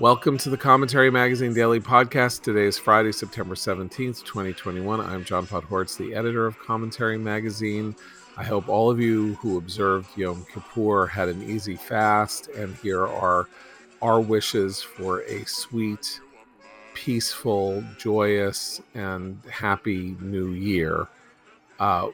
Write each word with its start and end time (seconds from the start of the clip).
Welcome 0.00 0.38
to 0.38 0.48
the 0.48 0.56
Commentary 0.56 1.10
Magazine 1.10 1.52
Daily 1.52 1.78
Podcast. 1.78 2.40
Today 2.40 2.64
is 2.64 2.78
Friday, 2.78 3.12
September 3.12 3.54
17th, 3.54 4.24
2021. 4.24 4.98
I'm 4.98 5.26
John 5.26 5.46
Podhoretz, 5.46 5.98
the 5.98 6.14
editor 6.14 6.46
of 6.46 6.58
Commentary 6.58 7.18
Magazine. 7.18 7.94
I 8.38 8.42
hope 8.42 8.66
all 8.70 8.90
of 8.90 8.98
you 8.98 9.34
who 9.34 9.58
observed 9.58 10.16
Yom 10.16 10.46
Kippur 10.54 11.06
had 11.06 11.28
an 11.28 11.42
easy 11.42 11.76
fast, 11.76 12.48
and 12.48 12.74
here 12.76 13.06
are 13.06 13.46
our 14.00 14.22
wishes 14.22 14.80
for 14.80 15.20
a 15.24 15.44
sweet, 15.44 16.22
peaceful, 16.94 17.84
joyous, 17.98 18.80
and 18.94 19.38
happy 19.52 20.16
new 20.18 20.52
year. 20.52 21.08
Uh, 21.78 22.08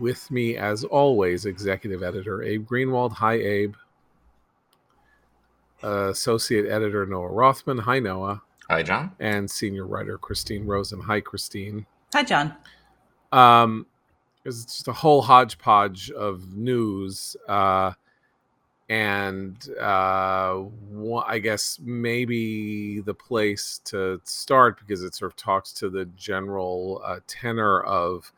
with 0.00 0.28
me, 0.32 0.56
as 0.56 0.82
always, 0.82 1.46
executive 1.46 2.02
editor 2.02 2.42
Abe 2.42 2.66
Greenwald. 2.66 3.12
Hi, 3.12 3.34
Abe 3.34 3.76
uh, 5.82 6.08
associate 6.10 6.66
editor 6.66 7.06
Noah 7.06 7.28
Rothman. 7.28 7.78
Hi, 7.78 7.98
Noah. 7.98 8.42
Hi, 8.68 8.82
John. 8.82 9.12
And 9.18 9.50
senior 9.50 9.86
writer 9.86 10.18
Christine 10.18 10.66
Rosen. 10.66 11.00
Hi, 11.00 11.20
Christine. 11.20 11.86
Hi, 12.12 12.22
John. 12.22 12.54
Um, 13.32 13.86
it's 14.44 14.64
just 14.64 14.88
a 14.88 14.92
whole 14.92 15.22
hodgepodge 15.22 16.10
of 16.10 16.54
news. 16.54 17.36
Uh, 17.48 17.92
and 18.88 19.68
uh, 19.78 20.62
I 21.26 21.38
guess 21.38 21.78
maybe 21.82 23.00
the 23.00 23.14
place 23.14 23.80
to 23.86 24.20
start 24.24 24.78
because 24.80 25.02
it 25.02 25.14
sort 25.14 25.30
of 25.30 25.36
talks 25.36 25.72
to 25.74 25.90
the 25.90 26.06
general 26.06 27.02
uh, 27.04 27.20
tenor 27.26 27.82
of 27.82 28.32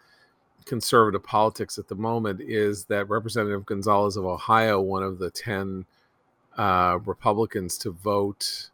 conservative 0.65 1.23
politics 1.23 1.79
at 1.79 1.89
the 1.89 1.95
moment 1.95 2.41
is 2.41 2.85
that 2.87 3.09
Representative 3.09 3.65
Gonzalez 3.65 4.17
of 4.17 4.27
Ohio, 4.27 4.81
one 4.81 5.05
of 5.05 5.19
the 5.19 5.31
10 5.31 5.85
uh, 6.61 6.99
Republicans 7.07 7.79
to 7.79 7.91
vote. 7.91 8.69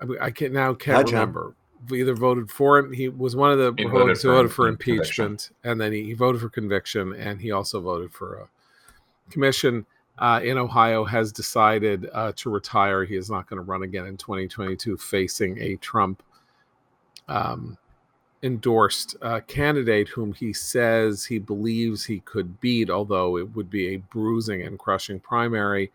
I, 0.00 0.06
mean, 0.06 0.18
I 0.18 0.30
can 0.30 0.50
now 0.50 0.72
can't 0.72 1.06
remember. 1.10 1.54
We 1.90 2.00
either 2.00 2.14
voted 2.14 2.50
for 2.50 2.78
him. 2.78 2.90
He 2.90 3.10
was 3.10 3.36
one 3.36 3.52
of 3.52 3.58
the 3.58 3.74
he 3.76 3.84
Republicans 3.84 4.22
who 4.22 4.30
voted 4.30 4.50
for 4.50 4.66
impeachment, 4.66 5.10
conviction. 5.52 5.54
and 5.62 5.78
then 5.78 5.92
he, 5.92 6.04
he, 6.04 6.14
voted 6.14 6.40
for 6.40 6.48
conviction, 6.48 7.12
and 7.12 7.38
he 7.38 7.52
also 7.52 7.82
voted 7.82 8.12
for 8.12 8.36
a 8.36 9.30
commission. 9.30 9.84
Uh, 10.18 10.40
in 10.42 10.56
Ohio, 10.56 11.04
has 11.04 11.30
decided 11.30 12.08
uh, 12.14 12.32
to 12.36 12.48
retire. 12.48 13.04
He 13.04 13.16
is 13.16 13.28
not 13.28 13.46
going 13.46 13.58
to 13.58 13.62
run 13.62 13.82
again 13.82 14.06
in 14.06 14.16
2022, 14.16 14.96
facing 14.96 15.60
a 15.60 15.76
Trump 15.76 16.22
um, 17.28 17.76
endorsed 18.46 19.16
uh, 19.20 19.40
candidate 19.46 20.08
whom 20.08 20.32
he 20.32 20.52
says 20.52 21.24
he 21.24 21.38
believes 21.38 22.04
he 22.04 22.20
could 22.20 22.60
beat, 22.60 22.88
although 22.88 23.36
it 23.36 23.54
would 23.54 23.68
be 23.68 23.88
a 23.88 23.96
bruising 23.98 24.62
and 24.62 24.78
crushing 24.78 25.20
primary. 25.20 25.90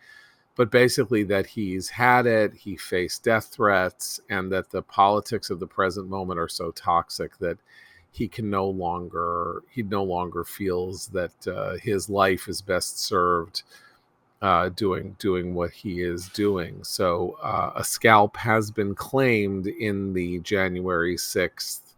But 0.56 0.70
basically, 0.70 1.24
that 1.24 1.46
he's 1.48 1.90
had 1.90 2.28
it, 2.28 2.54
he 2.54 2.76
faced 2.76 3.24
death 3.24 3.48
threats, 3.48 4.20
and 4.30 4.52
that 4.52 4.70
the 4.70 4.82
politics 4.82 5.50
of 5.50 5.60
the 5.60 5.68
present 5.68 6.10
moment 6.10 6.40
are 6.40 6.50
so 6.50 6.72
toxic 6.72 7.38
that 7.40 7.58
he 8.12 8.28
can 8.28 8.50
no 8.50 8.68
longer, 8.68 9.64
he 9.72 9.82
no 9.82 10.04
longer 10.04 10.44
feels 10.44 11.08
that 11.08 11.48
uh, 11.48 11.78
his 11.78 12.10
life 12.10 12.48
is 12.48 12.62
best 12.62 13.00
served. 13.00 13.64
Uh, 14.42 14.70
doing 14.70 15.16
doing 15.20 15.54
what 15.54 15.70
he 15.70 16.02
is 16.02 16.28
doing. 16.30 16.84
So 16.84 17.38
uh, 17.44 17.74
a 17.76 17.84
scalp 17.84 18.36
has 18.38 18.72
been 18.72 18.96
claimed 18.96 19.68
in 19.68 20.14
the 20.14 20.40
January 20.40 21.16
sixth 21.16 21.91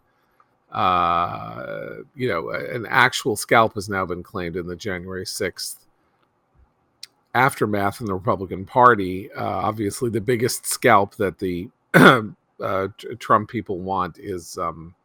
uh, 0.74 1.98
you 2.16 2.28
know, 2.28 2.50
an 2.50 2.86
actual 2.90 3.36
scalp 3.36 3.76
has 3.76 3.88
now 3.88 4.06
been 4.06 4.24
claimed 4.24 4.56
in 4.56 4.66
the 4.66 4.76
January 4.76 5.26
6th 5.26 5.78
aftermath 7.36 8.02
in 8.02 8.08
the 8.08 8.14
Republican 8.14 8.66
Party. 8.66 9.32
Uh, 9.34 9.46
obviously, 9.46 10.10
the 10.10 10.22
biggest 10.22 10.66
scalp 10.66 11.16
that 11.16 11.38
the 11.38 11.70
uh, 11.94 12.88
Trump 13.20 13.50
people 13.50 13.80
want 13.80 14.18
is 14.18 14.58
um, 14.58 14.96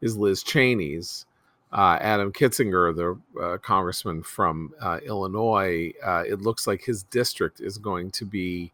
is 0.00 0.16
Liz 0.16 0.42
Cheney's. 0.42 1.26
Uh, 1.72 1.96
Adam 2.02 2.30
Kinzinger, 2.30 2.94
the 2.94 3.40
uh, 3.42 3.56
congressman 3.56 4.22
from 4.22 4.74
uh, 4.78 4.98
Illinois, 5.06 5.90
it 6.26 6.42
looks 6.42 6.66
like 6.66 6.82
his 6.84 7.04
district 7.04 7.60
is 7.60 7.78
going 7.78 8.10
to 8.10 8.26
be 8.26 8.70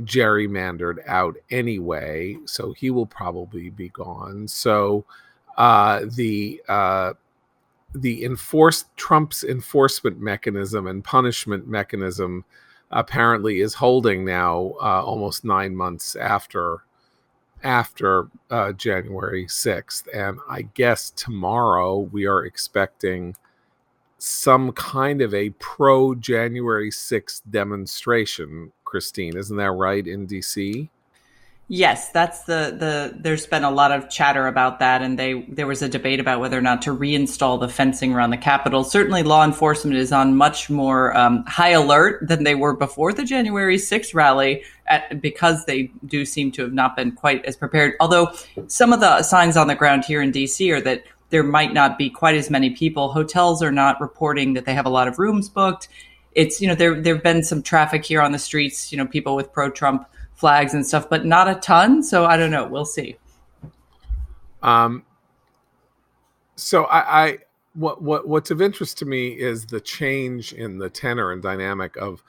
gerrymandered 0.00 1.06
out 1.06 1.36
anyway, 1.50 2.36
so 2.46 2.72
he 2.72 2.90
will 2.90 3.06
probably 3.06 3.70
be 3.70 3.90
gone. 3.90 4.48
So 4.48 5.04
uh, 5.56 6.04
the 6.16 6.62
uh, 6.68 7.12
the 7.94 8.24
enforced 8.24 8.94
Trump's 8.96 9.44
enforcement 9.44 10.20
mechanism 10.20 10.86
and 10.86 11.04
punishment 11.04 11.68
mechanism 11.68 12.44
apparently 12.90 13.60
is 13.60 13.74
holding 13.74 14.24
now 14.24 14.74
uh, 14.80 15.02
almost 15.02 15.44
nine 15.44 15.76
months 15.76 16.16
after 16.16 16.84
after 17.62 18.28
uh, 18.50 18.72
January 18.72 19.46
6th. 19.46 20.06
And 20.14 20.38
I 20.48 20.62
guess 20.62 21.10
tomorrow 21.10 21.98
we 21.98 22.26
are 22.26 22.44
expecting 22.44 23.36
some 24.18 24.72
kind 24.72 25.22
of 25.22 25.34
a 25.34 25.50
pro 25.50 26.14
January 26.14 26.90
6th 26.90 27.42
demonstration, 27.50 28.72
Christine. 28.84 29.36
Isn't 29.36 29.56
that 29.56 29.72
right 29.72 30.06
in 30.06 30.26
DC? 30.26 30.88
Yes, 31.76 32.10
that's 32.10 32.44
the 32.44 32.72
the. 32.78 33.18
There's 33.18 33.48
been 33.48 33.64
a 33.64 33.70
lot 33.70 33.90
of 33.90 34.08
chatter 34.08 34.46
about 34.46 34.78
that, 34.78 35.02
and 35.02 35.18
they 35.18 35.42
there 35.48 35.66
was 35.66 35.82
a 35.82 35.88
debate 35.88 36.20
about 36.20 36.38
whether 36.38 36.56
or 36.56 36.60
not 36.60 36.82
to 36.82 36.96
reinstall 36.96 37.58
the 37.58 37.68
fencing 37.68 38.14
around 38.14 38.30
the 38.30 38.36
Capitol. 38.36 38.84
Certainly, 38.84 39.24
law 39.24 39.44
enforcement 39.44 39.96
is 39.96 40.12
on 40.12 40.36
much 40.36 40.70
more 40.70 41.16
um, 41.16 41.42
high 41.48 41.70
alert 41.70 42.28
than 42.28 42.44
they 42.44 42.54
were 42.54 42.76
before 42.76 43.12
the 43.12 43.24
January 43.24 43.76
6th 43.76 44.14
rally, 44.14 44.62
at, 44.86 45.20
because 45.20 45.64
they 45.64 45.90
do 46.06 46.24
seem 46.24 46.52
to 46.52 46.62
have 46.62 46.72
not 46.72 46.94
been 46.94 47.10
quite 47.10 47.44
as 47.44 47.56
prepared. 47.56 47.94
Although 47.98 48.30
some 48.68 48.92
of 48.92 49.00
the 49.00 49.24
signs 49.24 49.56
on 49.56 49.66
the 49.66 49.74
ground 49.74 50.04
here 50.04 50.22
in 50.22 50.30
D.C. 50.30 50.70
are 50.70 50.80
that 50.80 51.02
there 51.30 51.42
might 51.42 51.72
not 51.72 51.98
be 51.98 52.08
quite 52.08 52.36
as 52.36 52.50
many 52.50 52.70
people. 52.70 53.12
Hotels 53.12 53.64
are 53.64 53.72
not 53.72 54.00
reporting 54.00 54.52
that 54.52 54.64
they 54.64 54.74
have 54.74 54.86
a 54.86 54.90
lot 54.90 55.08
of 55.08 55.18
rooms 55.18 55.48
booked. 55.48 55.88
It's 56.36 56.60
you 56.60 56.68
know 56.68 56.76
there 56.76 57.00
there 57.00 57.14
have 57.14 57.24
been 57.24 57.42
some 57.42 57.64
traffic 57.64 58.04
here 58.04 58.20
on 58.20 58.30
the 58.30 58.38
streets. 58.38 58.92
You 58.92 58.98
know, 58.98 59.06
people 59.06 59.34
with 59.34 59.52
pro 59.52 59.70
Trump 59.70 60.06
flags 60.44 60.74
and 60.74 60.86
stuff, 60.86 61.08
but 61.08 61.24
not 61.24 61.48
a 61.48 61.54
ton. 61.54 62.02
So 62.02 62.26
I 62.26 62.36
don't 62.36 62.50
know. 62.50 62.66
We'll 62.66 62.84
see. 62.84 63.16
Um. 64.62 65.02
So 66.56 66.84
I, 66.84 67.24
I 67.24 67.38
what 67.72 68.02
what 68.02 68.28
what's 68.28 68.50
of 68.50 68.60
interest 68.60 68.98
to 68.98 69.06
me 69.06 69.28
is 69.28 69.64
the 69.64 69.80
change 69.80 70.52
in 70.52 70.76
the 70.76 70.90
tenor 70.90 71.32
and 71.32 71.42
dynamic 71.42 71.96
of 71.96 72.22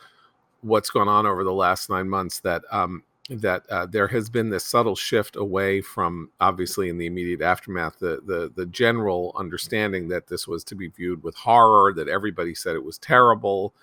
what's 0.61 0.89
gone 0.89 1.09
on 1.09 1.25
over 1.25 1.43
the 1.43 1.51
last 1.51 1.89
nine 1.89 2.07
months. 2.07 2.39
That 2.39 2.63
um 2.71 3.03
that 3.29 3.69
uh, 3.69 3.85
there 3.85 4.07
has 4.07 4.29
been 4.29 4.49
this 4.49 4.63
subtle 4.63 4.95
shift 4.95 5.35
away 5.35 5.81
from 5.81 6.31
obviously 6.39 6.87
in 6.87 6.97
the 6.97 7.07
immediate 7.07 7.41
aftermath 7.41 7.99
the, 7.99 8.21
the 8.25 8.49
the 8.55 8.65
general 8.67 9.33
understanding 9.35 10.07
that 10.07 10.27
this 10.27 10.47
was 10.47 10.63
to 10.63 10.75
be 10.75 10.87
viewed 10.87 11.21
with 11.21 11.35
horror 11.35 11.91
that 11.91 12.07
everybody 12.07 12.55
said 12.55 12.75
it 12.75 12.85
was 12.85 12.97
terrible 12.97 13.73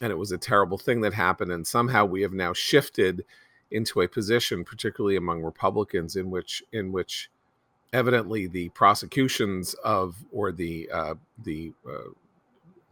and 0.00 0.12
it 0.12 0.16
was 0.16 0.32
a 0.32 0.38
terrible 0.38 0.78
thing 0.78 1.00
that 1.00 1.12
happened 1.12 1.50
and 1.50 1.66
somehow 1.66 2.04
we 2.04 2.22
have 2.22 2.32
now 2.32 2.52
shifted 2.52 3.24
into 3.70 4.00
a 4.00 4.08
position 4.08 4.64
particularly 4.64 5.16
among 5.16 5.42
republicans 5.42 6.16
in 6.16 6.30
which 6.30 6.62
in 6.72 6.92
which 6.92 7.30
evidently 7.92 8.46
the 8.46 8.68
prosecutions 8.70 9.74
of 9.84 10.24
or 10.32 10.52
the 10.52 10.88
uh, 10.92 11.14
the 11.44 11.72
uh, 11.88 12.10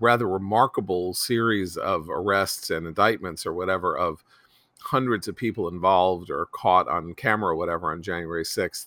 rather 0.01 0.29
remarkable 0.29 1.15
series 1.15 1.77
of 1.77 2.09
arrests 2.09 2.71
and 2.71 2.87
indictments 2.87 3.45
or 3.45 3.53
whatever 3.53 3.97
of 3.97 4.25
hundreds 4.81 5.27
of 5.27 5.37
people 5.37 5.69
involved 5.69 6.31
or 6.31 6.47
caught 6.47 6.89
on 6.89 7.15
camera 7.15 7.53
or 7.53 7.57
whatever 7.57 7.91
on 7.91 8.03
January 8.03 8.45
6th 8.45 8.87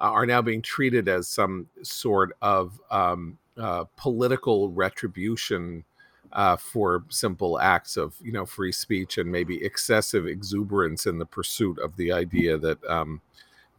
uh, 0.00 0.04
are 0.04 0.26
now 0.26 0.42
being 0.42 0.62
treated 0.62 1.08
as 1.08 1.28
some 1.28 1.68
sort 1.82 2.32
of 2.42 2.80
um, 2.90 3.38
uh, 3.56 3.84
political 3.96 4.70
retribution 4.70 5.84
uh, 6.32 6.56
for 6.56 7.04
simple 7.08 7.58
acts 7.58 7.96
of 7.96 8.14
you 8.22 8.32
know 8.32 8.46
free 8.46 8.72
speech 8.72 9.18
and 9.18 9.30
maybe 9.30 9.62
excessive 9.64 10.26
exuberance 10.26 11.06
in 11.06 11.18
the 11.18 11.26
pursuit 11.26 11.78
of 11.78 11.96
the 11.96 12.12
idea 12.12 12.56
that 12.56 12.82
um, 12.84 13.20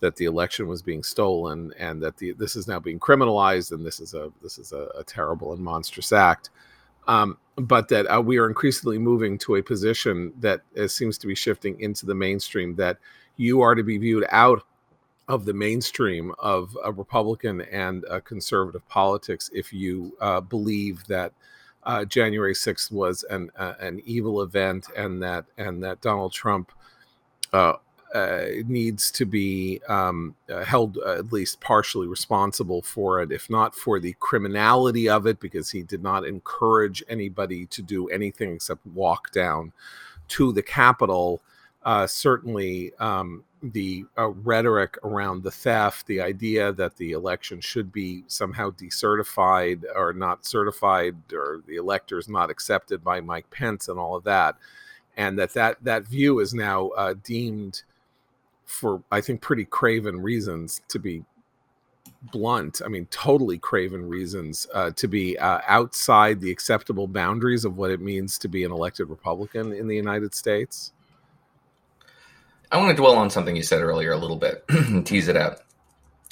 that 0.02 0.16
the 0.16 0.26
election 0.26 0.68
was 0.68 0.82
being 0.82 1.04
stolen 1.04 1.74
and 1.78 2.02
that 2.02 2.18
the 2.18 2.34
this 2.34 2.56
is 2.56 2.68
now 2.68 2.80
being 2.80 3.00
criminalized 3.00 3.72
and 3.72 3.86
this 3.86 4.00
is 4.00 4.14
a 4.14 4.32
this 4.44 4.58
is 4.58 4.74
a, 4.74 4.90
a 4.98 5.04
terrible 5.04 5.54
and 5.54 5.62
monstrous 5.62 6.12
act. 6.12 6.50
Um, 7.08 7.38
but 7.56 7.88
that 7.90 8.06
uh, 8.14 8.22
we 8.22 8.38
are 8.38 8.48
increasingly 8.48 8.98
moving 8.98 9.38
to 9.40 9.56
a 9.56 9.64
position 9.64 10.34
that 10.40 10.62
uh, 10.78 10.88
seems 10.88 11.18
to 11.20 11.28
be 11.28 11.36
shifting 11.36 11.80
into 11.80 12.06
the 12.06 12.16
mainstream 12.16 12.76
that 12.76 12.98
you 13.38 13.62
are 13.62 13.76
to 13.76 13.84
be 13.84 13.98
viewed 13.98 14.26
out 14.30 14.64
of 15.28 15.46
the 15.46 15.54
mainstream 15.54 16.34
of 16.40 16.78
a 16.84 16.92
Republican 16.92 17.62
and 17.62 18.04
a 18.10 18.22
conservative 18.22 18.88
politics 18.88 19.50
if 19.54 19.72
you 19.72 20.16
uh, 20.20 20.42
believe 20.42 21.06
that 21.08 21.34
uh, 21.84 22.06
January 22.06 22.54
6th 22.54 22.92
was 22.92 23.24
an 23.30 23.52
uh, 23.58 23.74
an 23.80 24.02
evil 24.06 24.42
event 24.42 24.88
and 24.96 25.22
that 25.24 25.46
and 25.58 25.84
that 25.84 26.02
Donald 26.02 26.34
Trump 26.34 26.72
uh, 27.54 27.74
uh 28.14 28.46
needs 28.68 29.10
to 29.12 29.26
be 29.26 29.82
um, 29.88 30.36
uh, 30.50 30.64
held 30.64 30.98
uh, 30.98 31.14
at 31.14 31.32
least 31.32 31.62
partially 31.62 32.08
responsible 32.08 32.82
for 32.82 33.22
it, 33.22 33.32
if 33.32 33.50
not 33.50 33.76
for 33.76 34.00
the 34.00 34.16
criminality 34.20 35.10
of 35.10 35.26
it, 35.26 35.40
because 35.40 35.72
he 35.72 35.82
did 35.82 36.04
not 36.04 36.26
encourage 36.26 37.04
anybody 37.08 37.66
to 37.68 37.82
do 37.82 38.08
anything 38.10 38.56
except 38.56 38.86
walk 38.88 39.32
down 39.32 39.72
to 40.28 40.52
the 40.54 40.64
Capitol. 40.64 41.42
certainly 42.06 42.94
um, 43.00 43.44
the 43.62 44.06
uh, 44.18 44.30
rhetoric 44.30 44.98
around 45.04 45.44
the 45.44 45.52
theft, 45.52 46.08
the 46.08 46.22
idea 46.22 46.72
that 46.74 46.98
the 46.98 47.12
election 47.12 47.62
should 47.62 47.92
be 47.92 48.24
somehow 48.28 48.72
decertified 48.72 49.84
or 49.96 50.14
not 50.14 50.46
certified, 50.46 51.16
or 51.32 51.62
the 51.68 51.76
electors 51.76 52.28
not 52.28 52.50
accepted 52.50 53.04
by 53.04 53.22
Mike 53.22 53.50
Pence, 53.52 53.88
and 53.88 54.00
all 54.00 54.16
of 54.16 54.24
that, 54.24 54.56
and 55.18 55.38
that 55.38 55.54
that 55.54 55.78
that 55.84 56.04
view 56.06 56.40
is 56.40 56.54
now 56.54 56.90
uh, 56.90 57.14
deemed, 57.24 57.84
for 58.66 59.04
I 59.12 59.22
think 59.22 59.42
pretty 59.42 59.66
craven 59.66 60.22
reasons, 60.22 60.82
to 60.88 61.00
be 61.00 61.24
blunt. 62.32 62.82
I 62.84 62.88
mean, 62.88 63.08
totally 63.12 63.58
craven 63.58 64.08
reasons 64.08 64.68
uh, 64.74 64.92
to 64.92 65.08
be 65.08 65.38
uh, 65.38 65.60
outside 65.68 66.40
the 66.40 66.52
acceptable 66.52 67.08
boundaries 67.08 67.66
of 67.66 67.78
what 67.78 67.92
it 67.92 68.02
means 68.02 68.38
to 68.40 68.48
be 68.48 68.64
an 68.64 68.72
elected 68.72 69.10
Republican 69.10 69.74
in 69.74 69.88
the 69.88 69.96
United 69.96 70.34
States. 70.34 70.94
I 72.72 72.78
want 72.78 72.96
to 72.96 73.02
dwell 73.02 73.18
on 73.18 73.30
something 73.30 73.56
you 73.56 73.64
said 73.64 73.82
earlier 73.82 74.14
a 74.14 74.18
little 74.18 74.38
bit, 74.38 74.64
tease 75.06 75.28
it 75.28 75.36
out. 75.36 75.60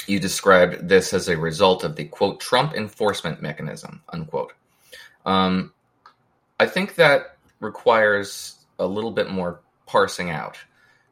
You 0.08 0.20
described 0.20 0.88
this 0.88 1.14
as 1.14 1.28
a 1.28 1.38
result 1.38 1.84
of 1.84 1.96
the 1.96 2.06
quote 2.06 2.40
Trump 2.40 2.74
enforcement 2.74 3.42
mechanism 3.42 4.02
unquote. 4.10 4.54
Um, 5.26 5.74
I 6.60 6.66
think 6.66 6.96
that 6.96 7.38
requires 7.60 8.56
a 8.80 8.88
little 8.88 9.12
bit 9.12 9.30
more 9.30 9.62
parsing 9.86 10.30
out 10.30 10.58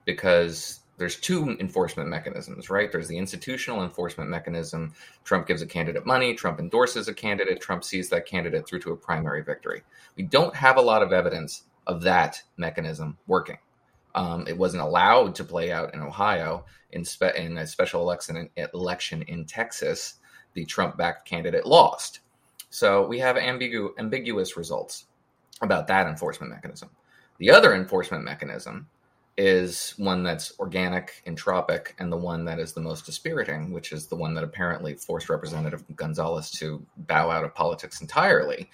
because 0.05 0.79
there's 0.97 1.17
two 1.17 1.57
enforcement 1.59 2.09
mechanisms, 2.09 2.69
right? 2.69 2.91
There's 2.91 3.07
the 3.07 3.17
institutional 3.17 3.83
enforcement 3.83 4.29
mechanism. 4.29 4.93
Trump 5.25 5.45
gives 5.45 5.61
a 5.61 5.67
candidate 5.67 6.05
money, 6.05 6.33
Trump 6.33 6.59
endorses 6.59 7.07
a 7.07 7.13
candidate, 7.13 7.61
Trump 7.61 7.83
sees 7.83 8.09
that 8.09 8.25
candidate 8.25 8.67
through 8.67 8.79
to 8.79 8.93
a 8.93 8.97
primary 8.97 9.43
victory. 9.43 9.83
We 10.15 10.23
don't 10.23 10.55
have 10.55 10.77
a 10.77 10.81
lot 10.81 11.03
of 11.03 11.11
evidence 11.13 11.63
of 11.85 12.01
that 12.03 12.41
mechanism 12.57 13.17
working. 13.27 13.57
Um, 14.15 14.45
it 14.47 14.57
wasn't 14.57 14.83
allowed 14.83 15.35
to 15.35 15.43
play 15.43 15.71
out 15.71 15.93
in 15.93 16.01
Ohio 16.01 16.65
in, 16.91 17.05
spe- 17.05 17.35
in 17.35 17.57
a 17.57 17.67
special 17.67 18.01
election 18.01 18.49
in, 18.55 18.67
election 18.73 19.21
in 19.23 19.45
Texas. 19.45 20.15
The 20.53 20.65
Trump-backed 20.65 21.27
candidate 21.27 21.67
lost, 21.67 22.21
so 22.71 23.05
we 23.05 23.19
have 23.19 23.35
ambigu- 23.35 23.93
ambiguous 23.99 24.57
results 24.57 25.05
about 25.61 25.87
that 25.87 26.07
enforcement 26.07 26.51
mechanism. 26.51 26.89
The 27.37 27.51
other 27.51 27.75
enforcement 27.75 28.23
mechanism 28.23 28.87
is 29.37 29.93
one 29.97 30.23
that's 30.23 30.53
organic, 30.59 31.21
entropic, 31.27 31.89
and 31.99 32.11
the 32.11 32.17
one 32.17 32.45
that 32.45 32.59
is 32.59 32.73
the 32.73 32.81
most 32.81 33.05
dispiriting, 33.05 33.71
which 33.71 33.91
is 33.91 34.07
the 34.07 34.15
one 34.15 34.33
that 34.33 34.43
apparently 34.43 34.95
forced 34.95 35.29
Representative 35.29 35.83
Gonzalez 35.95 36.49
to 36.51 36.83
bow 36.97 37.29
out 37.29 37.43
of 37.43 37.53
politics 37.53 38.01
entirely, 38.01 38.69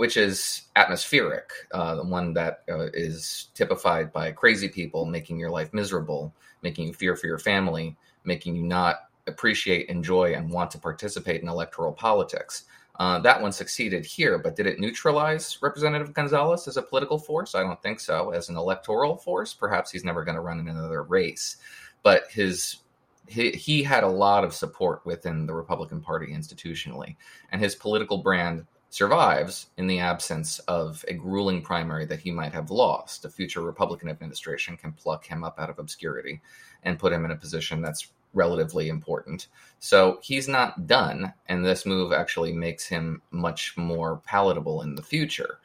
which 0.00 0.16
is 0.16 0.62
atmospheric, 0.76 1.50
uh, 1.72 1.94
the 1.94 2.02
one 2.02 2.32
that 2.32 2.62
uh, 2.70 2.86
is 2.94 3.48
typified 3.52 4.10
by 4.14 4.32
crazy 4.32 4.66
people 4.66 5.04
making 5.04 5.38
your 5.38 5.50
life 5.50 5.74
miserable, 5.74 6.34
making 6.62 6.86
you 6.86 6.94
fear 6.94 7.14
for 7.14 7.26
your 7.26 7.38
family, 7.38 7.94
making 8.24 8.56
you 8.56 8.62
not 8.62 9.10
appreciate, 9.26 9.90
enjoy, 9.90 10.32
and 10.32 10.50
want 10.50 10.70
to 10.70 10.78
participate 10.78 11.42
in 11.42 11.48
electoral 11.48 11.92
politics. 11.92 12.64
Uh, 12.98 13.18
that 13.18 13.42
one 13.42 13.52
succeeded 13.52 14.06
here, 14.06 14.38
but 14.38 14.56
did 14.56 14.64
it 14.64 14.80
neutralize 14.80 15.58
Representative 15.60 16.14
Gonzalez 16.14 16.66
as 16.66 16.78
a 16.78 16.82
political 16.82 17.18
force? 17.18 17.54
I 17.54 17.60
don't 17.60 17.82
think 17.82 18.00
so. 18.00 18.30
As 18.30 18.48
an 18.48 18.56
electoral 18.56 19.18
force, 19.18 19.52
perhaps 19.52 19.90
he's 19.90 20.02
never 20.02 20.24
going 20.24 20.34
to 20.34 20.40
run 20.40 20.60
in 20.60 20.68
another 20.68 21.02
race. 21.02 21.58
But 22.02 22.22
his 22.30 22.78
he, 23.26 23.50
he 23.50 23.82
had 23.82 24.02
a 24.02 24.08
lot 24.08 24.44
of 24.44 24.54
support 24.54 25.04
within 25.04 25.44
the 25.44 25.52
Republican 25.52 26.00
Party 26.00 26.28
institutionally, 26.28 27.16
and 27.52 27.60
his 27.60 27.74
political 27.74 28.16
brand 28.16 28.64
survives 28.90 29.68
in 29.76 29.86
the 29.86 30.00
absence 30.00 30.58
of 30.60 31.04
a 31.08 31.14
grueling 31.14 31.62
primary 31.62 32.04
that 32.04 32.20
he 32.20 32.32
might 32.32 32.52
have 32.52 32.72
lost. 32.72 33.24
A 33.24 33.30
future 33.30 33.62
Republican 33.62 34.08
administration 34.08 34.76
can 34.76 34.92
pluck 34.92 35.24
him 35.24 35.44
up 35.44 35.58
out 35.58 35.70
of 35.70 35.78
obscurity 35.78 36.40
and 36.82 36.98
put 36.98 37.12
him 37.12 37.24
in 37.24 37.30
a 37.30 37.36
position 37.36 37.80
that's 37.80 38.08
relatively 38.34 38.88
important. 38.88 39.46
So 39.78 40.18
he's 40.22 40.48
not 40.48 40.88
done, 40.88 41.32
and 41.46 41.64
this 41.64 41.86
move 41.86 42.12
actually 42.12 42.52
makes 42.52 42.86
him 42.86 43.22
much 43.30 43.76
more 43.76 44.18
palatable 44.26 44.82
in 44.82 44.96
the 44.96 45.02
future. 45.02 45.58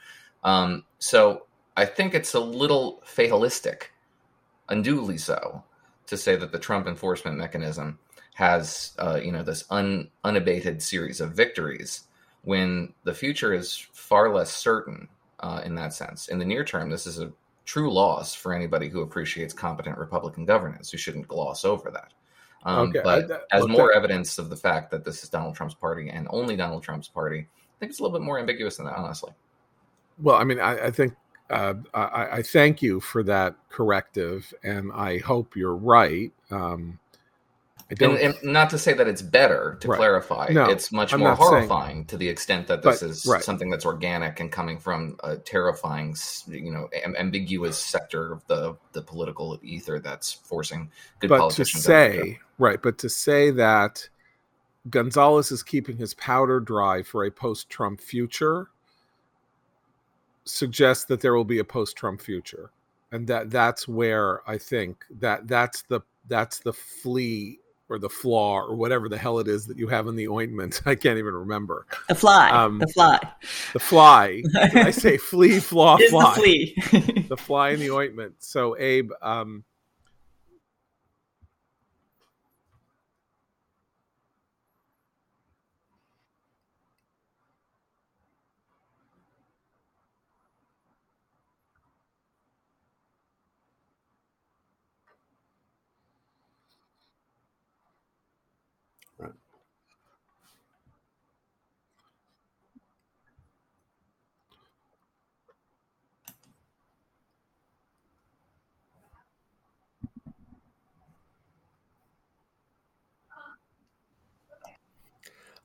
Um, 0.44 0.84
so 1.00 1.46
I 1.76 1.86
think 1.86 2.14
it's 2.14 2.36
a 2.36 2.40
little 2.40 3.02
fatalistic, 3.06 3.92
unduly 4.70 5.18
so, 5.18 5.64
to 6.06 6.16
say 6.16 6.36
that 6.36 6.52
the 6.52 6.60
Trump 6.60 6.88
enforcement 6.88 7.38
mechanism 7.38 7.98
has, 8.36 8.94
uh, 9.00 9.20
you 9.24 9.32
know, 9.32 9.44
this 9.44 9.66
un, 9.72 10.10
unabated 10.24 10.82
series 10.84 11.22
of 11.22 11.34
victories 11.34 12.04
when 12.46 12.94
the 13.04 13.14
future 13.14 13.54
is 13.54 13.76
far 13.92 14.34
less 14.34 14.52
certain 14.52 15.08
uh, 15.42 15.62
in 15.66 15.76
that 15.76 15.94
sense. 15.94 16.30
In 16.30 16.40
the 16.40 16.46
near 16.46 16.64
term, 16.64 16.90
this 16.90 17.06
is 17.06 17.20
a 17.20 17.32
true 17.66 17.92
loss 17.92 18.34
for 18.34 18.54
anybody 18.54 18.88
who 18.88 19.02
appreciates 19.02 19.54
competent 19.54 19.98
Republican 19.98 20.46
governance, 20.46 20.92
who 20.92 20.98
shouldn't 20.98 21.28
gloss 21.28 21.66
over 21.66 21.92
that. 21.92 22.14
Um, 22.64 22.90
okay. 22.90 23.02
But 23.04 23.32
I, 23.52 23.58
as 23.58 23.68
more 23.68 23.94
evidence 23.94 24.38
of 24.38 24.50
the 24.50 24.56
fact 24.56 24.92
that 24.92 25.04
this 25.04 25.24
is 25.24 25.30
Donald 25.30 25.56
Trump's 25.56 25.76
party 25.76 26.10
and 26.10 26.28
only 26.32 26.56
Donald 26.56 26.84
Trump's 26.84 27.08
party, 27.08 27.40
I 27.40 27.76
think 27.80 27.90
it's 27.92 28.00
a 28.00 28.04
little 28.04 28.18
bit 28.18 28.26
more 28.26 28.40
ambiguous 28.40 28.78
than 28.78 28.86
that, 28.86 28.96
honestly. 28.96 29.34
Well, 30.22 30.36
I 30.36 30.44
mean, 30.44 30.60
I, 30.60 30.86
I 30.86 30.92
think 30.92 31.14
uh, 31.50 31.76
I, 31.94 32.38
I, 32.38 32.42
thank 32.42 32.82
you 32.82 33.00
for 33.00 33.22
that 33.24 33.56
corrective, 33.70 34.52
and 34.64 34.92
I 34.94 35.20
hope 35.20 35.56
you're 35.56 35.76
right. 35.76 36.32
Um, 36.50 36.98
and, 37.90 38.02
and, 38.02 38.36
not 38.44 38.72
to 38.72 38.80
say 38.80 38.94
that 38.94 39.08
it's 39.08 39.22
better 39.22 39.78
to 39.82 39.88
right. 39.88 39.98
clarify. 39.98 40.50
No, 40.52 40.66
it's 40.66 40.92
much 40.92 41.14
I'm 41.14 41.20
more 41.20 41.36
horrifying 41.36 41.98
saying, 41.98 42.06
to 42.06 42.18
the 42.18 42.28
extent 42.28 42.68
that 42.68 42.82
this 42.82 43.02
but, 43.02 43.10
is 43.10 43.26
right. 43.28 43.44
something 43.44 43.70
that's 43.70 43.86
organic 43.86 44.40
and 44.40 44.52
coming 44.52 44.80
from 44.80 45.18
a 45.24 45.38
terrifying, 45.38 46.16
you 46.48 46.72
know, 46.72 46.90
am- 47.04 47.16
ambiguous 47.18 47.78
sector 47.78 48.34
of 48.34 48.48
the 48.48 48.76
the 48.94 49.04
political 49.04 49.60
ether 49.62 50.00
that's 50.00 50.34
forcing 50.34 50.90
good 51.20 51.30
but 51.30 51.40
politicians. 51.40 51.84
To 51.84 51.88
say 51.88 52.40
right, 52.58 52.82
but 52.82 52.98
to 53.00 53.10
say 53.10 53.52
that 53.52 54.10
Gonzalez 54.90 55.52
is 55.52 55.62
keeping 55.62 55.98
his 55.98 56.16
powder 56.16 56.60
dry 56.60 57.04
for 57.04 57.24
a 57.24 57.32
post-Trump 57.32 58.02
future 58.02 58.68
suggests 60.44 61.06
that 61.06 61.22
there 61.22 61.36
will 61.36 61.46
be 61.46 61.60
a 61.60 61.64
post-Trump 61.64 62.20
future, 62.20 62.72
and 63.12 63.28
that 63.28 63.52
that's 63.52 63.88
where 63.88 64.48
I 64.50 64.58
think 64.58 65.06
that 65.20 65.48
that's 65.48 65.84
the 65.84 66.02
that's 66.28 66.60
the 66.60 66.74
flea 66.74 67.60
or 67.90 68.00
the 68.00 68.10
flaw 68.10 68.60
or 68.60 68.76
whatever 68.76 69.08
the 69.08 69.18
hell 69.18 69.40
it 69.40 69.48
is 69.48 69.68
that 69.68 69.78
you 69.78 69.88
have 69.88 70.08
in 70.08 70.16
the 70.16 70.28
ointment. 70.28 70.82
I 70.86 70.96
can't 70.96 71.18
even 71.18 71.34
remember. 71.34 71.86
The 72.08 72.16
fly. 72.16 72.50
Um, 72.50 72.80
the 72.80 72.88
fly. 72.88 73.20
The 73.74 73.80
fly. 73.80 74.44
I 74.56 74.92
say 74.92 75.18
flea, 75.18 75.60
flaw, 75.60 75.98
fly. 76.10 76.36
The 76.36 76.42
flea. 76.42 77.26
the 77.30 77.38
fly 77.38 77.70
in 77.70 77.80
the 77.80 77.92
ointment. 77.92 78.36
So, 78.40 78.78
Abe, 78.78 79.12
um, 79.22 79.64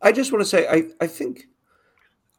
I 0.03 0.13
just 0.13 0.33
want 0.33 0.43
to 0.43 0.49
say, 0.49 0.67
I, 0.67 0.85
I 1.01 1.07
think 1.07 1.49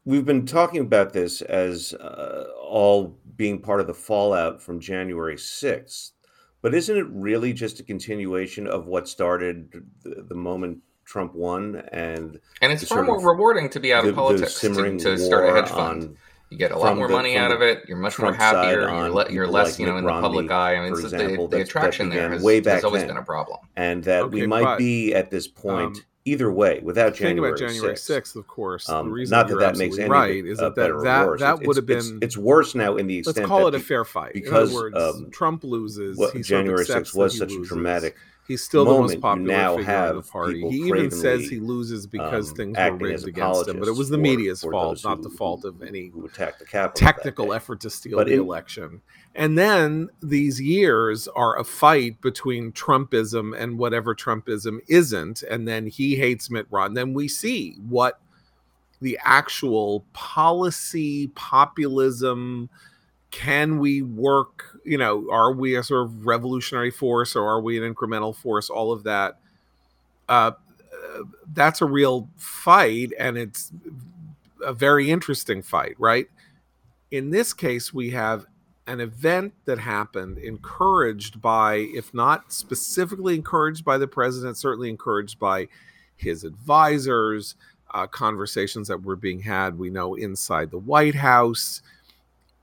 we've 0.04 0.24
been 0.24 0.46
talking 0.46 0.80
about 0.80 1.12
this 1.12 1.42
as 1.42 1.94
uh, 1.94 2.46
all 2.60 3.18
being 3.36 3.60
part 3.60 3.80
of 3.80 3.86
the 3.86 3.94
fallout 3.94 4.60
from 4.60 4.80
January 4.80 5.36
6th. 5.36 6.10
But 6.60 6.74
isn't 6.74 6.96
it 6.96 7.06
really 7.10 7.52
just 7.52 7.80
a 7.80 7.82
continuation 7.82 8.68
of 8.68 8.86
what 8.86 9.08
started 9.08 9.82
the, 10.02 10.24
the 10.28 10.34
moment 10.34 10.78
Trump 11.04 11.34
won? 11.34 11.82
And 11.90 12.38
and 12.60 12.72
it's 12.72 12.84
far 12.84 13.02
more 13.02 13.20
rewarding 13.20 13.68
to 13.70 13.80
be 13.80 13.92
out 13.92 14.04
the, 14.04 14.10
of 14.10 14.14
politics 14.14 14.60
to, 14.60 14.98
to 14.98 15.18
start 15.18 15.48
a 15.48 15.52
hedge 15.52 15.68
fund. 15.68 16.16
You 16.50 16.58
get 16.58 16.70
a 16.70 16.78
lot 16.78 16.96
more 16.96 17.08
the, 17.08 17.14
money 17.14 17.36
out 17.36 17.50
of 17.50 17.62
it. 17.62 17.82
You're 17.88 17.96
much 17.96 18.14
Trump 18.14 18.38
more 18.38 18.46
happier. 18.46 18.82
You're, 18.82 19.10
le- 19.10 19.32
you're 19.32 19.46
less, 19.48 19.70
like 19.70 19.78
you 19.80 19.86
know, 19.86 19.96
in 19.96 20.04
the 20.04 20.10
public 20.10 20.50
eye. 20.50 20.76
I 20.76 20.82
mean, 20.82 20.92
example, 20.92 21.48
the, 21.48 21.56
the 21.56 21.62
attraction 21.62 22.10
there 22.10 22.30
has, 22.30 22.42
way 22.42 22.60
back 22.60 22.74
has 22.74 22.84
always 22.84 23.00
then. 23.00 23.08
been 23.08 23.16
a 23.16 23.24
problem. 23.24 23.58
And 23.74 24.04
that 24.04 24.24
okay, 24.24 24.42
we 24.42 24.46
might 24.46 24.62
but, 24.62 24.78
be 24.78 25.14
at 25.14 25.30
this 25.30 25.48
point. 25.48 25.96
Um, 25.96 26.04
either 26.24 26.52
way 26.52 26.80
without 26.82 27.14
January. 27.14 27.50
Think 27.50 27.60
about 27.60 27.72
January 27.72 27.94
6th, 27.96 28.36
of 28.36 28.46
course. 28.46 28.88
Um, 28.88 29.06
the 29.06 29.12
reason 29.12 29.36
not 29.36 29.48
that 29.48 29.58
that 29.58 29.76
makes 29.76 29.98
any 29.98 30.08
right 30.08 30.44
is 30.44 30.58
that 30.58 30.74
that, 30.76 30.92
that, 31.02 31.38
that 31.38 31.66
would 31.66 31.76
have 31.76 31.86
been. 31.86 31.98
It's, 31.98 32.10
it's, 32.22 32.36
worse 32.36 32.74
now 32.74 32.96
in 32.96 33.06
the 33.06 33.18
extent. 33.18 33.38
Let's 33.38 33.48
call 33.48 33.66
it 33.66 33.74
a 33.74 33.80
fair 33.80 34.04
fight 34.04 34.34
because 34.34 34.72
words, 34.72 34.96
um, 34.96 35.30
Trump 35.30 35.64
loses. 35.64 36.16
Well, 36.16 36.32
January 36.40 36.84
6th 36.84 37.14
was 37.14 37.36
such 37.36 37.50
loses. 37.50 37.66
a 37.66 37.74
dramatic 37.74 38.16
He's 38.48 38.62
still 38.62 38.84
the 38.84 38.90
most 38.90 39.20
popular 39.20 39.76
figure 39.76 39.92
of 39.92 40.16
the 40.16 40.30
party. 40.30 40.68
He 40.68 40.88
even 40.88 41.10
says 41.10 41.48
he 41.48 41.60
loses 41.60 42.06
because 42.06 42.50
um, 42.50 42.56
things 42.56 42.76
were 42.76 42.96
rigged 42.96 43.28
against 43.28 43.68
him, 43.68 43.78
but 43.78 43.88
it 43.88 43.96
was 43.96 44.08
the 44.08 44.18
media's 44.18 44.62
for 44.62 44.72
fault, 44.72 45.04
not 45.04 45.22
the 45.22 45.30
fault 45.30 45.64
of 45.64 45.80
any 45.82 46.08
who 46.08 46.26
attacked 46.26 46.58
the 46.58 46.92
technical 46.94 47.52
effort 47.52 47.80
to 47.80 47.90
steal 47.90 48.18
but 48.18 48.26
the 48.26 48.34
in, 48.34 48.40
election. 48.40 49.00
And 49.36 49.56
then 49.56 50.08
these 50.22 50.60
years 50.60 51.28
are 51.28 51.58
a 51.58 51.64
fight 51.64 52.20
between 52.20 52.72
Trumpism 52.72 53.56
and 53.56 53.78
whatever 53.78 54.14
Trumpism 54.14 54.80
isn't, 54.88 55.42
and 55.44 55.66
then 55.66 55.86
he 55.86 56.16
hates 56.16 56.50
Mitt 56.50 56.66
Romney. 56.70 56.96
Then 56.96 57.14
we 57.14 57.28
see 57.28 57.76
what 57.88 58.20
the 59.00 59.18
actual 59.22 60.04
policy 60.12 61.28
populism 61.28 62.68
can 63.32 63.78
we 63.78 64.02
work 64.02 64.78
you 64.84 64.96
know 64.96 65.26
are 65.32 65.52
we 65.52 65.74
a 65.74 65.82
sort 65.82 66.04
of 66.04 66.26
revolutionary 66.26 66.90
force 66.90 67.34
or 67.34 67.48
are 67.48 67.60
we 67.60 67.82
an 67.82 67.94
incremental 67.94 68.36
force 68.36 68.70
all 68.70 68.92
of 68.92 69.02
that 69.02 69.40
uh, 70.28 70.52
that's 71.52 71.80
a 71.80 71.86
real 71.86 72.28
fight 72.36 73.12
and 73.18 73.36
it's 73.36 73.72
a 74.64 74.72
very 74.72 75.10
interesting 75.10 75.62
fight 75.62 75.94
right? 75.98 76.28
In 77.10 77.30
this 77.30 77.52
case 77.52 77.92
we 77.92 78.10
have 78.10 78.46
an 78.86 79.00
event 79.00 79.54
that 79.64 79.78
happened 79.78 80.38
encouraged 80.38 81.40
by 81.40 81.74
if 81.94 82.12
not 82.12 82.52
specifically 82.52 83.34
encouraged 83.34 83.84
by 83.84 83.98
the 83.98 84.08
president 84.08 84.56
certainly 84.56 84.88
encouraged 84.88 85.38
by 85.38 85.68
his 86.16 86.44
advisors 86.44 87.54
uh, 87.94 88.06
conversations 88.06 88.88
that 88.88 89.02
were 89.02 89.16
being 89.16 89.40
had 89.40 89.78
we 89.78 89.90
know 89.90 90.14
inside 90.14 90.70
the 90.70 90.78
white 90.78 91.14
house 91.14 91.82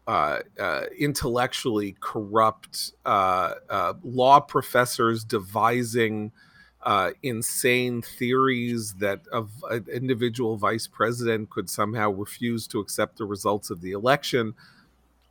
uh, 0.10 0.40
uh, 0.60 0.86
intellectually 0.98 1.96
corrupt 2.00 2.94
uh, 3.06 3.54
uh 3.70 3.94
law 4.04 4.40
professors 4.40 5.24
devising 5.24 6.32
uh, 6.82 7.12
insane 7.22 8.02
theories 8.02 8.94
that 8.96 9.22
an 9.70 9.86
individual 9.94 10.58
vice 10.58 10.88
president 10.88 11.48
could 11.52 11.70
somehow 11.70 12.10
refuse 12.10 12.66
to 12.66 12.80
accept 12.80 13.18
the 13.20 13.26
results 13.26 13.70
of 13.70 13.82
the 13.82 13.92
election, 13.92 14.56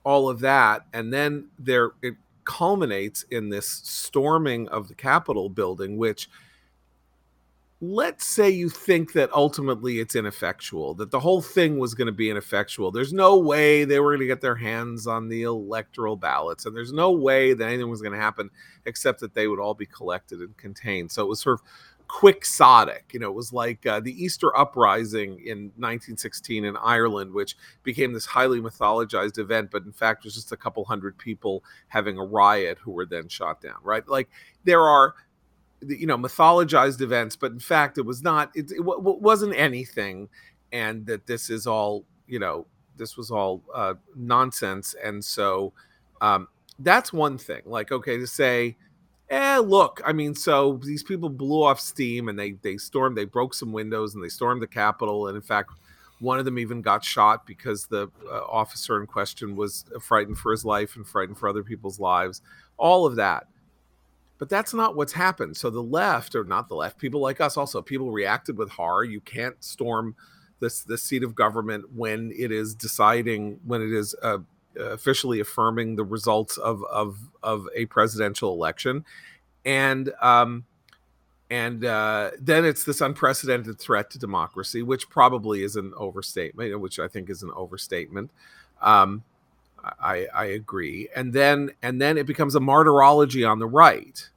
all 0.05 0.29
of 0.29 0.39
that, 0.39 0.87
and 0.93 1.13
then 1.13 1.49
there 1.59 1.91
it 2.01 2.15
culminates 2.45 3.25
in 3.33 3.49
this 3.49 3.69
storming 3.69 4.69
of 4.69 4.87
the 4.87 4.95
Capitol 4.95 5.49
building, 5.49 5.97
which 5.97 6.31
let's 7.81 8.27
say 8.27 8.51
you 8.51 8.69
think 8.69 9.13
that 9.13 9.33
ultimately 9.33 10.01
it's 10.01 10.17
ineffectual, 10.17 10.95
that 10.95 11.13
the 11.13 11.21
whole 11.21 11.41
thing 11.41 11.79
was 11.79 11.95
going 11.95 12.07
to 12.07 12.13
be 12.13 12.29
ineffectual. 12.29 12.91
There's 12.91 13.13
no 13.13 13.39
way 13.39 13.85
they 13.85 14.01
were 14.01 14.11
going 14.11 14.21
to 14.21 14.27
get 14.27 14.41
their 14.41 14.57
hands 14.57 15.07
on 15.07 15.29
the 15.29 15.43
electoral 15.43 16.17
ballots, 16.17 16.67
and 16.67 16.77
there's 16.77 16.93
no 16.93 17.13
way 17.13 17.55
that 17.55 17.65
anything 17.65 17.89
was 17.89 18.03
going 18.03 18.15
to 18.15 18.19
happen 18.19 18.51
except 18.85 19.21
that 19.21 19.35
they 19.35 19.47
would 19.47 19.61
all 19.61 19.75
be 19.75 19.87
collected 19.87 20.41
and 20.41 20.57
contained. 20.57 21.13
So 21.13 21.23
it 21.23 21.29
was 21.29 21.41
sort 21.41 21.61
of 21.61 21.67
quixotic. 22.09 23.13
You 23.13 23.21
know, 23.21 23.29
it 23.29 23.35
was 23.35 23.53
like 23.53 23.87
uh, 23.87 24.01
the 24.01 24.13
Easter 24.13 24.57
uprising 24.57 25.39
in 25.45 25.71
1916 25.77 26.65
in 26.65 26.77
Ireland, 26.79 27.33
which 27.33 27.55
became 27.85 28.13
this 28.13 28.27
highly 28.27 28.61
mythologized 28.61 29.39
event, 29.39 29.71
but 29.71 29.85
in 29.85 29.93
fact 29.93 30.25
was 30.25 30.35
just 30.35 30.51
a 30.51 30.57
couple 30.57 30.85
hundred 30.85 31.17
people 31.17 31.63
having 31.89 32.19
a 32.19 32.25
riot 32.25 32.79
who 32.83 32.91
were 32.91 33.07
then 33.07 33.29
shot 33.29 33.61
down, 33.61 33.77
right? 33.83 34.07
Like 34.09 34.31
there 34.65 34.83
are 34.83 35.15
you 35.87 36.07
know 36.07 36.19
mythologized 36.19 37.01
events 37.01 37.37
but 37.37 37.53
in 37.53 37.61
fact 37.61 37.99
it 37.99 38.03
was 38.03 38.23
not 38.23 38.51
it, 38.55 38.71
it 38.73 38.79
w- 38.79 39.01
wasn't 39.01 39.55
anything 39.55 40.29
and 40.73 41.07
that 41.07 41.27
this 41.27 41.51
is 41.51 41.67
all 41.67 42.05
you 42.27 42.39
know 42.39 42.67
this 42.99 43.17
was 43.17 43.31
all 43.31 43.63
uh, 43.75 43.95
nonsense. 44.15 44.95
And 45.03 45.25
so 45.25 45.73
um, 46.21 46.49
that's 46.81 47.13
one 47.13 47.39
thing 47.39 47.63
like 47.65 47.91
okay 47.91 48.17
to 48.19 48.27
say 48.27 48.77
eh 49.31 49.59
look 49.59 50.01
i 50.07 50.13
mean 50.13 50.33
so 50.35 50.81
these 50.85 51.03
people 51.03 51.29
blew 51.29 51.63
off 51.63 51.79
steam 51.81 52.29
and 52.29 52.39
they 52.39 52.53
they 52.63 52.77
stormed 52.77 53.17
they 53.17 53.25
broke 53.25 53.53
some 53.53 53.73
windows 53.73 54.15
and 54.15 54.23
they 54.25 54.29
stormed 54.29 54.63
the 54.63 54.67
capitol 54.67 55.27
and 55.27 55.37
in 55.37 55.43
fact 55.43 55.71
one 56.21 56.39
of 56.39 56.45
them 56.45 56.59
even 56.59 56.81
got 56.81 57.05
shot 57.05 57.47
because 57.47 57.87
the 57.87 58.09
uh, 58.31 58.41
officer 58.49 59.01
in 59.01 59.07
question 59.07 59.55
was 59.57 59.85
frightened 60.01 60.39
for 60.39 60.53
his 60.53 60.65
life 60.65 60.97
and 60.97 61.07
frightened 61.07 61.39
for 61.39 61.49
other 61.49 61.63
people's 61.63 62.01
lives. 62.01 62.43
All 62.77 63.07
of 63.07 63.17
that 63.17 63.47
but 64.39 64.49
that's 64.49 64.73
not 64.73 64.97
what's 64.97 65.13
happened. 65.13 65.57
So 65.57 65.69
the 65.69 65.83
left, 65.83 66.35
or 66.35 66.45
not 66.45 66.69
the 66.69 66.77
left, 66.77 66.99
people 66.99 67.21
like 67.21 67.41
us 67.41 67.57
also, 67.57 67.83
people 67.83 68.11
reacted 68.11 68.57
with 68.57 68.71
horror. 68.71 69.05
You 69.05 69.21
can't 69.21 69.63
storm 69.63 70.15
this 70.61 70.83
this 70.83 71.03
seat 71.03 71.23
of 71.23 71.35
government 71.35 71.93
when 71.95 72.33
it 72.37 72.53
is 72.53 72.75
deciding, 72.75 73.61
when 73.65 73.83
it 73.83 73.93
is 73.93 74.15
uh, 74.23 74.39
officially 74.79 75.41
affirming 75.41 75.97
the 75.97 76.05
results 76.05 76.57
of 76.57 76.83
of 76.85 77.31
of 77.43 77.67
a 77.75 77.87
presidential 77.87 78.53
election, 78.53 79.05
and 79.65 80.13
um, 80.21 80.65
and 81.51 81.85
uh, 81.85 82.33
then 82.41 82.65
it's 82.65 82.85
this 82.85 83.01
unprecedented 83.01 83.79
threat 83.79 84.11
to 84.11 84.19
democracy, 84.19 84.83
which 84.83 85.09
probably 85.09 85.63
is 85.63 85.77
an 85.77 85.93
overstatement, 85.97 86.79
which 86.81 86.99
I 86.99 87.09
think 87.09 87.31
is 87.31 87.43
an 87.43 87.51
overstatement. 87.55 88.31
Um, 88.81 89.25
I, 89.85 90.27
I 90.35 90.45
agree. 90.47 91.09
And 91.15 91.33
then 91.33 91.71
and 91.83 92.01
then 92.01 92.19
it 92.19 92.27
becomes 92.27 92.55
a 92.55 92.61
martyrology 92.61 93.45
on 93.45 93.59
the 93.59 93.67
right. 93.67 94.29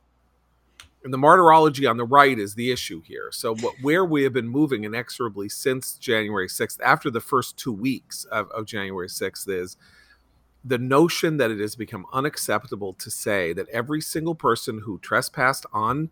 And 1.03 1.11
the 1.11 1.17
martyrology 1.17 1.87
on 1.87 1.97
the 1.97 2.05
right 2.05 2.37
is 2.37 2.53
the 2.53 2.71
issue 2.71 3.01
here. 3.01 3.29
So 3.31 3.55
what, 3.55 3.75
where 3.81 4.05
we 4.05 4.21
have 4.23 4.33
been 4.33 4.47
moving 4.47 4.83
inexorably 4.83 5.49
since 5.49 5.95
January 5.95 6.47
6th, 6.47 6.79
after 6.83 7.09
the 7.09 7.19
first 7.19 7.57
two 7.57 7.73
weeks 7.73 8.25
of, 8.25 8.51
of 8.51 8.67
January 8.67 9.07
6th, 9.07 9.49
is 9.49 9.77
the 10.63 10.77
notion 10.77 11.37
that 11.37 11.49
it 11.49 11.59
has 11.59 11.75
become 11.75 12.05
unacceptable 12.13 12.93
to 12.93 13.09
say 13.09 13.51
that 13.51 13.67
every 13.69 13.99
single 13.99 14.35
person 14.35 14.81
who 14.85 14.99
trespassed 14.99 15.65
on 15.73 16.11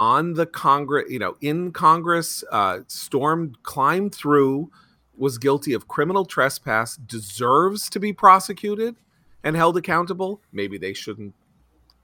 on 0.00 0.34
the 0.34 0.46
Congress, 0.46 1.10
you 1.10 1.18
know, 1.18 1.36
in 1.40 1.72
Congress, 1.72 2.44
uh, 2.52 2.80
stormed, 2.86 3.62
climbed 3.62 4.14
through, 4.14 4.70
was 5.18 5.38
guilty 5.38 5.72
of 5.72 5.88
criminal 5.88 6.24
trespass 6.24 6.96
deserves 6.96 7.88
to 7.90 8.00
be 8.00 8.12
prosecuted 8.12 8.96
and 9.42 9.56
held 9.56 9.76
accountable. 9.76 10.40
Maybe 10.52 10.78
they 10.78 10.92
shouldn't 10.92 11.34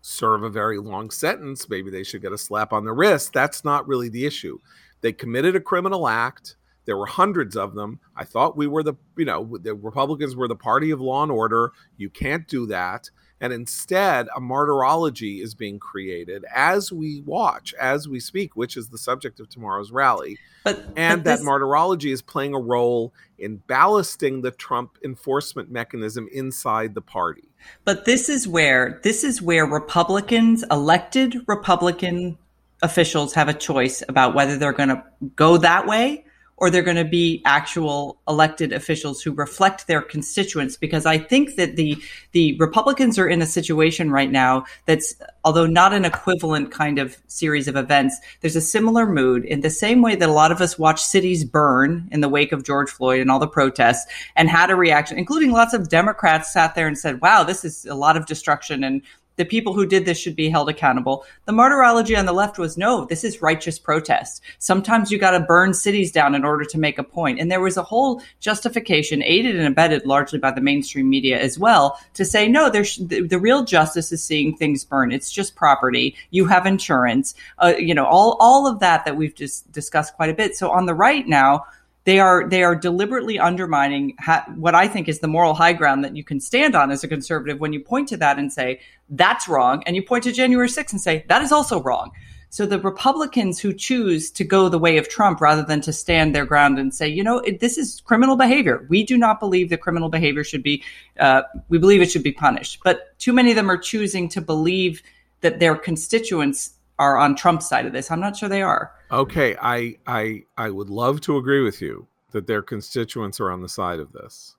serve 0.00 0.42
a 0.42 0.50
very 0.50 0.78
long 0.78 1.11
sentence. 1.11 1.68
Maybe 1.68 1.90
they 1.90 2.04
should 2.04 2.23
get 2.23 2.33
a 2.33 2.38
slap 2.38 2.73
on 2.73 2.85
the 2.85 2.92
wrist. 2.92 3.33
That's 3.33 3.64
not 3.64 3.88
really 3.88 4.09
the 4.09 4.26
issue. 4.26 4.59
They 5.00 5.12
committed 5.12 5.56
a 5.56 5.61
criminal 5.61 6.09
act. 6.09 6.56
There 6.85 6.97
were 6.99 7.06
hundreds 7.06 7.56
of 7.56 7.75
them. 7.75 8.00
I 8.14 8.25
thought 8.25 8.56
we 8.56 8.66
were 8.66 8.83
the, 8.83 8.94
you 9.16 9.25
know, 9.25 9.56
the 9.62 9.75
Republicans 9.75 10.37
were 10.37 10.49
the 10.49 10.56
party 10.56 10.90
of 10.90 11.00
law 11.00 11.23
and 11.23 11.33
order. 11.33 11.73
You 11.97 12.11
can't 12.11 12.47
do 12.47 12.66
that. 12.66 13.11
And 13.44 13.52
instead, 13.52 14.26
a 14.34 14.40
martyrology 14.40 15.42
is 15.42 15.54
being 15.54 15.78
created 15.78 16.46
as 16.50 16.90
we 16.90 17.20
watch, 17.26 17.74
as 17.74 18.08
we 18.08 18.18
speak, 18.18 18.56
which 18.56 18.74
is 18.74 18.88
the 18.88 18.96
subject 18.96 19.38
of 19.38 19.50
tomorrow's 19.50 19.92
rally. 19.92 20.38
But, 20.64 20.82
and 20.96 21.22
but 21.22 21.30
this... 21.30 21.40
that 21.40 21.44
martyrology 21.44 22.10
is 22.10 22.22
playing 22.22 22.54
a 22.54 22.58
role 22.58 23.12
in 23.38 23.62
ballasting 23.68 24.40
the 24.40 24.50
Trump 24.50 24.96
enforcement 25.04 25.70
mechanism 25.70 26.26
inside 26.32 26.94
the 26.94 27.02
party. 27.02 27.50
But 27.84 28.06
this 28.06 28.30
is 28.30 28.48
where 28.48 28.98
this 29.04 29.22
is 29.22 29.42
where 29.42 29.66
Republicans, 29.66 30.64
elected 30.70 31.36
Republican 31.46 32.38
officials 32.80 33.34
have 33.34 33.50
a 33.50 33.54
choice 33.54 34.02
about 34.08 34.34
whether 34.34 34.56
they're 34.56 34.72
going 34.72 34.88
to 34.88 35.04
go 35.36 35.58
that 35.58 35.86
way 35.86 36.24
or 36.64 36.71
they're 36.71 36.80
going 36.80 36.97
to 36.97 37.04
be 37.04 37.42
actual 37.44 38.18
elected 38.26 38.73
officials 38.73 39.21
who 39.21 39.33
reflect 39.33 39.87
their 39.87 40.00
constituents 40.00 40.78
because 40.78 41.04
I 41.04 41.18
think 41.18 41.56
that 41.56 41.76
the 41.76 42.02
the 42.33 42.56
Republicans 42.56 43.18
are 43.18 43.28
in 43.28 43.42
a 43.42 43.47
situation 43.47 44.11
right 44.11 44.30
now 44.30 44.64
that's 44.87 45.14
although 45.44 45.66
not 45.66 45.92
an 45.92 46.06
equivalent 46.06 46.71
kind 46.71 46.99
of 46.99 47.18
series 47.26 47.68
of 47.68 47.76
events 47.76 48.18
there's 48.40 48.56
a 48.56 48.62
similar 48.62 49.04
mood 49.04 49.44
in 49.44 49.61
the 49.61 49.68
same 49.68 50.00
way 50.00 50.16
that 50.16 50.26
a 50.26 50.33
lot 50.33 50.52
of 50.52 50.62
us 50.62 50.78
watched 50.78 51.04
cities 51.04 51.44
burn 51.44 52.09
in 52.11 52.23
the 52.23 52.30
wake 52.30 52.52
of 52.52 52.64
George 52.64 52.88
Floyd 52.88 53.21
and 53.21 53.30
all 53.30 53.38
the 53.38 53.47
protests 53.47 54.11
and 54.35 54.49
had 54.49 54.71
a 54.71 54.75
reaction 54.75 55.18
including 55.18 55.52
lots 55.52 55.75
of 55.75 55.90
Democrats 55.90 56.50
sat 56.50 56.75
there 56.75 56.87
and 56.87 56.97
said 56.97 57.21
wow 57.21 57.44
this 57.44 57.62
is 57.62 57.85
a 57.85 57.94
lot 57.94 58.16
of 58.16 58.25
destruction 58.25 58.83
and 58.83 59.02
the 59.36 59.44
people 59.44 59.74
who 59.74 59.86
did 59.86 60.04
this 60.04 60.18
should 60.18 60.36
be 60.36 60.48
held 60.48 60.68
accountable. 60.68 61.24
The 61.44 61.52
martyrology 61.52 62.16
on 62.16 62.26
the 62.26 62.32
left 62.32 62.58
was 62.58 62.76
no, 62.76 63.04
this 63.04 63.24
is 63.24 63.42
righteous 63.42 63.78
protest. 63.78 64.42
Sometimes 64.58 65.10
you 65.10 65.18
got 65.18 65.32
to 65.32 65.40
burn 65.40 65.74
cities 65.74 66.12
down 66.12 66.34
in 66.34 66.44
order 66.44 66.64
to 66.64 66.78
make 66.78 66.98
a 66.98 67.04
point. 67.04 67.40
And 67.40 67.50
there 67.50 67.60
was 67.60 67.76
a 67.76 67.82
whole 67.82 68.22
justification, 68.40 69.22
aided 69.22 69.56
and 69.56 69.66
abetted 69.66 70.06
largely 70.06 70.38
by 70.38 70.50
the 70.50 70.60
mainstream 70.60 71.08
media 71.08 71.40
as 71.40 71.58
well, 71.58 71.98
to 72.14 72.24
say 72.24 72.48
no, 72.48 72.70
there's 72.70 72.96
the, 72.96 73.22
the 73.22 73.38
real 73.38 73.64
justice 73.64 74.12
is 74.12 74.22
seeing 74.22 74.56
things 74.56 74.84
burn. 74.84 75.12
It's 75.12 75.32
just 75.32 75.56
property. 75.56 76.16
You 76.30 76.46
have 76.46 76.66
insurance. 76.66 77.34
Uh, 77.58 77.74
you 77.78 77.94
know, 77.94 78.06
all 78.06 78.36
all 78.40 78.66
of 78.66 78.80
that 78.80 79.04
that 79.04 79.16
we've 79.16 79.34
just 79.34 79.70
discussed 79.72 80.14
quite 80.14 80.30
a 80.30 80.34
bit. 80.34 80.56
So 80.56 80.70
on 80.70 80.86
the 80.86 80.94
right 80.94 81.26
now, 81.26 81.66
they 82.04 82.20
are 82.20 82.49
they 82.49 82.62
are 82.62 82.76
deliberately 82.76 83.38
undermining 83.38 84.14
ha- 84.20 84.44
what 84.56 84.75
I 84.75 84.88
think 84.88 85.08
is 85.08 85.20
the 85.20 85.28
moral 85.28 85.54
high 85.54 85.73
ground 85.73 86.04
that 86.04 86.16
you 86.16 86.25
can 86.25 86.38
stand 86.38 86.75
on 86.75 86.90
as 86.90 87.02
a 87.02 87.08
conservative 87.08 87.61
when 87.61 87.73
you 87.73 87.80
point 87.80 88.08
to 88.08 88.16
that 88.18 88.38
and 88.38 88.52
say 88.52 88.80
that's 89.08 89.49
wrong, 89.49 89.82
and 89.87 89.96
you 89.96 90.02
point 90.02 90.25
to 90.25 90.32
January 90.32 90.68
6th 90.68 90.92
and 90.92 91.00
say 91.00 91.25
that 91.28 91.42
is 91.42 91.52
also 91.52 91.82
wrong. 91.82 92.12
So 92.54 92.66
the 92.66 92.78
Republicans 92.78 93.58
who 93.58 93.73
choose 93.73 94.30
to 94.30 94.44
go 94.44 94.68
the 94.68 94.78
way 94.78 94.96
of 94.96 95.08
Trump 95.08 95.40
rather 95.40 95.64
than 95.64 95.80
to 95.80 95.92
stand 95.92 96.37
their 96.37 96.46
ground 96.46 96.78
and 96.78 96.94
say, 96.94 97.08
you 97.08 97.25
know, 97.25 97.40
it, 97.40 97.58
this 97.58 97.76
is 97.76 98.00
criminal 98.02 98.37
behavior. 98.37 98.87
We 98.88 99.02
do 99.02 99.18
not 99.18 99.40
believe 99.40 99.70
that 99.70 99.80
criminal 99.80 100.08
behavior 100.08 100.44
should 100.44 100.62
be, 100.62 100.84
uh, 101.18 101.42
we 101.68 101.78
believe 101.78 102.00
it 102.00 102.12
should 102.12 102.23
be 102.23 102.30
punished. 102.30 102.78
But 102.84 103.18
too 103.18 103.32
many 103.32 103.50
of 103.50 103.56
them 103.56 103.68
are 103.68 103.76
choosing 103.76 104.28
to 104.28 104.40
believe 104.40 105.02
that 105.40 105.58
their 105.58 105.75
constituents 105.75 106.75
are 106.98 107.16
on 107.16 107.34
Trump's 107.34 107.68
side 107.68 107.86
of 107.86 107.92
this. 107.92 108.10
I'm 108.10 108.20
not 108.20 108.36
sure 108.36 108.48
they 108.48 108.62
are. 108.62 108.92
Okay, 109.10 109.56
I 109.60 109.96
I 110.06 110.44
I 110.56 110.70
would 110.70 110.90
love 110.90 111.20
to 111.22 111.36
agree 111.36 111.62
with 111.62 111.80
you 111.80 112.06
that 112.32 112.46
their 112.46 112.62
constituents 112.62 113.40
are 113.40 113.50
on 113.50 113.62
the 113.62 113.68
side 113.68 114.00
of 114.00 114.12
this. 114.12 114.56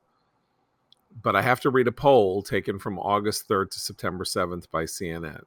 But 1.21 1.35
I 1.35 1.41
have 1.41 1.61
to 1.61 1.69
read 1.69 1.87
a 1.87 1.93
poll 1.93 2.41
taken 2.41 2.79
from 2.79 2.99
August 2.99 3.47
3rd 3.47 3.71
to 3.71 3.79
September 3.79 4.25
7th 4.25 4.69
by 4.69 4.83
CNN. 4.83 5.43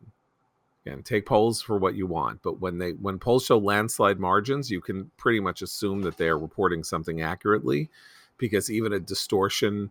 Again, 0.87 1.03
take 1.03 1.27
polls 1.27 1.61
for 1.61 1.77
what 1.77 1.95
you 1.95 2.07
want, 2.07 2.43
but 2.43 2.61
when 2.61 2.79
they 2.79 2.93
when 2.93 3.19
polls 3.19 3.45
show 3.45 3.59
landslide 3.59 4.19
margins, 4.19 4.71
you 4.71 4.81
can 4.81 5.11
pretty 5.17 5.41
much 5.41 5.61
assume 5.61 6.03
that 6.03 6.17
they 6.17 6.29
are 6.29 6.39
reporting 6.39 6.85
something 6.85 7.21
accurately 7.21 7.91
because 8.39 8.71
even 8.71 8.93
a 8.93 9.01
distortion 9.01 9.91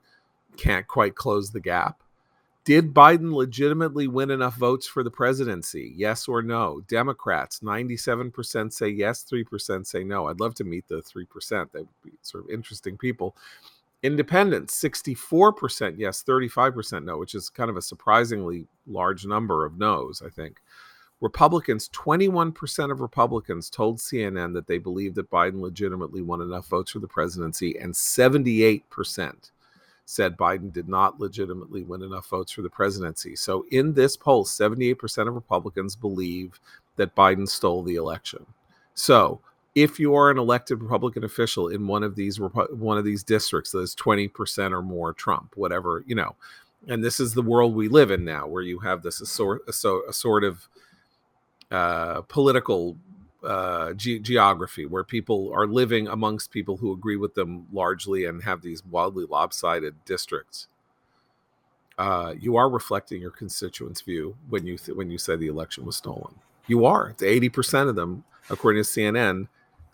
can't 0.55 0.87
quite 0.87 1.15
close 1.15 1.51
the 1.51 1.59
gap. 1.59 2.01
Did 2.67 2.93
Biden 2.93 3.31
legitimately 3.31 4.09
win 4.09 4.29
enough 4.29 4.55
votes 4.55 4.85
for 4.85 5.01
the 5.01 5.09
presidency? 5.09 5.93
Yes 5.95 6.27
or 6.27 6.41
no? 6.41 6.81
Democrats, 6.89 7.61
97% 7.61 8.73
say 8.73 8.89
yes, 8.89 9.23
3% 9.23 9.87
say 9.87 10.03
no. 10.03 10.27
I'd 10.27 10.41
love 10.41 10.53
to 10.55 10.65
meet 10.65 10.85
the 10.89 11.01
3%. 11.01 11.71
They 11.71 11.79
would 11.79 11.87
be 12.03 12.11
sort 12.23 12.43
of 12.43 12.49
interesting 12.49 12.97
people. 12.97 13.37
Independents, 14.03 14.77
64% 14.83 15.95
yes, 15.97 16.21
35% 16.27 17.05
no, 17.05 17.17
which 17.17 17.35
is 17.35 17.47
kind 17.47 17.69
of 17.69 17.77
a 17.77 17.81
surprisingly 17.81 18.67
large 18.85 19.25
number 19.25 19.65
of 19.65 19.77
no's, 19.77 20.21
I 20.21 20.27
think. 20.27 20.59
Republicans, 21.21 21.87
21% 21.93 22.91
of 22.91 22.99
Republicans 22.99 23.69
told 23.69 23.99
CNN 23.99 24.53
that 24.55 24.67
they 24.67 24.77
believe 24.77 25.15
that 25.15 25.31
Biden 25.31 25.61
legitimately 25.61 26.21
won 26.21 26.41
enough 26.41 26.67
votes 26.67 26.91
for 26.91 26.99
the 26.99 27.07
presidency, 27.07 27.77
and 27.79 27.93
78% 27.93 29.51
said 30.09 30.37
Biden 30.37 30.71
did 30.71 30.87
not 30.87 31.19
legitimately 31.19 31.83
win 31.83 32.01
enough 32.01 32.29
votes 32.29 32.49
for 32.53 32.61
the 32.61 32.69
presidency. 32.69 33.35
So 33.35 33.65
in 33.71 33.93
this 33.93 34.15
poll, 34.15 34.45
78% 34.45 35.27
of 35.27 35.35
Republicans 35.35 35.97
believe 35.97 36.61
that 36.95 37.13
Biden 37.13 37.45
stole 37.45 37.83
the 37.83 37.95
election. 37.95 38.45
So 38.93 39.41
if 39.75 39.99
you 39.99 40.15
are 40.15 40.31
an 40.31 40.37
elected 40.37 40.81
Republican 40.81 41.25
official 41.25 41.67
in 41.67 41.87
one 41.87 42.03
of 42.03 42.15
these 42.15 42.39
one 42.39 42.97
of 42.97 43.03
these 43.03 43.21
districts 43.21 43.71
that 43.71 43.79
is 43.79 43.95
20% 43.95 44.71
or 44.71 44.81
more 44.81 45.11
Trump, 45.11 45.57
whatever, 45.57 46.05
you 46.07 46.15
know, 46.15 46.35
and 46.87 47.03
this 47.03 47.19
is 47.19 47.33
the 47.33 47.41
world 47.41 47.75
we 47.75 47.89
live 47.89 48.09
in 48.09 48.23
now 48.23 48.47
where 48.47 48.63
you 48.63 48.79
have 48.79 49.03
this 49.03 49.19
a 49.19 49.25
sort, 49.25 49.63
a, 49.67 49.71
a 50.07 50.13
sort 50.13 50.45
of 50.45 50.69
uh, 51.69 52.21
political 52.21 52.95
uh, 53.43 53.93
ge- 53.93 54.21
geography 54.21 54.85
where 54.85 55.03
people 55.03 55.51
are 55.53 55.67
living 55.67 56.07
amongst 56.07 56.51
people 56.51 56.77
who 56.77 56.91
agree 56.91 57.17
with 57.17 57.35
them 57.35 57.67
largely 57.71 58.25
and 58.25 58.43
have 58.43 58.61
these 58.61 58.85
wildly 58.85 59.25
lopsided 59.25 59.95
districts. 60.05 60.67
Uh, 61.97 62.33
you 62.39 62.55
are 62.55 62.69
reflecting 62.69 63.21
your 63.21 63.31
constituents' 63.31 64.01
view 64.01 64.35
when 64.49 64.65
you 64.65 64.77
th- 64.77 64.95
when 64.95 65.09
you 65.09 65.17
say 65.17 65.35
the 65.35 65.47
election 65.47 65.85
was 65.85 65.95
stolen. 65.95 66.35
You 66.67 66.85
are. 66.85 67.09
It's 67.09 67.23
eighty 67.23 67.49
percent 67.49 67.89
of 67.89 67.95
them, 67.95 68.23
according 68.49 68.83
to 68.83 68.89
CNN, 68.89 69.47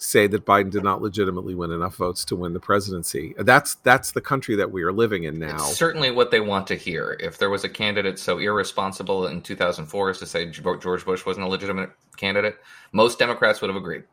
say 0.03 0.27
that 0.27 0.45
Biden 0.45 0.69
did 0.69 0.83
not 0.83 1.01
legitimately 1.01 1.55
win 1.55 1.71
enough 1.71 1.95
votes 1.95 2.25
to 2.25 2.35
win 2.35 2.53
the 2.53 2.59
presidency. 2.59 3.33
That's 3.37 3.75
that's 3.75 4.11
the 4.11 4.21
country 4.21 4.55
that 4.55 4.71
we 4.71 4.83
are 4.83 4.91
living 4.91 5.23
in 5.23 5.39
now. 5.39 5.55
It's 5.55 5.77
certainly 5.77 6.11
what 6.11 6.31
they 6.31 6.41
want 6.41 6.67
to 6.67 6.75
hear. 6.75 7.17
If 7.19 7.37
there 7.37 7.49
was 7.49 7.63
a 7.63 7.69
candidate 7.69 8.19
so 8.19 8.37
irresponsible 8.37 9.27
in 9.27 9.41
2004 9.41 10.09
as 10.09 10.19
to 10.19 10.25
say 10.25 10.49
George 10.49 11.05
Bush 11.05 11.25
wasn't 11.25 11.45
a 11.45 11.49
legitimate 11.49 11.91
candidate, 12.17 12.57
most 12.91 13.17
Democrats 13.17 13.61
would 13.61 13.69
have 13.69 13.77
agreed. 13.77 14.03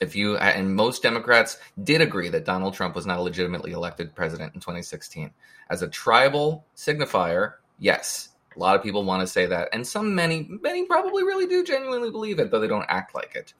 If 0.00 0.16
you 0.16 0.36
and 0.38 0.74
most 0.74 1.02
Democrats 1.02 1.58
did 1.82 2.00
agree 2.00 2.30
that 2.30 2.44
Donald 2.44 2.74
Trump 2.74 2.96
was 2.96 3.06
not 3.06 3.18
a 3.18 3.22
legitimately 3.22 3.72
elected 3.72 4.14
president 4.14 4.54
in 4.54 4.60
2016. 4.60 5.30
As 5.70 5.82
a 5.82 5.88
tribal 5.88 6.66
signifier, 6.76 7.54
yes, 7.78 8.30
a 8.56 8.58
lot 8.58 8.74
of 8.76 8.82
people 8.82 9.04
want 9.04 9.20
to 9.20 9.26
say 9.26 9.46
that, 9.46 9.68
and 9.72 9.86
some 9.86 10.14
many 10.14 10.48
many 10.62 10.86
probably 10.86 11.22
really 11.22 11.46
do 11.46 11.62
genuinely 11.62 12.10
believe 12.10 12.38
it, 12.38 12.50
though 12.50 12.60
they 12.60 12.66
don't 12.66 12.86
act 12.88 13.14
like 13.14 13.34
it 13.34 13.52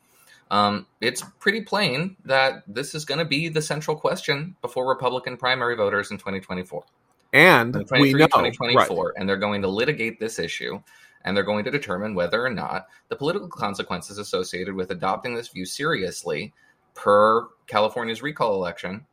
um, 0.51 0.87
it's 1.01 1.23
pretty 1.41 1.63
plain 1.63 2.17
that 2.25 2.63
this 2.67 2.95
is 2.95 3.05
going 3.05 3.19
to 3.19 3.25
be 3.25 3.49
the 3.49 3.63
central 3.63 3.97
question 3.97 4.57
before 4.63 4.89
Republican 4.89 5.37
primary 5.37 5.77
voters 5.77 6.11
in 6.11 6.19
2024. 6.19 6.85
And 7.33 7.75
we 7.75 8.13
know, 8.13 8.27
2024, 8.27 9.07
right. 9.07 9.15
and 9.17 9.29
they're 9.29 9.37
going 9.37 9.63
to 9.63 9.69
litigate 9.69 10.21
this 10.21 10.39
issue, 10.39 10.81
and 11.25 11.37
they're 11.37 11.43
going 11.43 11.65
to 11.65 11.71
determine 11.71 12.15
whether 12.15 12.45
or 12.45 12.51
not 12.51 12.87
the 13.09 13.17
political 13.17 13.49
consequences 13.49 14.19
associated 14.19 14.75
with 14.75 14.93
adopting 14.93 15.35
this 15.35 15.49
view 15.49 15.67
seriously, 15.67 16.53
per 16.95 17.49
California's 17.67 18.23
recall 18.23 18.55
election. 18.55 19.05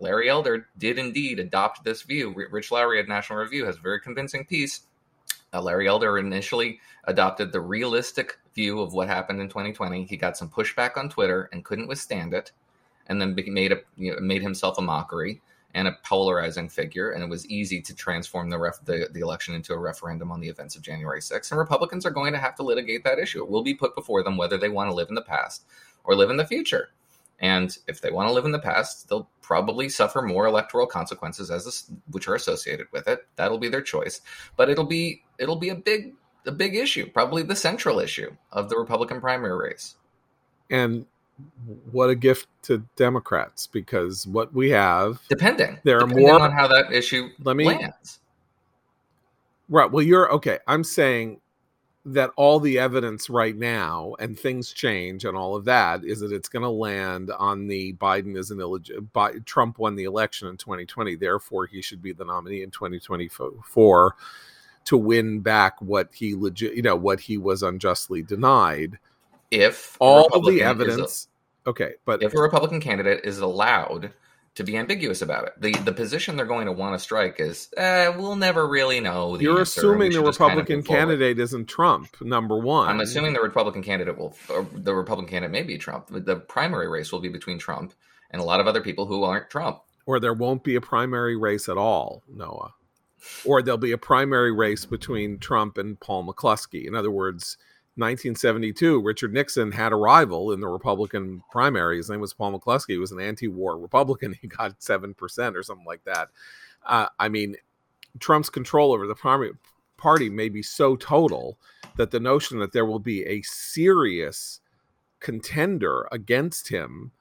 Larry 0.00 0.28
Elder 0.28 0.66
did 0.78 0.98
indeed 0.98 1.38
adopt 1.38 1.84
this 1.84 2.02
view. 2.02 2.34
Rich 2.50 2.72
Lowry 2.72 2.98
at 2.98 3.06
National 3.06 3.38
Review 3.38 3.66
has 3.66 3.76
a 3.76 3.80
very 3.80 4.00
convincing 4.00 4.46
piece 4.46 4.80
uh, 5.52 5.60
Larry 5.60 5.88
Elder 5.88 6.18
initially 6.18 6.80
adopted 7.04 7.52
the 7.52 7.60
realistic 7.60 8.38
view 8.60 8.80
of 8.80 8.92
what 8.92 9.08
happened 9.08 9.40
in 9.40 9.48
2020. 9.48 10.04
He 10.04 10.16
got 10.16 10.36
some 10.36 10.50
pushback 10.50 10.96
on 10.96 11.08
Twitter 11.08 11.48
and 11.52 11.64
couldn't 11.64 11.88
withstand 11.88 12.34
it, 12.34 12.52
and 13.06 13.20
then 13.20 13.34
made 13.48 13.72
a 13.72 13.78
you 13.96 14.12
know, 14.12 14.20
made 14.20 14.42
himself 14.42 14.78
a 14.78 14.82
mockery 14.82 15.40
and 15.74 15.88
a 15.88 15.96
polarizing 16.04 16.68
figure. 16.68 17.12
And 17.12 17.22
it 17.22 17.30
was 17.30 17.46
easy 17.48 17.80
to 17.80 17.94
transform 17.94 18.50
the, 18.50 18.58
ref, 18.58 18.84
the 18.84 19.08
the 19.12 19.20
election 19.20 19.54
into 19.54 19.72
a 19.72 19.78
referendum 19.78 20.30
on 20.30 20.40
the 20.40 20.48
events 20.48 20.76
of 20.76 20.82
January 20.82 21.20
6th. 21.20 21.50
And 21.50 21.58
Republicans 21.58 22.04
are 22.04 22.10
going 22.10 22.32
to 22.32 22.38
have 22.38 22.56
to 22.56 22.62
litigate 22.62 23.04
that 23.04 23.18
issue. 23.18 23.42
It 23.42 23.50
will 23.50 23.62
be 23.62 23.74
put 23.74 23.94
before 23.94 24.22
them 24.22 24.36
whether 24.36 24.58
they 24.58 24.68
want 24.68 24.90
to 24.90 24.94
live 24.94 25.08
in 25.08 25.14
the 25.14 25.22
past 25.22 25.64
or 26.04 26.14
live 26.14 26.30
in 26.30 26.36
the 26.36 26.46
future. 26.46 26.90
And 27.40 27.76
if 27.88 28.02
they 28.02 28.10
want 28.10 28.28
to 28.28 28.34
live 28.34 28.44
in 28.44 28.52
the 28.52 28.58
past, 28.58 29.08
they'll 29.08 29.30
probably 29.40 29.88
suffer 29.88 30.20
more 30.20 30.46
electoral 30.46 30.86
consequences 30.86 31.50
as 31.50 31.64
this, 31.64 31.90
which 32.10 32.28
are 32.28 32.34
associated 32.34 32.86
with 32.92 33.08
it. 33.08 33.26
That'll 33.36 33.58
be 33.58 33.70
their 33.70 33.80
choice. 33.80 34.20
But 34.56 34.68
it'll 34.68 34.84
be 34.84 35.24
it'll 35.38 35.56
be 35.56 35.70
a 35.70 35.74
big 35.74 36.14
a 36.46 36.52
big 36.52 36.74
issue, 36.74 37.10
probably 37.10 37.42
the 37.42 37.56
central 37.56 38.00
issue 38.00 38.34
of 38.52 38.68
the 38.68 38.76
Republican 38.76 39.20
primary 39.20 39.56
race. 39.56 39.96
And 40.70 41.06
what 41.90 42.10
a 42.10 42.14
gift 42.14 42.48
to 42.62 42.84
Democrats 42.96 43.66
because 43.66 44.26
what 44.26 44.52
we 44.52 44.68
have 44.70 45.22
depending 45.28 45.78
there 45.84 45.96
are 45.96 46.00
depending 46.00 46.26
more 46.26 46.40
on 46.40 46.52
how 46.52 46.66
that 46.68 46.92
issue 46.92 47.28
let 47.42 47.56
me 47.56 47.64
lands. 47.64 48.20
Right. 49.68 49.90
Well, 49.90 50.04
you're 50.04 50.30
okay. 50.32 50.58
I'm 50.66 50.82
saying 50.82 51.40
that 52.04 52.30
all 52.36 52.58
the 52.58 52.78
evidence 52.78 53.30
right 53.30 53.56
now 53.56 54.14
and 54.18 54.38
things 54.38 54.72
change 54.72 55.24
and 55.24 55.36
all 55.36 55.54
of 55.54 55.64
that 55.66 56.02
is 56.02 56.20
that 56.20 56.32
it's 56.32 56.48
going 56.48 56.62
to 56.62 56.70
land 56.70 57.30
on 57.38 57.66
the 57.68 57.92
Biden 57.94 58.36
is 58.36 58.50
an 58.50 58.58
illegitimate 58.58 59.46
Trump 59.46 59.78
won 59.78 59.94
the 59.94 60.04
election 60.04 60.48
in 60.48 60.56
2020 60.56 61.14
therefore 61.16 61.66
he 61.66 61.82
should 61.82 62.02
be 62.02 62.12
the 62.12 62.24
nominee 62.24 62.62
in 62.62 62.70
2024 62.70 64.16
to 64.84 64.96
win 64.96 65.40
back 65.40 65.80
what 65.80 66.08
he 66.12 66.34
legit 66.34 66.74
you 66.74 66.82
know 66.82 66.96
what 66.96 67.20
he 67.20 67.36
was 67.38 67.62
unjustly 67.62 68.22
denied 68.22 68.98
if 69.50 69.96
all 70.00 70.26
of 70.26 70.44
the 70.46 70.62
evidence 70.62 71.28
a, 71.66 71.70
okay 71.70 71.94
but 72.04 72.22
if 72.22 72.34
a 72.34 72.40
republican 72.40 72.80
candidate 72.80 73.20
is 73.24 73.38
allowed 73.38 74.12
to 74.54 74.64
be 74.64 74.76
ambiguous 74.76 75.22
about 75.22 75.44
it. 75.46 75.54
The 75.58 75.72
the 75.72 75.92
position 75.92 76.36
they're 76.36 76.44
going 76.44 76.66
to 76.66 76.72
want 76.72 76.94
to 76.94 76.98
strike 76.98 77.40
is 77.40 77.68
eh, 77.76 78.08
we'll 78.08 78.36
never 78.36 78.66
really 78.66 79.00
know. 79.00 79.38
You're 79.38 79.62
assuming 79.62 80.12
the 80.12 80.22
Republican 80.22 80.66
kind 80.66 80.80
of 80.80 80.86
candidate 80.86 81.38
isn't 81.38 81.66
Trump, 81.66 82.20
number 82.20 82.58
one. 82.58 82.88
I'm 82.88 83.00
assuming 83.00 83.32
the 83.32 83.40
Republican 83.40 83.82
candidate 83.82 84.18
will, 84.18 84.34
the 84.74 84.94
Republican 84.94 85.30
candidate 85.30 85.52
may 85.52 85.62
be 85.62 85.78
Trump. 85.78 86.08
The 86.10 86.36
primary 86.36 86.88
race 86.88 87.12
will 87.12 87.20
be 87.20 87.28
between 87.28 87.58
Trump 87.58 87.94
and 88.30 88.40
a 88.40 88.44
lot 88.44 88.60
of 88.60 88.66
other 88.66 88.80
people 88.80 89.06
who 89.06 89.22
aren't 89.24 89.50
Trump. 89.50 89.80
Or 90.06 90.18
there 90.18 90.34
won't 90.34 90.64
be 90.64 90.74
a 90.74 90.80
primary 90.80 91.36
race 91.36 91.68
at 91.68 91.76
all, 91.76 92.22
Noah. 92.28 92.74
Or 93.44 93.62
there'll 93.62 93.78
be 93.78 93.92
a 93.92 93.98
primary 93.98 94.52
race 94.52 94.84
between 94.84 95.38
Trump 95.38 95.78
and 95.78 95.98
Paul 96.00 96.26
McCloskey. 96.26 96.86
In 96.86 96.94
other 96.94 97.10
words, 97.10 97.56
1972, 97.96 99.02
Richard 99.02 99.34
Nixon 99.34 99.72
had 99.72 99.92
a 99.92 99.96
rival 99.96 100.52
in 100.52 100.60
the 100.60 100.68
Republican 100.68 101.42
primary. 101.50 101.98
His 101.98 102.08
name 102.08 102.20
was 102.20 102.32
Paul 102.32 102.58
McCloskey. 102.58 102.90
He 102.90 102.98
was 102.98 103.12
an 103.12 103.20
anti-war 103.20 103.78
Republican. 103.78 104.36
He 104.40 104.48
got 104.48 104.82
seven 104.82 105.12
percent 105.12 105.56
or 105.56 105.62
something 105.62 105.86
like 105.86 106.04
that. 106.04 106.28
Uh, 106.86 107.06
I 107.18 107.28
mean, 107.28 107.56
Trump's 108.18 108.48
control 108.48 108.92
over 108.92 109.06
the 109.06 109.14
primary 109.14 109.52
party 109.96 110.30
may 110.30 110.48
be 110.48 110.62
so 110.62 110.96
total 110.96 111.58
that 111.96 112.10
the 112.10 112.20
notion 112.20 112.58
that 112.58 112.72
there 112.72 112.86
will 112.86 112.98
be 112.98 113.24
a 113.26 113.42
serious 113.42 114.60
contender 115.20 116.08
against 116.10 116.68
him 116.68 117.12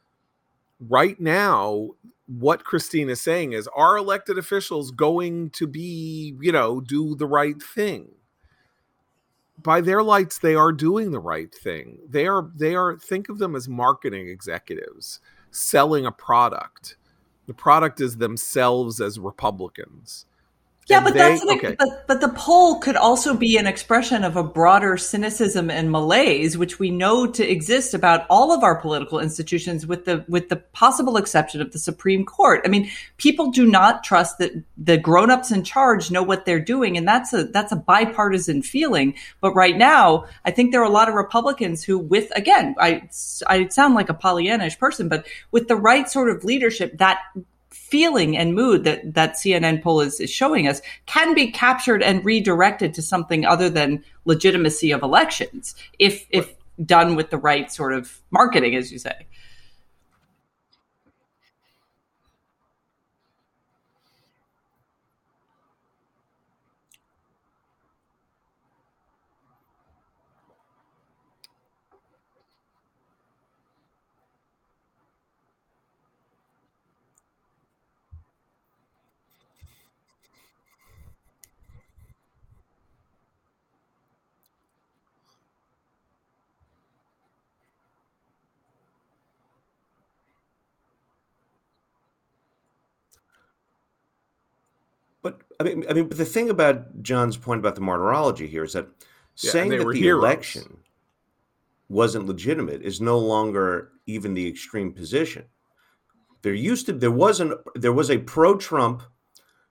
right 0.80 1.20
now 1.20 1.90
what 2.38 2.64
christine 2.64 3.10
is 3.10 3.20
saying 3.20 3.54
is 3.54 3.68
are 3.76 3.98
elected 3.98 4.38
officials 4.38 4.92
going 4.92 5.50
to 5.50 5.66
be 5.66 6.36
you 6.40 6.52
know 6.52 6.80
do 6.80 7.16
the 7.16 7.26
right 7.26 7.62
thing? 7.62 8.10
By 9.58 9.82
their 9.82 10.04
lights 10.04 10.38
they 10.38 10.56
are 10.56 10.72
doing 10.72 11.12
the 11.12 11.20
right 11.20 11.54
thing. 11.54 12.00
They 12.08 12.28
are 12.28 12.50
they 12.56 12.76
are 12.76 12.98
think 12.98 13.30
of 13.30 13.40
them 13.40 13.56
as 13.56 13.68
marketing 13.68 14.28
executives 14.30 15.20
selling 15.52 16.06
a 16.06 16.12
product. 16.12 16.98
The 17.48 17.54
product 17.56 18.00
is 18.00 18.18
themselves 18.18 19.02
as 19.02 19.20
republicans 19.20 20.26
Yeah, 20.90 21.04
but 21.04 21.14
they, 21.14 21.20
that's 21.20 21.42
an, 21.44 21.50
okay. 21.52 21.76
but 21.78 22.08
but 22.08 22.20
the 22.20 22.30
poll 22.30 22.80
could 22.80 22.96
also 22.96 23.36
be 23.36 23.58
an 23.58 23.68
expression 23.68 24.24
of 24.24 24.36
a 24.36 24.44
broader 24.44 24.98
cynicism 24.98 25.70
and 25.70 25.92
malaise, 25.92 26.58
which 26.58 26.80
we 26.80 26.90
know 26.90 27.28
to 27.28 27.48
exist 27.48 27.94
about 27.94 28.26
all 28.28 28.52
of 28.52 28.64
our 28.64 28.76
political 28.76 29.20
institutions, 29.20 29.86
with 29.86 30.06
the 30.06 30.26
with 30.28 30.50
the 30.50 30.56
possible 30.56 31.18
exception 31.18 31.62
of 31.62 31.72
the 31.74 31.80
Supreme 31.80 32.26
Court. 32.26 32.62
I 32.66 32.70
mean, 32.70 32.90
people 33.18 33.52
do 33.52 33.68
not 33.68 34.04
trust 34.04 34.40
that 34.40 34.52
the 34.78 34.98
grown-ups 34.98 35.52
in 35.52 35.64
charge 35.64 36.10
know 36.10 36.24
what 36.24 36.46
they're 36.46 36.60
doing, 36.60 36.98
and 36.98 37.08
that's 37.08 37.34
a 37.34 37.44
that's 37.44 37.72
a 37.72 37.76
bipartisan 37.76 38.64
feeling. 38.64 39.14
But 39.42 39.54
right 39.54 39.78
now, 39.78 40.26
I 40.44 40.52
think 40.52 40.72
there 40.72 40.82
are 40.82 40.86
a 40.86 40.90
lot 40.90 41.08
of 41.08 41.14
Republicans 41.14 41.84
who, 41.84 42.00
with 42.00 42.32
again, 42.36 42.76
I 42.80 43.08
I 43.48 43.68
sound 43.68 43.94
like 43.94 44.10
a 44.10 44.16
Pollyannish 44.16 44.80
person, 44.80 45.08
but 45.08 45.28
with 45.52 45.68
the 45.68 45.76
right 45.76 46.10
sort 46.10 46.32
of 46.32 46.44
leadership, 46.44 46.98
that 46.98 47.20
feeling 47.72 48.36
and 48.36 48.56
mood 48.56 48.84
that 48.84 49.14
that 49.14 49.34
CNN 49.34 49.82
poll 49.82 50.02
is, 50.02 50.20
is 50.20 50.30
showing 50.30 50.68
us 50.68 50.82
can 51.06 51.34
be 51.34 51.52
captured 51.52 52.02
and 52.02 52.24
redirected 52.26 52.94
to 52.94 53.02
something 53.02 53.46
other 53.46 53.70
than 53.70 54.04
legitimacy 54.26 54.92
of 54.92 55.04
elections 55.04 55.76
if 56.00 56.26
if 56.30 56.56
done 56.84 57.16
with 57.16 57.30
the 57.30 57.38
right 57.38 57.72
sort 57.72 57.94
of 57.94 58.22
marketing 58.32 58.76
as 58.76 58.92
you 58.92 58.98
say 58.98 59.28
But 95.30 95.42
I 95.60 95.64
mean, 95.64 95.86
I 95.90 95.94
mean, 95.94 96.08
but 96.08 96.18
the 96.18 96.26
thing 96.26 96.50
about 96.50 97.02
John's 97.02 97.38
point 97.38 97.60
about 97.60 97.76
the 97.76 97.82
martyrology 97.82 98.48
here 98.48 98.64
is 98.64 98.74
that 98.74 98.88
yeah, 99.38 99.52
saying 99.52 99.70
that 99.70 99.86
the 99.86 99.94
heroes. 99.94 100.24
election 100.24 100.78
wasn't 101.88 102.28
legitimate 102.28 102.82
is 102.82 103.02
no 103.02 103.18
longer 103.18 103.92
even 104.06 104.34
the 104.34 104.48
extreme 104.48 104.92
position. 104.92 105.46
There 106.42 106.54
used 106.54 106.86
to 106.88 106.94
there 106.94 107.12
was 107.12 107.40
an 107.40 107.54
there 107.76 107.94
was 107.94 108.10
a 108.10 108.18
pro-Trump 108.20 109.04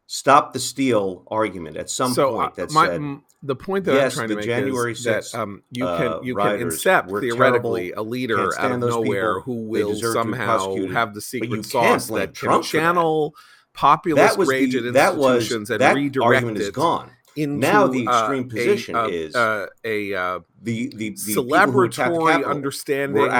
stop 0.06 0.52
the 0.52 0.58
steal 0.58 1.24
argument 1.28 1.76
at 1.76 1.90
some 1.90 2.12
so, 2.12 2.34
point 2.34 2.54
that 2.56 2.70
uh, 2.70 2.72
my, 2.72 2.86
said 2.86 3.20
the 3.42 3.56
point 3.56 3.84
that 3.84 3.94
yes, 3.94 4.12
I'm 4.12 4.16
trying 4.16 4.28
to 4.30 4.36
make 4.36 4.44
January 4.44 4.92
is 4.92 5.06
6th, 5.06 5.32
that 5.32 5.38
um, 5.38 5.62
you 5.70 5.84
can 5.84 6.06
uh, 6.08 6.20
you 6.22 6.34
can 6.34 6.58
incept 6.58 7.20
theoretically 7.20 7.88
terrible, 7.88 8.02
a 8.02 8.04
leader 8.08 8.58
out 8.58 8.72
of 8.72 8.80
nowhere 8.80 9.40
who 9.40 9.62
will 9.64 9.94
somehow 9.94 10.74
have 10.88 11.14
the 11.14 11.20
secret 11.20 11.64
sauce 11.64 12.08
that 12.08 12.34
Trump 12.34 12.64
can 12.64 12.70
channel 12.80 13.34
populist 13.78 14.32
that 14.32 14.38
was 14.38 14.48
rage 14.48 14.72
the, 14.72 14.90
that 14.92 15.16
was, 15.16 15.52
and 15.52 15.66
that 15.68 15.96
argument 16.20 16.58
is 16.58 16.70
gone. 16.70 17.12
Into, 17.36 17.54
now 17.58 17.86
the 17.86 18.02
extreme 18.02 18.46
uh, 18.46 18.48
position 18.48 18.96
a, 18.96 19.04
is 19.04 19.36
uh, 19.36 19.66
a 19.84 20.12
uh, 20.12 20.40
the, 20.60 20.88
the, 20.96 21.10
the 21.10 21.14
celebratory 21.14 22.44
understanding 22.44 23.22
of 23.22 23.30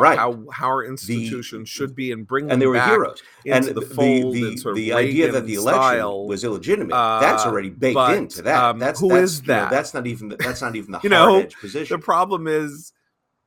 right. 0.00 0.18
how, 0.18 0.46
how 0.50 0.68
our 0.68 0.84
institutions 0.84 1.68
should 1.68 1.94
be 1.94 2.12
and 2.12 2.26
bring 2.26 2.50
and 2.50 2.62
they 2.62 2.66
were 2.66 2.80
heroes. 2.80 3.22
And 3.44 3.66
the 3.66 3.82
fold 3.82 4.32
the, 4.32 4.48
and 4.48 4.58
sort 4.58 4.72
of 4.72 4.76
the, 4.76 4.94
idea 4.94 5.30
that 5.32 5.46
the 5.46 5.56
election 5.56 5.82
style, 5.82 6.26
was 6.26 6.42
illegitimate 6.42 6.92
that's 6.92 7.44
uh, 7.44 7.50
already 7.50 7.68
baked 7.68 7.96
but, 7.96 8.16
into 8.16 8.40
that. 8.40 8.64
um, 8.64 8.78
that's 8.78 9.00
who 9.00 9.10
that's, 9.10 9.32
is 9.32 9.42
that 9.42 9.64
know, 9.64 9.76
that's 9.76 9.92
not 9.92 10.06
even 10.06 10.34
that's 10.38 10.62
not 10.62 10.74
even 10.74 10.92
the 10.92 11.00
you 11.02 11.10
hard 11.10 11.28
know, 11.28 11.40
edge 11.40 11.56
position. 11.56 12.00
the 12.00 12.02
problem 12.02 12.46
is 12.46 12.94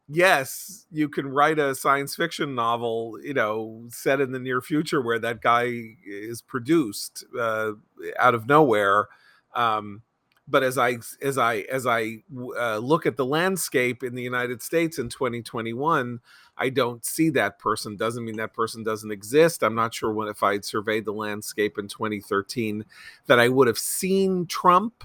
yes, 0.08 0.86
you 0.92 1.10
can 1.10 1.28
write 1.28 1.60
a 1.60 1.76
science 1.76 2.16
fiction 2.16 2.56
novel, 2.56 3.18
you 3.22 3.34
know, 3.34 3.86
set 3.90 4.22
in 4.22 4.32
the 4.32 4.40
near 4.40 4.62
future 4.62 5.02
where 5.02 5.20
that 5.20 5.42
guy 5.42 5.96
is 6.06 6.42
produced 6.42 7.26
uh, 7.40 7.72
out 8.20 8.36
of 8.36 8.48
nowhere. 8.48 9.08
Um, 9.56 10.04
but 10.48 10.64
as 10.64 10.78
I 10.78 10.98
as 11.22 11.38
I 11.38 11.58
as 11.70 11.86
I 11.86 12.24
uh, 12.58 12.78
look 12.78 13.06
at 13.06 13.18
the 13.18 13.26
landscape 13.26 14.02
in 14.02 14.16
the 14.16 14.24
United 14.24 14.62
States 14.62 14.98
in 14.98 15.10
2021, 15.10 16.22
I 16.58 16.70
don't 16.70 17.04
see 17.04 17.30
that 17.32 17.60
person. 17.60 17.98
Doesn't 17.98 18.24
mean 18.24 18.38
that 18.38 18.54
person 18.54 18.84
doesn't 18.84 19.12
exist. 19.12 19.62
I'm 19.62 19.76
not 19.76 19.94
sure 19.94 20.12
when 20.12 20.30
if 20.30 20.44
I'd 20.44 20.64
surveyed 20.64 21.04
the 21.04 21.12
landscape 21.12 21.78
in 21.78 21.90
2013 21.90 22.86
that 23.26 23.40
I 23.40 23.50
would 23.50 23.68
have 23.68 23.78
seen 23.78 24.46
Trump 24.46 25.04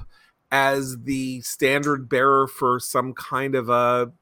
as 0.53 0.99
the 1.03 1.41
standard 1.41 2.09
bearer 2.09 2.47
for 2.47 2.79
some 2.79 3.13
kind 3.13 3.57
of 3.57 3.69
a 3.69 4.13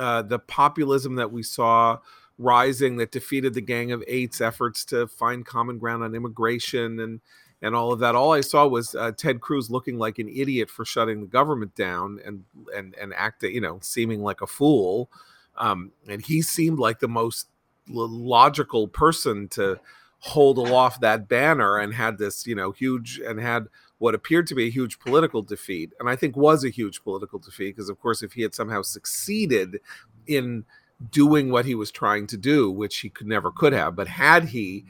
uh, 0.00 0.22
the 0.22 0.38
populism 0.38 1.14
that 1.16 1.30
we 1.30 1.42
saw 1.42 1.98
rising 2.38 2.96
that 2.96 3.12
defeated 3.12 3.52
the 3.52 3.60
Gang 3.60 3.92
of 3.92 4.02
Eight's 4.08 4.40
efforts 4.40 4.82
to 4.86 5.06
find 5.06 5.44
common 5.44 5.78
ground 5.78 6.02
on 6.02 6.14
immigration 6.14 6.98
and 7.00 7.20
and 7.62 7.74
all 7.76 7.92
of 7.92 7.98
that. 7.98 8.14
All 8.14 8.32
I 8.32 8.40
saw 8.40 8.66
was 8.66 8.94
uh, 8.94 9.12
Ted 9.12 9.42
Cruz 9.42 9.70
looking 9.70 9.98
like 9.98 10.18
an 10.18 10.30
idiot 10.30 10.70
for 10.70 10.86
shutting 10.86 11.20
the 11.20 11.26
government 11.26 11.74
down 11.74 12.18
and 12.24 12.42
and 12.74 12.94
and 12.98 13.12
acting, 13.12 13.54
you 13.54 13.60
know, 13.60 13.78
seeming 13.82 14.22
like 14.22 14.40
a 14.40 14.46
fool. 14.46 15.10
Um, 15.58 15.92
and 16.08 16.24
he 16.24 16.40
seemed 16.40 16.78
like 16.78 17.00
the 17.00 17.08
most 17.08 17.48
logical 17.86 18.88
person 18.88 19.48
to 19.48 19.78
hold 20.20 20.56
aloft 20.56 21.02
that 21.02 21.28
banner 21.28 21.76
and 21.76 21.92
had 21.92 22.16
this, 22.16 22.46
you 22.46 22.54
know, 22.54 22.70
huge 22.70 23.20
and 23.22 23.38
had 23.38 23.66
what 24.00 24.14
appeared 24.14 24.46
to 24.46 24.54
be 24.54 24.66
a 24.66 24.70
huge 24.70 24.98
political 24.98 25.42
defeat, 25.42 25.92
and 26.00 26.08
I 26.08 26.16
think 26.16 26.34
was 26.34 26.64
a 26.64 26.70
huge 26.70 27.04
political 27.04 27.38
defeat 27.38 27.76
because, 27.76 27.90
of 27.90 28.00
course, 28.00 28.22
if 28.22 28.32
he 28.32 28.40
had 28.40 28.54
somehow 28.54 28.80
succeeded 28.80 29.78
in 30.26 30.64
doing 31.10 31.50
what 31.50 31.66
he 31.66 31.74
was 31.74 31.90
trying 31.90 32.26
to 32.28 32.38
do, 32.38 32.70
which 32.70 33.00
he 33.00 33.10
could 33.10 33.26
never 33.26 33.50
could 33.52 33.74
have, 33.74 33.94
but 33.94 34.08
had 34.08 34.44
he, 34.44 34.86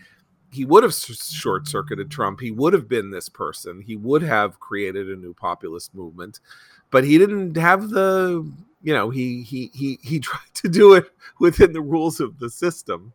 he 0.52 0.64
would 0.64 0.84
have 0.84 0.94
short 0.94 1.66
circuited 1.66 2.08
Trump. 2.08 2.38
He 2.38 2.52
would 2.52 2.72
have 2.72 2.88
been 2.88 3.10
this 3.10 3.28
person. 3.28 3.80
He 3.80 3.96
would 3.96 4.22
have 4.22 4.60
created 4.60 5.08
a 5.08 5.16
new 5.16 5.34
populist 5.34 5.92
movement, 5.92 6.38
but 6.92 7.02
he 7.02 7.18
didn't 7.18 7.56
have 7.56 7.90
the, 7.90 8.48
you 8.80 8.94
know, 8.94 9.10
he 9.10 9.42
he 9.42 9.70
he 9.74 9.98
he 10.02 10.20
tried 10.20 10.54
to 10.54 10.68
do 10.68 10.94
it 10.94 11.10
within 11.40 11.72
the 11.72 11.82
rules 11.82 12.20
of 12.20 12.38
the 12.38 12.48
system 12.48 13.12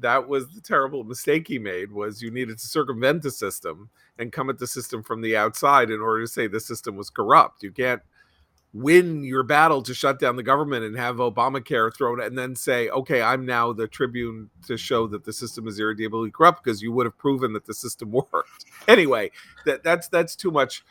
that 0.00 0.28
was 0.28 0.48
the 0.50 0.60
terrible 0.60 1.04
mistake 1.04 1.48
he 1.48 1.58
made 1.58 1.90
was 1.90 2.22
you 2.22 2.30
needed 2.30 2.58
to 2.58 2.66
circumvent 2.66 3.22
the 3.22 3.30
system 3.30 3.88
and 4.18 4.32
come 4.32 4.50
at 4.50 4.58
the 4.58 4.66
system 4.66 5.02
from 5.02 5.20
the 5.20 5.36
outside 5.36 5.90
in 5.90 6.00
order 6.00 6.22
to 6.22 6.28
say 6.28 6.46
the 6.46 6.60
system 6.60 6.96
was 6.96 7.10
corrupt. 7.10 7.62
You 7.62 7.70
can't 7.70 8.02
win 8.72 9.24
your 9.24 9.42
battle 9.42 9.80
to 9.82 9.94
shut 9.94 10.18
down 10.18 10.36
the 10.36 10.42
government 10.42 10.84
and 10.84 10.96
have 10.96 11.16
obamacare 11.16 11.94
thrown 11.94 12.20
and 12.20 12.36
then 12.36 12.54
say 12.54 12.90
okay 12.90 13.22
i'm 13.22 13.46
now 13.46 13.72
the 13.72 13.88
tribune 13.88 14.50
to 14.66 14.76
show 14.76 15.06
that 15.06 15.24
the 15.24 15.32
system 15.32 15.66
is 15.66 15.78
irredeemably 15.78 16.30
corrupt 16.30 16.62
because 16.62 16.82
you 16.82 16.92
would 16.92 17.06
have 17.06 17.16
proven 17.16 17.54
that 17.54 17.64
the 17.64 17.72
system 17.72 18.10
worked. 18.32 18.66
Anyway 18.86 19.30
that 19.64 19.82
that's 19.82 20.08
that's 20.08 20.36
too 20.36 20.50
much 20.50 20.84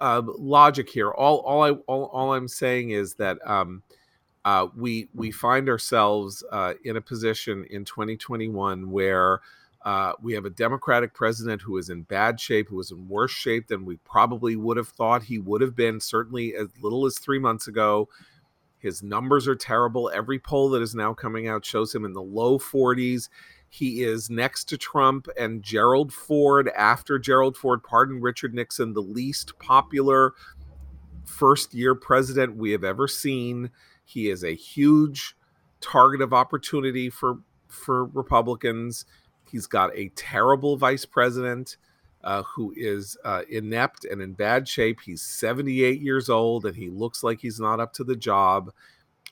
uh, 0.00 0.22
logic 0.26 0.90
here. 0.90 1.10
All 1.12 1.38
all 1.38 1.62
i 1.62 1.70
all, 1.86 2.04
all 2.06 2.34
i'm 2.34 2.48
saying 2.48 2.90
is 2.90 3.14
that 3.14 3.38
um, 3.48 3.82
uh, 4.44 4.68
we 4.76 5.08
we 5.14 5.30
find 5.30 5.68
ourselves 5.68 6.42
uh, 6.52 6.74
in 6.84 6.96
a 6.96 7.00
position 7.00 7.64
in 7.70 7.84
2021 7.84 8.90
where 8.90 9.40
uh, 9.84 10.12
we 10.22 10.32
have 10.32 10.46
a 10.46 10.50
Democratic 10.50 11.12
president 11.12 11.60
who 11.60 11.76
is 11.76 11.90
in 11.90 12.02
bad 12.02 12.40
shape, 12.40 12.68
who 12.68 12.80
is 12.80 12.90
in 12.90 13.06
worse 13.08 13.30
shape 13.30 13.68
than 13.68 13.84
we 13.84 13.96
probably 13.98 14.56
would 14.56 14.78
have 14.78 14.88
thought 14.88 15.22
he 15.22 15.38
would 15.38 15.60
have 15.60 15.76
been, 15.76 16.00
certainly 16.00 16.54
as 16.54 16.68
little 16.80 17.04
as 17.04 17.18
three 17.18 17.38
months 17.38 17.68
ago. 17.68 18.08
His 18.78 19.02
numbers 19.02 19.46
are 19.46 19.54
terrible. 19.54 20.10
Every 20.14 20.38
poll 20.38 20.70
that 20.70 20.82
is 20.82 20.94
now 20.94 21.12
coming 21.12 21.48
out 21.48 21.64
shows 21.64 21.94
him 21.94 22.04
in 22.04 22.14
the 22.14 22.22
low 22.22 22.58
40s. 22.58 23.28
He 23.68 24.02
is 24.02 24.30
next 24.30 24.64
to 24.66 24.78
Trump 24.78 25.26
and 25.38 25.62
Gerald 25.62 26.12
Ford, 26.12 26.70
after 26.76 27.18
Gerald 27.18 27.56
Ford 27.56 27.82
pardoned 27.82 28.22
Richard 28.22 28.54
Nixon, 28.54 28.92
the 28.92 29.02
least 29.02 29.58
popular 29.58 30.32
first 31.24 31.74
year 31.74 31.94
president 31.94 32.56
we 32.56 32.70
have 32.70 32.84
ever 32.84 33.08
seen. 33.08 33.70
He 34.04 34.30
is 34.30 34.44
a 34.44 34.54
huge 34.54 35.36
target 35.80 36.20
of 36.20 36.32
opportunity 36.32 37.10
for 37.10 37.38
for 37.68 38.06
Republicans. 38.06 39.04
He's 39.50 39.66
got 39.66 39.96
a 39.96 40.10
terrible 40.10 40.76
vice 40.76 41.04
president 41.04 41.76
uh, 42.22 42.42
who 42.42 42.72
is 42.76 43.16
uh, 43.24 43.42
inept 43.50 44.04
and 44.04 44.22
in 44.22 44.32
bad 44.32 44.66
shape. 44.66 45.00
He's 45.04 45.22
78 45.22 46.00
years 46.00 46.30
old 46.30 46.64
and 46.64 46.74
he 46.74 46.88
looks 46.88 47.22
like 47.22 47.40
he's 47.40 47.60
not 47.60 47.80
up 47.80 47.92
to 47.94 48.04
the 48.04 48.16
job. 48.16 48.72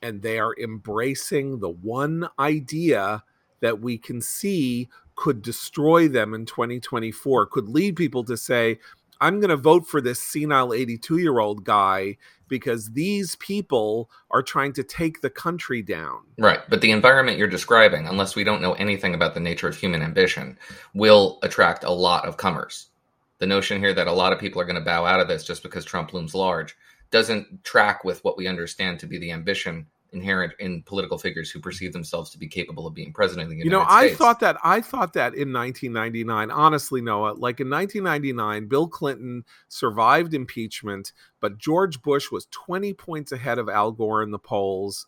And 0.02 0.20
they 0.20 0.38
are 0.38 0.54
embracing 0.60 1.60
the 1.60 1.70
one 1.70 2.28
idea 2.38 3.24
that 3.60 3.80
we 3.80 3.96
can 3.96 4.20
see 4.20 4.88
could 5.14 5.42
destroy 5.42 6.08
them 6.08 6.34
in 6.34 6.44
2024, 6.44 7.46
could 7.46 7.68
lead 7.68 7.96
people 7.96 8.24
to 8.24 8.36
say, 8.36 8.78
I'm 9.22 9.38
going 9.38 9.50
to 9.50 9.56
vote 9.56 9.86
for 9.86 10.00
this 10.00 10.20
senile 10.20 10.74
82 10.74 11.18
year 11.18 11.38
old 11.38 11.64
guy 11.64 12.16
because 12.48 12.90
these 12.90 13.36
people 13.36 14.10
are 14.32 14.42
trying 14.42 14.72
to 14.72 14.82
take 14.82 15.20
the 15.20 15.30
country 15.30 15.80
down. 15.80 16.18
Right. 16.38 16.58
But 16.68 16.80
the 16.80 16.90
environment 16.90 17.38
you're 17.38 17.46
describing, 17.46 18.08
unless 18.08 18.34
we 18.34 18.42
don't 18.42 18.60
know 18.60 18.72
anything 18.74 19.14
about 19.14 19.34
the 19.34 19.40
nature 19.40 19.68
of 19.68 19.76
human 19.76 20.02
ambition, 20.02 20.58
will 20.92 21.38
attract 21.44 21.84
a 21.84 21.92
lot 21.92 22.26
of 22.26 22.36
comers. 22.36 22.88
the 23.38 23.46
notion 23.46 23.78
here 23.78 23.94
that 23.94 24.06
a 24.08 24.12
lot 24.12 24.32
of 24.32 24.38
people 24.38 24.60
are 24.60 24.64
going 24.64 24.76
to 24.76 24.84
bow 24.84 25.04
out 25.04 25.20
of 25.20 25.28
this 25.28 25.44
just 25.44 25.62
because 25.62 25.84
Trump 25.84 26.12
looms 26.12 26.34
large 26.34 26.76
doesn't 27.10 27.64
track 27.64 28.04
with 28.04 28.22
what 28.24 28.36
we 28.36 28.48
understand 28.48 28.98
to 28.98 29.06
be 29.06 29.18
the 29.18 29.32
ambition 29.32 29.86
inherent 30.12 30.52
in 30.58 30.82
political 30.82 31.18
figures 31.18 31.50
who 31.50 31.58
perceive 31.58 31.92
themselves 31.92 32.30
to 32.30 32.38
be 32.38 32.46
capable 32.46 32.86
of 32.86 32.94
being 32.94 33.12
president 33.12 33.44
of 33.44 33.50
the 33.50 33.56
United 33.56 33.70
States. 33.70 33.90
you 33.90 33.96
know 33.96 34.02
i 34.02 34.06
States. 34.06 34.18
thought 34.18 34.40
that 34.40 34.56
i 34.62 34.80
thought 34.80 35.12
that 35.14 35.34
in 35.34 35.52
1999 35.52 36.50
honestly 36.50 37.00
noah 37.00 37.32
like 37.32 37.60
in 37.60 37.70
1999 37.70 38.66
bill 38.68 38.86
clinton 38.86 39.44
survived 39.68 40.34
impeachment 40.34 41.12
but 41.40 41.58
george 41.58 42.02
bush 42.02 42.30
was 42.30 42.46
20 42.50 42.92
points 42.94 43.32
ahead 43.32 43.58
of 43.58 43.68
al 43.68 43.90
gore 43.90 44.22
in 44.22 44.30
the 44.30 44.38
polls 44.38 45.06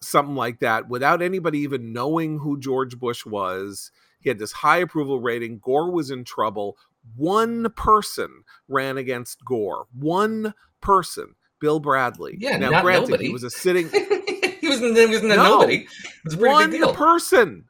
something 0.00 0.36
like 0.36 0.60
that 0.60 0.88
without 0.88 1.20
anybody 1.20 1.58
even 1.58 1.92
knowing 1.92 2.38
who 2.38 2.58
george 2.58 2.98
bush 2.98 3.26
was 3.26 3.90
he 4.20 4.28
had 4.28 4.38
this 4.38 4.52
high 4.52 4.78
approval 4.78 5.20
rating 5.20 5.58
gore 5.58 5.90
was 5.90 6.10
in 6.10 6.24
trouble 6.24 6.78
one 7.16 7.70
person 7.76 8.44
ran 8.68 8.96
against 8.96 9.44
gore 9.44 9.86
one 9.92 10.54
person 10.80 11.34
bill 11.60 11.78
bradley 11.80 12.36
Yeah, 12.38 12.56
now 12.56 12.80
granted 12.80 13.10
nobody. 13.10 13.26
he 13.26 13.32
was 13.32 13.44
a 13.44 13.50
sitting 13.50 13.88
he 14.60 14.68
was, 14.68 14.80
he 14.80 15.06
was 15.06 15.22
No. 15.22 15.36
nobody. 15.36 15.86
It's 16.24 16.34
a 16.34 16.38
pretty 16.38 16.52
one 16.54 16.94
person. 16.94 17.64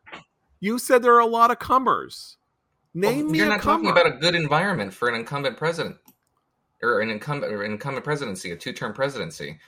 You 0.60 0.78
said 0.78 1.02
there 1.02 1.14
are 1.14 1.20
a 1.20 1.26
lot 1.26 1.50
of 1.50 1.58
comers. 1.58 2.36
Well, 2.94 3.12
Name 3.14 3.30
me 3.30 3.38
you're 3.38 3.46
a 3.46 3.50
not 3.50 3.60
comer. 3.60 3.76
talking 3.76 3.90
about 3.90 4.06
a 4.06 4.18
good 4.18 4.34
environment 4.34 4.92
for 4.92 5.08
an 5.08 5.14
incumbent 5.14 5.56
president 5.56 5.96
or 6.82 7.00
an 7.00 7.10
incumbent 7.10 7.52
or 7.52 7.62
incumbent 7.64 8.04
presidency, 8.04 8.50
a 8.50 8.56
two-term 8.56 8.92
presidency. 8.92 9.58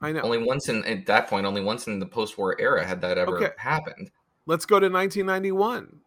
I 0.00 0.12
know. 0.12 0.22
Only 0.22 0.38
once 0.38 0.68
in 0.68 0.84
at 0.84 1.06
that 1.06 1.28
point, 1.28 1.46
only 1.46 1.62
once 1.62 1.86
in 1.86 1.98
the 2.00 2.06
post-war 2.06 2.60
era 2.60 2.84
had 2.84 3.00
that 3.02 3.18
ever 3.18 3.36
Okay. 3.36 3.50
happened. 3.56 4.10
Let's 4.46 4.66
go 4.66 4.80
to 4.80 4.88
1991. 4.88 6.00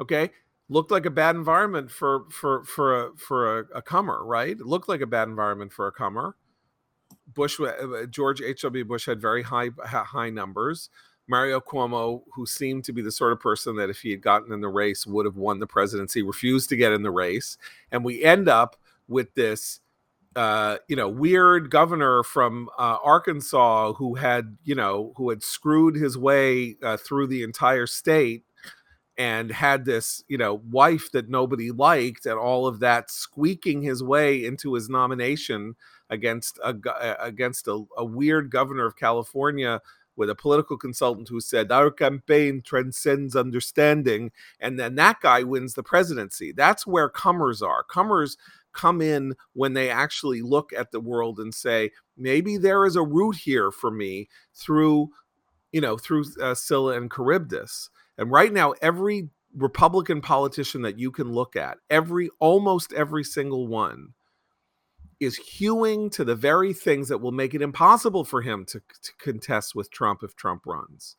Okay, 0.00 0.30
looked 0.68 0.90
like 0.90 1.06
a 1.06 1.10
bad 1.10 1.36
environment 1.36 1.90
for 1.90 2.24
for 2.30 2.64
for 2.64 3.04
a 3.06 3.16
for 3.16 3.60
a, 3.60 3.64
a 3.76 3.82
comer, 3.82 4.24
right? 4.24 4.50
It 4.58 4.66
looked 4.66 4.88
like 4.88 5.00
a 5.02 5.06
bad 5.06 5.28
environment 5.28 5.72
for 5.72 5.86
a 5.86 5.92
comer. 5.92 6.36
Bush, 7.34 7.58
uh, 7.60 8.06
George 8.10 8.40
H. 8.40 8.62
W. 8.62 8.84
Bush 8.84 9.06
had 9.06 9.20
very 9.20 9.42
high 9.42 9.70
high 9.84 10.30
numbers. 10.30 10.90
Mario 11.28 11.58
Cuomo, 11.58 12.22
who 12.32 12.46
seemed 12.46 12.84
to 12.84 12.92
be 12.92 13.02
the 13.02 13.10
sort 13.10 13.32
of 13.32 13.40
person 13.40 13.74
that 13.76 13.90
if 13.90 13.98
he 13.98 14.12
had 14.12 14.20
gotten 14.20 14.52
in 14.52 14.60
the 14.60 14.68
race 14.68 15.06
would 15.06 15.26
have 15.26 15.36
won 15.36 15.58
the 15.58 15.66
presidency, 15.66 16.22
refused 16.22 16.68
to 16.68 16.76
get 16.76 16.92
in 16.92 17.02
the 17.02 17.10
race, 17.10 17.58
and 17.90 18.04
we 18.04 18.22
end 18.22 18.48
up 18.48 18.76
with 19.08 19.34
this 19.34 19.80
uh, 20.36 20.76
you 20.86 20.94
know, 20.94 21.08
weird 21.08 21.70
governor 21.70 22.22
from 22.22 22.68
uh, 22.78 22.98
Arkansas 23.02 23.94
who 23.94 24.14
had, 24.14 24.58
you 24.64 24.74
know, 24.74 25.14
who 25.16 25.30
had 25.30 25.42
screwed 25.42 25.96
his 25.96 26.18
way 26.18 26.76
uh, 26.82 26.98
through 26.98 27.26
the 27.26 27.42
entire 27.42 27.86
state 27.86 28.44
and 29.16 29.50
had 29.50 29.86
this, 29.86 30.22
you 30.28 30.36
know, 30.36 30.60
wife 30.70 31.10
that 31.12 31.30
nobody 31.30 31.70
liked 31.70 32.26
and 32.26 32.38
all 32.38 32.66
of 32.66 32.80
that 32.80 33.10
squeaking 33.10 33.80
his 33.80 34.02
way 34.02 34.44
into 34.44 34.74
his 34.74 34.90
nomination 34.90 35.74
against 36.10 36.58
a 36.64 36.74
against 37.20 37.66
a, 37.68 37.84
a 37.96 38.04
weird 38.04 38.50
governor 38.50 38.86
of 38.86 38.96
California 38.96 39.80
with 40.16 40.30
a 40.30 40.34
political 40.34 40.78
consultant 40.78 41.28
who 41.28 41.40
said 41.40 41.70
our 41.70 41.90
campaign 41.90 42.62
transcends 42.62 43.36
understanding 43.36 44.32
and 44.60 44.78
then 44.78 44.94
that 44.94 45.20
guy 45.20 45.42
wins 45.42 45.74
the 45.74 45.82
presidency. 45.82 46.52
That's 46.52 46.86
where 46.86 47.08
comers 47.08 47.60
are. 47.60 47.82
Comers 47.82 48.36
come 48.72 49.00
in 49.00 49.34
when 49.52 49.74
they 49.74 49.90
actually 49.90 50.42
look 50.42 50.72
at 50.72 50.90
the 50.90 51.00
world 51.00 51.38
and 51.38 51.54
say 51.54 51.90
maybe 52.16 52.56
there 52.56 52.84
is 52.86 52.96
a 52.96 53.02
route 53.02 53.36
here 53.36 53.70
for 53.70 53.90
me 53.90 54.28
through 54.54 55.10
you 55.72 55.80
know 55.80 55.96
through 55.96 56.24
uh, 56.40 56.54
Scylla 56.54 56.96
and 56.96 57.12
Charybdis. 57.12 57.90
And 58.18 58.30
right 58.30 58.52
now 58.52 58.74
every 58.80 59.28
republican 59.56 60.20
politician 60.20 60.82
that 60.82 60.98
you 60.98 61.10
can 61.10 61.32
look 61.32 61.56
at 61.56 61.78
every 61.88 62.28
almost 62.40 62.92
every 62.92 63.24
single 63.24 63.66
one 63.66 64.12
is 65.20 65.36
hewing 65.36 66.10
to 66.10 66.24
the 66.24 66.34
very 66.34 66.72
things 66.72 67.08
that 67.08 67.18
will 67.18 67.32
make 67.32 67.54
it 67.54 67.62
impossible 67.62 68.24
for 68.24 68.42
him 68.42 68.64
to, 68.66 68.80
to 69.02 69.12
contest 69.18 69.74
with 69.74 69.90
Trump 69.90 70.22
if 70.22 70.36
Trump 70.36 70.66
runs 70.66 71.16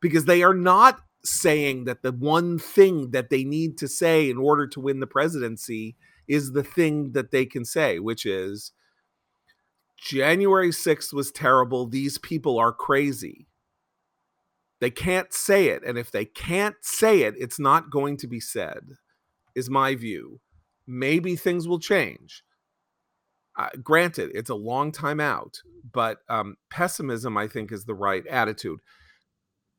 because 0.00 0.26
they 0.26 0.42
are 0.42 0.54
not 0.54 1.00
saying 1.24 1.84
that 1.84 2.02
the 2.02 2.12
one 2.12 2.58
thing 2.58 3.10
that 3.10 3.30
they 3.30 3.44
need 3.44 3.76
to 3.78 3.88
say 3.88 4.30
in 4.30 4.38
order 4.38 4.66
to 4.66 4.80
win 4.80 5.00
the 5.00 5.06
presidency 5.06 5.96
is 6.26 6.52
the 6.52 6.62
thing 6.62 7.12
that 7.12 7.30
they 7.30 7.44
can 7.44 7.64
say, 7.64 7.98
which 7.98 8.24
is 8.24 8.72
January 9.96 10.70
6th 10.70 11.12
was 11.12 11.32
terrible. 11.32 11.86
These 11.86 12.18
people 12.18 12.58
are 12.58 12.72
crazy. 12.72 13.46
They 14.80 14.90
can't 14.90 15.32
say 15.32 15.68
it. 15.68 15.82
And 15.84 15.98
if 15.98 16.10
they 16.10 16.24
can't 16.24 16.76
say 16.82 17.22
it, 17.22 17.34
it's 17.36 17.58
not 17.58 17.90
going 17.90 18.16
to 18.18 18.28
be 18.28 18.38
said, 18.38 18.90
is 19.56 19.68
my 19.68 19.96
view. 19.96 20.40
Maybe 20.86 21.34
things 21.34 21.66
will 21.66 21.80
change. 21.80 22.44
Uh, 23.58 23.68
granted, 23.82 24.30
it's 24.34 24.50
a 24.50 24.54
long 24.54 24.92
time 24.92 25.18
out, 25.18 25.60
but 25.92 26.18
um, 26.28 26.56
pessimism, 26.70 27.36
I 27.36 27.48
think, 27.48 27.72
is 27.72 27.84
the 27.84 27.94
right 27.94 28.24
attitude. 28.28 28.78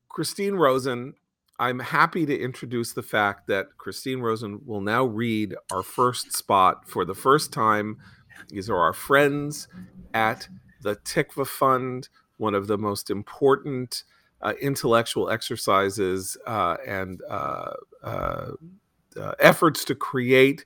Christine 0.09 0.55
Rosen, 0.55 1.13
I'm 1.59 1.79
happy 1.79 2.25
to 2.25 2.37
introduce 2.37 2.93
the 2.93 3.03
fact 3.03 3.47
that 3.47 3.77
Christine 3.77 4.19
Rosen 4.19 4.61
will 4.65 4.81
now 4.81 5.05
read 5.05 5.55
our 5.71 5.83
first 5.83 6.33
spot 6.33 6.89
for 6.89 7.05
the 7.05 7.15
first 7.15 7.53
time. 7.53 7.97
These 8.49 8.69
are 8.69 8.77
our 8.77 8.93
friends 8.93 9.67
at 10.13 10.49
the 10.81 10.95
Tikvah 10.97 11.47
Fund, 11.47 12.09
one 12.37 12.55
of 12.55 12.67
the 12.67 12.77
most 12.77 13.09
important 13.09 14.03
uh, 14.41 14.53
intellectual 14.61 15.29
exercises 15.29 16.37
uh, 16.47 16.77
and 16.85 17.21
uh, 17.29 17.73
uh, 18.03 18.51
uh, 19.17 19.33
efforts 19.39 19.83
to 19.85 19.95
create 19.95 20.65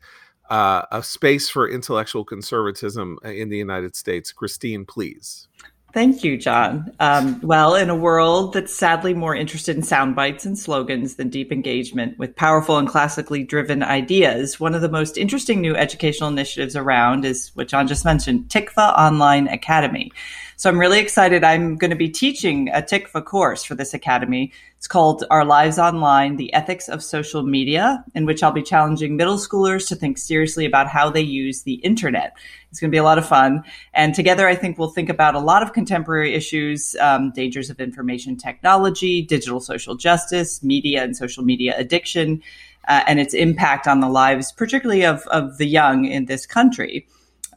uh, 0.54 0.86
a 0.92 1.02
space 1.02 1.50
for 1.50 1.68
intellectual 1.68 2.24
conservatism 2.24 3.18
in 3.24 3.50
the 3.50 3.58
United 3.58 3.96
States. 3.96 4.32
Christine, 4.32 4.86
please. 4.86 5.48
Thank 5.96 6.24
you, 6.24 6.38
John. 6.38 6.92
Um, 7.00 7.42
well, 7.42 7.74
in 7.74 7.90
a 7.90 7.96
world 7.96 8.54
that's 8.54 8.76
sadly 8.76 9.16
more 9.16 9.36
interested 9.36 9.76
in 9.76 9.82
sound 9.82 10.16
bites 10.16 10.46
and 10.46 10.58
slogans 10.58 11.16
than 11.16 11.30
deep 11.30 11.52
engagement 11.52 12.20
with 12.20 12.36
powerful 12.36 12.78
and 12.78 12.88
classically 12.88 13.44
driven 13.44 13.82
ideas, 13.82 14.60
one 14.60 14.76
of 14.76 14.82
the 14.82 14.90
most 14.90 15.18
interesting 15.18 15.60
new 15.60 15.76
educational 15.76 16.30
initiatives 16.30 16.76
around 16.76 17.26
is 17.26 17.50
what 17.56 17.68
John 17.68 17.88
just 17.88 18.06
mentioned 18.06 18.50
Tikvah 18.50 18.96
Online 18.96 19.48
Academy. 19.48 20.12
So 20.56 20.70
I'm 20.70 20.80
really 20.80 21.00
excited. 21.00 21.44
I'm 21.44 21.76
going 21.78 21.90
to 21.90 21.98
be 21.98 22.10
teaching 22.10 22.70
a 22.70 22.82
Tikvah 22.82 23.26
course 23.26 23.64
for 23.64 23.74
this 23.74 23.94
academy. 23.94 24.52
It's 24.78 24.88
called 24.88 25.24
Our 25.32 25.44
Lives 25.44 25.80
Online 25.80 26.36
The 26.36 26.54
Ethics 26.54 26.88
of 26.88 27.04
Social 27.04 27.42
Media, 27.42 28.04
in 28.14 28.26
which 28.26 28.44
I'll 28.44 28.52
be 28.52 28.62
challenging 28.62 29.16
middle 29.18 29.38
schoolers 29.38 29.88
to 29.88 29.96
think 29.96 30.18
seriously 30.18 30.66
about 30.66 30.88
how 30.88 31.10
they 31.10 31.22
use 31.22 31.64
the 31.64 31.76
internet. 31.76 32.34
It's 32.70 32.80
going 32.80 32.92
to 32.92 32.96
be 32.96 33.00
a 33.00 33.04
lot 33.04 33.18
of 33.18 33.28
fun. 33.28 33.64
And 33.94 34.14
together, 34.14 34.48
I 34.48 34.56
think 34.56 34.78
we'll 34.78 34.90
think 34.90 35.10
about 35.10 35.36
a 35.36 35.40
lot 35.40 35.64
of 35.64 35.74
contemporary 35.74 36.34
issues 36.34 36.96
um, 37.02 37.32
dangers 37.32 37.70
of 37.70 37.80
information 37.80 38.38
technology, 38.38 39.22
digital 39.24 39.60
social 39.60 39.96
justice, 39.96 40.62
media 40.62 41.04
and 41.04 41.18
social 41.18 41.44
media 41.44 41.74
addiction, 41.78 42.44
uh, 42.88 43.04
and 43.08 43.20
its 43.20 43.34
impact 43.34 43.88
on 43.88 44.02
the 44.02 44.10
lives, 44.10 44.52
particularly 44.52 45.06
of, 45.06 45.26
of 45.28 45.58
the 45.58 45.66
young 45.66 46.06
in 46.06 46.26
this 46.26 46.46
country. 46.46 47.08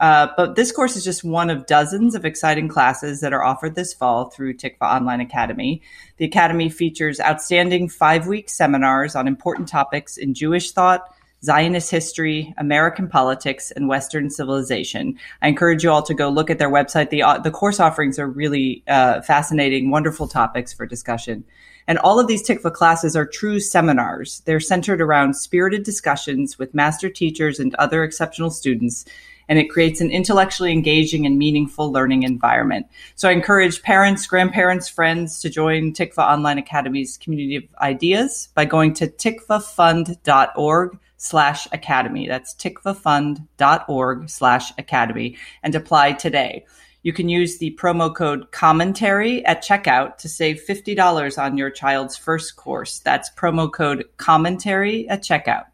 Uh, 0.01 0.29
but 0.37 0.57
this 0.57 0.73
course 0.73 0.97
is 0.97 1.05
just 1.05 1.25
one 1.25 1.51
of 1.51 1.67
dozens 1.67 2.15
of 2.15 2.25
exciting 2.25 2.69
classes 2.69 3.21
that 3.21 3.33
are 3.33 3.45
offered 3.45 3.75
this 3.75 3.95
fall 3.95 4.31
through 4.31 4.55
Tikvah 4.55 4.83
Online 4.83 5.21
Academy. 5.21 5.83
The 6.19 6.25
Academy 6.25 6.69
features 6.69 7.21
outstanding 7.21 7.89
five 7.89 8.27
week 8.27 8.49
seminars 8.49 9.15
on 9.15 9.27
important 9.29 9.69
topics 9.69 10.17
in 10.17 10.35
Jewish 10.35 10.73
thought, 10.73 11.13
Zionist 11.45 11.91
history, 11.91 12.55
American 12.59 13.09
politics, 13.09 13.71
and 13.71 13.89
Western 13.89 14.31
civilization. 14.31 15.19
I 15.43 15.49
encourage 15.49 15.85
you 15.85 15.91
all 15.91 16.03
to 16.03 16.15
go 16.15 16.29
look 16.29 16.51
at 16.51 16.59
their 16.59 16.71
website. 16.71 17.11
The, 17.11 17.23
uh, 17.23 17.39
the 17.39 17.51
course 17.51 17.79
offerings 17.79 18.19
are 18.19 18.27
really 18.27 18.83
uh, 18.89 19.21
fascinating, 19.21 19.91
wonderful 19.91 20.29
topics 20.29 20.73
for 20.73 20.87
discussion. 20.87 21.45
And 21.87 21.99
all 21.99 22.19
of 22.19 22.27
these 22.27 22.47
Tikvah 22.47 22.73
classes 22.73 23.15
are 23.15 23.27
true 23.27 23.61
seminars. 23.61 24.41
They're 24.45 24.61
centered 24.61 25.01
around 25.01 25.35
spirited 25.35 25.85
discussions 25.85 26.59
with 26.59 26.75
master 26.75 27.09
teachers 27.09 27.61
and 27.61 27.75
other 27.77 28.03
exceptional 28.03 28.51
students 28.51 29.05
and 29.49 29.59
it 29.59 29.71
creates 29.71 30.01
an 30.01 30.11
intellectually 30.11 30.73
engaging 30.73 31.27
and 31.27 31.39
meaningful 31.39 31.93
learning 31.93 32.23
environment. 32.23 32.87
So 33.15 33.29
I 33.29 33.33
encourage 33.33 33.83
parents, 33.83 34.27
grandparents, 34.27 34.89
friends 34.89 35.41
to 35.41 35.51
join 35.51 35.93
Tikvah 35.93 36.19
Online 36.19 36.59
Academy's 36.59 37.17
community 37.17 37.57
of 37.57 37.65
ideas 37.81 38.49
by 38.55 38.65
going 38.65 38.95
to 38.95 39.07
tikvahfund.org 39.07 40.99
slash 41.17 41.67
academy. 41.73 42.29
That's 42.29 42.55
tikvahfund.org 42.55 44.31
slash 44.31 44.73
academy 44.79 45.37
and 45.63 45.75
apply 45.75 46.13
today. 46.13 46.67
You 47.07 47.13
can 47.13 47.29
use 47.29 47.59
the 47.59 47.71
promo 47.81 48.13
code 48.13 48.51
commentary 48.51 49.45
at 49.47 49.63
checkout 49.63 50.19
to 50.19 50.29
save 50.29 50.65
$50 50.69 51.41
on 51.41 51.57
your 51.57 51.71
child's 51.71 52.17
first 52.17 52.57
course. 52.57 52.99
That's 52.99 53.31
promo 53.31 53.73
code 53.73 54.07
commentary 54.17 55.09
at 55.09 55.23
checkout. 55.23 55.67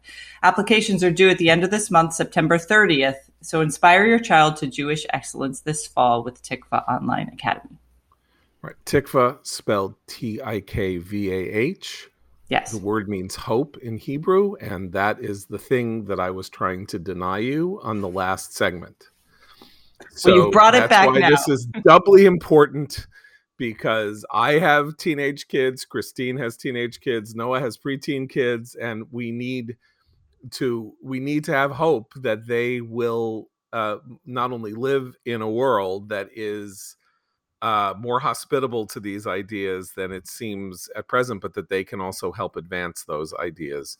Applications 0.43 1.03
are 1.03 1.09
due 1.09 1.29
at 1.29 1.39
the 1.39 1.49
end 1.49 1.63
of 1.63 1.71
this 1.71 1.89
month, 1.89 2.13
September 2.13 2.59
30th. 2.59 3.15
So 3.43 3.61
inspire 3.61 4.05
your 4.05 4.19
child 4.19 4.55
to 4.57 4.67
Jewish 4.67 5.05
excellence 5.11 5.61
this 5.61 5.85
fall 5.85 6.23
with 6.23 6.41
Tikvah 6.41 6.87
Online 6.87 7.29
Academy. 7.29 7.77
Right. 8.61 8.75
Tikvah, 8.85 9.45
spelled 9.45 9.95
T 10.07 10.41
I 10.41 10.61
K 10.61 10.97
V 10.97 11.31
A 11.31 11.35
H, 11.35 12.09
Yes. 12.53 12.71
The 12.71 12.77
word 12.77 13.09
means 13.09 13.35
hope 13.35 13.77
in 13.77 13.97
Hebrew, 13.97 14.53
and 14.61 14.91
that 14.91 15.19
is 15.19 15.47
the 15.47 15.57
thing 15.57 16.05
that 16.05 16.19
I 16.19 16.29
was 16.29 16.49
trying 16.49 16.85
to 16.87 16.99
deny 16.99 17.39
you 17.39 17.79
on 17.81 17.99
the 17.99 18.07
last 18.07 18.53
segment. 18.53 19.09
So 20.11 20.31
well, 20.31 20.45
you 20.45 20.51
brought 20.51 20.75
it 20.75 20.87
back 20.87 21.07
why 21.07 21.17
now. 21.17 21.29
This 21.31 21.47
is 21.47 21.65
doubly 21.83 22.25
important 22.25 23.07
because 23.57 24.23
I 24.31 24.59
have 24.59 24.97
teenage 24.97 25.47
kids, 25.47 25.83
Christine 25.83 26.37
has 26.37 26.55
teenage 26.55 26.99
kids, 26.99 27.33
Noah 27.33 27.59
has 27.59 27.75
preteen 27.75 28.29
kids, 28.29 28.75
and 28.75 29.05
we 29.11 29.31
need 29.31 29.77
to 30.51 30.93
we 31.01 31.19
need 31.19 31.43
to 31.45 31.53
have 31.53 31.71
hope 31.71 32.13
that 32.15 32.47
they 32.47 32.81
will 32.81 33.49
uh, 33.71 33.97
not 34.25 34.51
only 34.51 34.73
live 34.73 35.15
in 35.25 35.41
a 35.41 35.49
world 35.49 36.09
that 36.09 36.29
is 36.35 36.95
uh, 37.61 37.93
more 37.97 38.19
hospitable 38.19 38.85
to 38.85 38.99
these 38.99 39.25
ideas 39.25 39.93
than 39.95 40.11
it 40.11 40.27
seems 40.27 40.89
at 40.95 41.07
present, 41.07 41.41
but 41.41 41.53
that 41.53 41.69
they 41.69 41.83
can 41.83 42.01
also 42.01 42.31
help 42.31 42.55
advance 42.55 43.03
those 43.03 43.33
ideas 43.35 43.97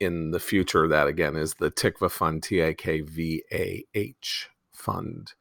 in 0.00 0.30
the 0.30 0.40
future. 0.40 0.88
That 0.88 1.06
again 1.06 1.36
is 1.36 1.54
the 1.54 1.70
Tikvah 1.70 2.10
Fund, 2.10 2.42
T 2.42 2.60
A 2.60 2.74
K 2.74 3.02
V 3.02 3.42
A 3.52 3.84
H 3.94 4.48
Fund. 4.72 5.34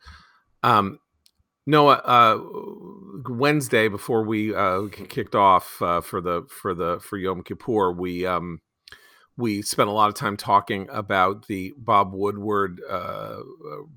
Um, 0.64 1.00
Noah, 1.66 2.02
uh, 2.06 2.40
Wednesday 3.28 3.88
before 3.88 4.24
we 4.24 4.54
uh, 4.54 4.88
kicked 4.90 5.34
off 5.34 5.82
uh, 5.82 6.02
for 6.02 6.22
the 6.22 6.44
for 6.50 6.74
the 6.74 7.00
for 7.00 7.18
Yom 7.18 7.42
Kippur, 7.42 7.92
we 7.92 8.26
um, 8.26 8.60
we 9.38 9.62
spent 9.62 9.90
a 9.90 9.94
lot 9.94 10.10
of 10.10 10.16
time 10.16 10.38
talking 10.38 10.88
about 10.90 11.48
the 11.48 11.74
Bob 11.78 12.14
Woodward, 12.14 12.80
uh, 12.90 13.40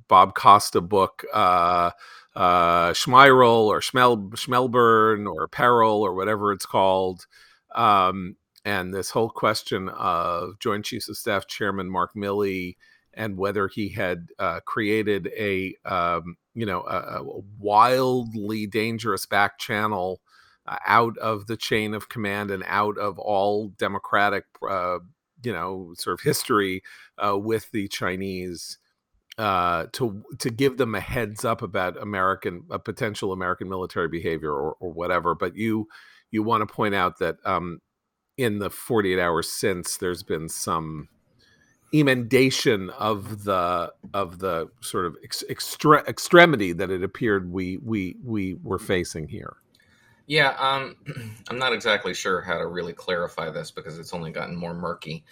Bob 0.08 0.34
Costa 0.34 0.80
book, 0.80 1.24
uh, 1.32 1.90
uh, 2.34 2.90
Schmeiral 2.90 3.66
or 3.66 3.80
Schmel, 3.80 4.30
Schmelburn 4.30 5.30
or 5.30 5.46
Peril 5.46 6.02
or 6.02 6.14
whatever 6.14 6.52
it's 6.52 6.66
called. 6.66 7.26
Um, 7.74 8.36
and 8.64 8.92
this 8.92 9.10
whole 9.10 9.30
question 9.30 9.88
of 9.90 10.58
Joint 10.58 10.84
Chiefs 10.84 11.08
of 11.08 11.16
Staff 11.16 11.46
Chairman 11.46 11.88
Mark 11.88 12.14
Milley 12.14 12.76
and 13.14 13.36
whether 13.36 13.68
he 13.68 13.88
had 13.88 14.28
uh, 14.38 14.60
created 14.60 15.30
a, 15.36 15.74
um, 15.84 16.36
you 16.54 16.66
know, 16.66 16.82
a, 16.82 17.22
a, 17.22 17.40
wildly 17.58 18.66
dangerous 18.66 19.26
back 19.26 19.58
channel 19.58 20.20
uh, 20.66 20.76
out 20.86 21.16
of 21.18 21.46
the 21.46 21.56
chain 21.56 21.94
of 21.94 22.08
command 22.08 22.50
and 22.50 22.62
out 22.66 22.98
of 22.98 23.18
all 23.18 23.68
democratic 23.78 24.44
uh, 24.68 24.98
you 25.42 25.52
know 25.52 25.94
sort 25.96 26.14
of 26.14 26.20
history 26.20 26.82
uh, 27.18 27.36
with 27.38 27.70
the 27.72 27.88
Chinese 27.88 28.78
uh, 29.38 29.86
to 29.92 30.22
to 30.38 30.50
give 30.50 30.78
them 30.78 30.94
a 30.94 31.00
heads 31.00 31.44
up 31.44 31.62
about 31.62 32.00
American 32.00 32.64
a 32.70 32.78
potential 32.78 33.32
American 33.32 33.68
military 33.68 34.08
behavior 34.08 34.52
or, 34.52 34.76
or 34.80 34.92
whatever. 34.92 35.34
But 35.34 35.56
you 35.56 35.86
you 36.30 36.42
want 36.42 36.66
to 36.66 36.74
point 36.74 36.94
out 36.94 37.18
that 37.20 37.36
um, 37.44 37.80
in 38.36 38.58
the 38.58 38.70
48 38.70 39.18
hours 39.18 39.50
since, 39.50 39.96
there's 39.96 40.22
been 40.22 40.48
some 40.48 41.08
emendation 41.94 42.90
of 42.90 43.44
the 43.44 43.92
of 44.12 44.40
the 44.40 44.68
sort 44.80 45.06
of 45.06 45.16
ex- 45.24 45.44
extre- 45.48 46.06
extremity 46.06 46.72
that 46.72 46.90
it 46.90 47.02
appeared 47.02 47.50
we 47.50 47.78
we 47.78 48.16
we 48.24 48.54
were 48.62 48.78
facing 48.78 49.28
here. 49.28 49.56
Yeah, 50.28 50.50
um, 50.58 50.96
I'm 51.50 51.58
not 51.58 51.72
exactly 51.72 52.14
sure 52.14 52.42
how 52.42 52.58
to 52.58 52.66
really 52.68 52.92
clarify 52.92 53.50
this 53.50 53.72
because 53.72 53.98
it's 53.98 54.14
only 54.14 54.30
gotten 54.30 54.54
more 54.56 54.74
murky. 54.74 55.24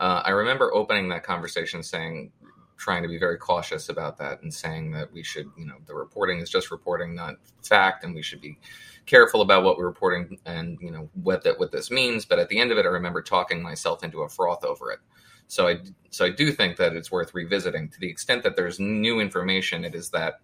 Uh, 0.00 0.22
I 0.24 0.30
remember 0.30 0.74
opening 0.74 1.10
that 1.10 1.24
conversation 1.24 1.82
saying, 1.82 2.32
trying 2.76 3.02
to 3.02 3.08
be 3.08 3.18
very 3.18 3.38
cautious 3.38 3.88
about 3.88 4.18
that 4.18 4.42
and 4.42 4.52
saying 4.52 4.92
that 4.92 5.12
we 5.12 5.22
should, 5.22 5.48
you 5.56 5.66
know, 5.66 5.76
the 5.86 5.94
reporting 5.94 6.40
is 6.40 6.50
just 6.50 6.70
reporting, 6.72 7.14
not 7.14 7.36
fact, 7.62 8.04
and 8.04 8.14
we 8.14 8.22
should 8.22 8.40
be 8.40 8.58
careful 9.06 9.42
about 9.42 9.64
what 9.64 9.78
we're 9.78 9.86
reporting 9.86 10.38
and 10.46 10.78
you 10.80 10.90
know 10.90 11.08
what 11.22 11.44
that 11.44 11.58
what 11.58 11.72
this 11.72 11.90
means. 11.90 12.24
But 12.24 12.40
at 12.40 12.48
the 12.48 12.58
end 12.58 12.72
of 12.72 12.78
it, 12.78 12.86
I 12.86 12.90
remember 12.90 13.22
talking 13.22 13.62
myself 13.62 14.02
into 14.04 14.22
a 14.22 14.28
froth 14.28 14.64
over 14.64 14.90
it. 14.92 15.00
So 15.48 15.68
I 15.68 15.78
so 16.10 16.24
I 16.24 16.30
do 16.30 16.52
think 16.52 16.76
that 16.78 16.94
it's 16.96 17.12
worth 17.12 17.34
revisiting 17.34 17.90
to 17.90 18.00
the 18.00 18.08
extent 18.10 18.42
that 18.44 18.56
there's 18.56 18.80
new 18.80 19.20
information. 19.20 19.84
It 19.84 19.94
is 19.94 20.10
that 20.10 20.40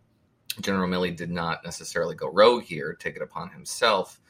General 0.60 0.88
Milley 0.88 1.14
did 1.14 1.30
not 1.30 1.64
necessarily 1.64 2.14
go 2.14 2.30
rogue 2.30 2.64
here, 2.64 2.94
take 2.94 3.16
it 3.16 3.22
upon 3.22 3.50
himself. 3.50 4.20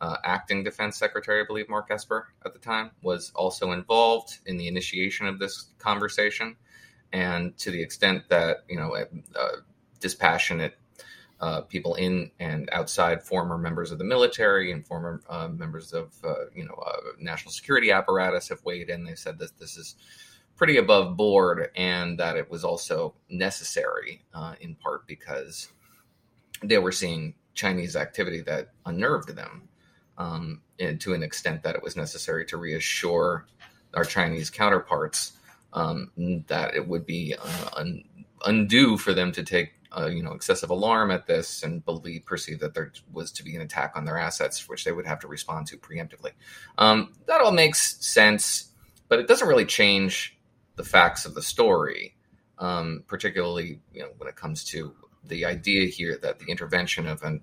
Uh, 0.00 0.16
acting 0.24 0.62
Defense 0.62 0.98
Secretary, 0.98 1.40
I 1.40 1.46
believe 1.46 1.68
Mark 1.68 1.90
Esper 1.90 2.28
at 2.44 2.52
the 2.52 2.58
time, 2.58 2.90
was 3.02 3.32
also 3.34 3.72
involved 3.72 4.38
in 4.46 4.56
the 4.56 4.68
initiation 4.68 5.26
of 5.26 5.38
this 5.38 5.70
conversation. 5.78 6.56
And 7.12 7.56
to 7.58 7.70
the 7.70 7.82
extent 7.82 8.28
that, 8.28 8.58
you 8.68 8.76
know, 8.76 8.94
uh, 8.94 9.48
dispassionate 10.00 10.76
uh, 11.40 11.62
people 11.62 11.94
in 11.96 12.30
and 12.40 12.68
outside 12.72 13.22
former 13.22 13.58
members 13.58 13.92
of 13.92 13.98
the 13.98 14.04
military 14.04 14.72
and 14.72 14.86
former 14.86 15.22
uh, 15.28 15.48
members 15.48 15.92
of, 15.92 16.14
uh, 16.24 16.46
you 16.54 16.64
know, 16.64 16.74
uh, 16.74 16.96
national 17.18 17.52
security 17.52 17.90
apparatus 17.90 18.48
have 18.48 18.64
weighed 18.64 18.90
in. 18.90 19.04
They 19.04 19.14
said 19.14 19.38
that 19.38 19.58
this 19.58 19.76
is 19.76 19.96
pretty 20.56 20.78
above 20.78 21.16
board 21.16 21.70
and 21.76 22.18
that 22.18 22.36
it 22.36 22.50
was 22.50 22.64
also 22.64 23.14
necessary 23.28 24.24
uh, 24.34 24.54
in 24.60 24.74
part 24.74 25.06
because 25.06 25.68
they 26.62 26.78
were 26.78 26.92
seeing 26.92 27.34
Chinese 27.54 27.94
activity 27.94 28.40
that 28.40 28.70
unnerved 28.86 29.34
them 29.36 29.68
um, 30.18 30.62
to 30.98 31.14
an 31.14 31.22
extent 31.22 31.62
that 31.62 31.74
it 31.74 31.82
was 31.82 31.96
necessary 31.96 32.44
to 32.46 32.56
reassure 32.56 33.46
our 33.94 34.04
Chinese 34.04 34.50
counterparts 34.50 35.32
um, 35.72 36.10
that 36.46 36.74
it 36.74 36.86
would 36.86 37.04
be 37.04 37.34
uh, 37.34 37.70
un- 37.76 38.04
undue 38.44 38.96
for 38.96 39.12
them 39.12 39.32
to 39.32 39.42
take 39.42 39.72
uh, 39.96 40.06
you 40.06 40.22
know 40.22 40.32
excessive 40.32 40.70
alarm 40.70 41.10
at 41.10 41.26
this 41.26 41.62
and 41.62 41.84
believe 41.84 42.24
perceive 42.24 42.60
that 42.60 42.74
there 42.74 42.92
was 43.12 43.30
to 43.32 43.42
be 43.42 43.56
an 43.56 43.62
attack 43.62 43.92
on 43.94 44.04
their 44.04 44.18
assets, 44.18 44.68
which 44.68 44.84
they 44.84 44.92
would 44.92 45.06
have 45.06 45.20
to 45.20 45.28
respond 45.28 45.66
to 45.66 45.76
preemptively. 45.76 46.32
Um, 46.78 47.12
that 47.26 47.40
all 47.40 47.52
makes 47.52 48.04
sense, 48.04 48.72
but 49.08 49.18
it 49.18 49.28
doesn't 49.28 49.48
really 49.48 49.64
change 49.64 50.35
the 50.76 50.84
facts 50.84 51.24
of 51.24 51.34
the 51.34 51.42
story, 51.42 52.14
um, 52.58 53.04
particularly 53.06 53.80
you 53.92 54.02
know 54.02 54.10
when 54.18 54.28
it 54.28 54.36
comes 54.36 54.64
to 54.64 54.94
the 55.24 55.44
idea 55.44 55.88
here 55.88 56.18
that 56.22 56.38
the 56.38 56.46
intervention 56.46 57.06
of 57.06 57.22
an 57.22 57.40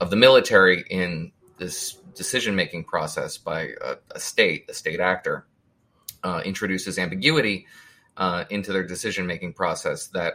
of 0.00 0.10
the 0.10 0.16
military 0.16 0.84
in 0.90 1.32
this 1.58 1.94
decision 2.14 2.54
making 2.56 2.84
process 2.84 3.38
by 3.38 3.70
a, 3.82 3.96
a, 4.10 4.20
state, 4.20 4.64
a 4.68 4.74
state 4.74 5.00
actor, 5.00 5.46
uh, 6.22 6.42
introduces 6.44 6.98
ambiguity 6.98 7.66
uh, 8.16 8.44
into 8.50 8.72
their 8.72 8.86
decision 8.86 9.26
making 9.26 9.52
process 9.52 10.08
that 10.08 10.34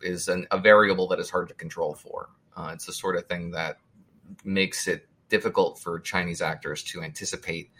is 0.00 0.28
an, 0.28 0.46
a 0.50 0.58
variable 0.58 1.08
that 1.08 1.18
is 1.18 1.30
hard 1.30 1.48
to 1.48 1.54
control 1.54 1.94
for. 1.94 2.28
Uh, 2.56 2.70
it's 2.72 2.86
the 2.86 2.92
sort 2.92 3.16
of 3.16 3.26
thing 3.26 3.50
that 3.50 3.78
makes 4.44 4.86
it 4.86 5.08
difficult 5.28 5.78
for 5.78 5.98
Chinese 6.00 6.40
actors 6.40 6.82
to 6.82 7.02
anticipate 7.02 7.70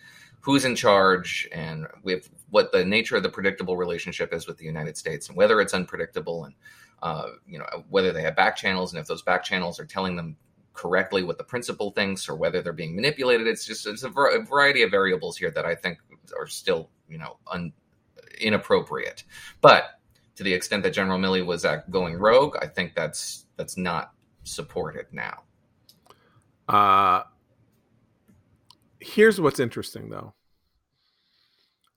who's 0.44 0.66
in 0.66 0.76
charge 0.76 1.48
and 1.52 1.86
with 2.02 2.28
what 2.50 2.70
the 2.70 2.84
nature 2.84 3.16
of 3.16 3.22
the 3.22 3.28
predictable 3.28 3.78
relationship 3.78 4.32
is 4.34 4.46
with 4.46 4.58
the 4.58 4.64
United 4.64 4.96
States 4.96 5.28
and 5.28 5.36
whether 5.36 5.60
it's 5.60 5.72
unpredictable 5.72 6.44
and 6.44 6.54
uh, 7.02 7.28
you 7.46 7.58
know 7.58 7.66
whether 7.88 8.12
they 8.12 8.22
have 8.22 8.36
back 8.36 8.54
channels 8.54 8.92
and 8.92 9.00
if 9.00 9.06
those 9.06 9.22
back 9.22 9.42
channels 9.42 9.80
are 9.80 9.86
telling 9.86 10.16
them 10.16 10.36
correctly 10.74 11.22
what 11.22 11.38
the 11.38 11.44
principal 11.44 11.92
thinks 11.92 12.28
or 12.28 12.34
whether 12.34 12.60
they're 12.60 12.72
being 12.72 12.94
manipulated. 12.94 13.46
It's 13.46 13.64
just 13.64 13.86
it's 13.86 14.02
a, 14.02 14.10
a 14.10 14.44
variety 14.44 14.82
of 14.82 14.90
variables 14.90 15.36
here 15.36 15.50
that 15.52 15.64
I 15.64 15.74
think 15.74 15.98
are 16.38 16.46
still 16.46 16.90
you 17.08 17.16
know 17.16 17.38
un, 17.50 17.72
inappropriate. 18.40 19.24
But 19.62 20.00
to 20.36 20.42
the 20.42 20.52
extent 20.52 20.82
that 20.82 20.90
General 20.90 21.18
Milley 21.18 21.46
was 21.46 21.64
going 21.88 22.16
rogue, 22.16 22.56
I 22.60 22.66
think 22.66 22.94
that's 22.94 23.46
that's 23.56 23.78
not 23.78 24.12
supported 24.42 25.06
now. 25.12 25.44
Uh, 26.68 27.22
here's 29.04 29.40
what's 29.40 29.60
interesting 29.60 30.08
though. 30.08 30.34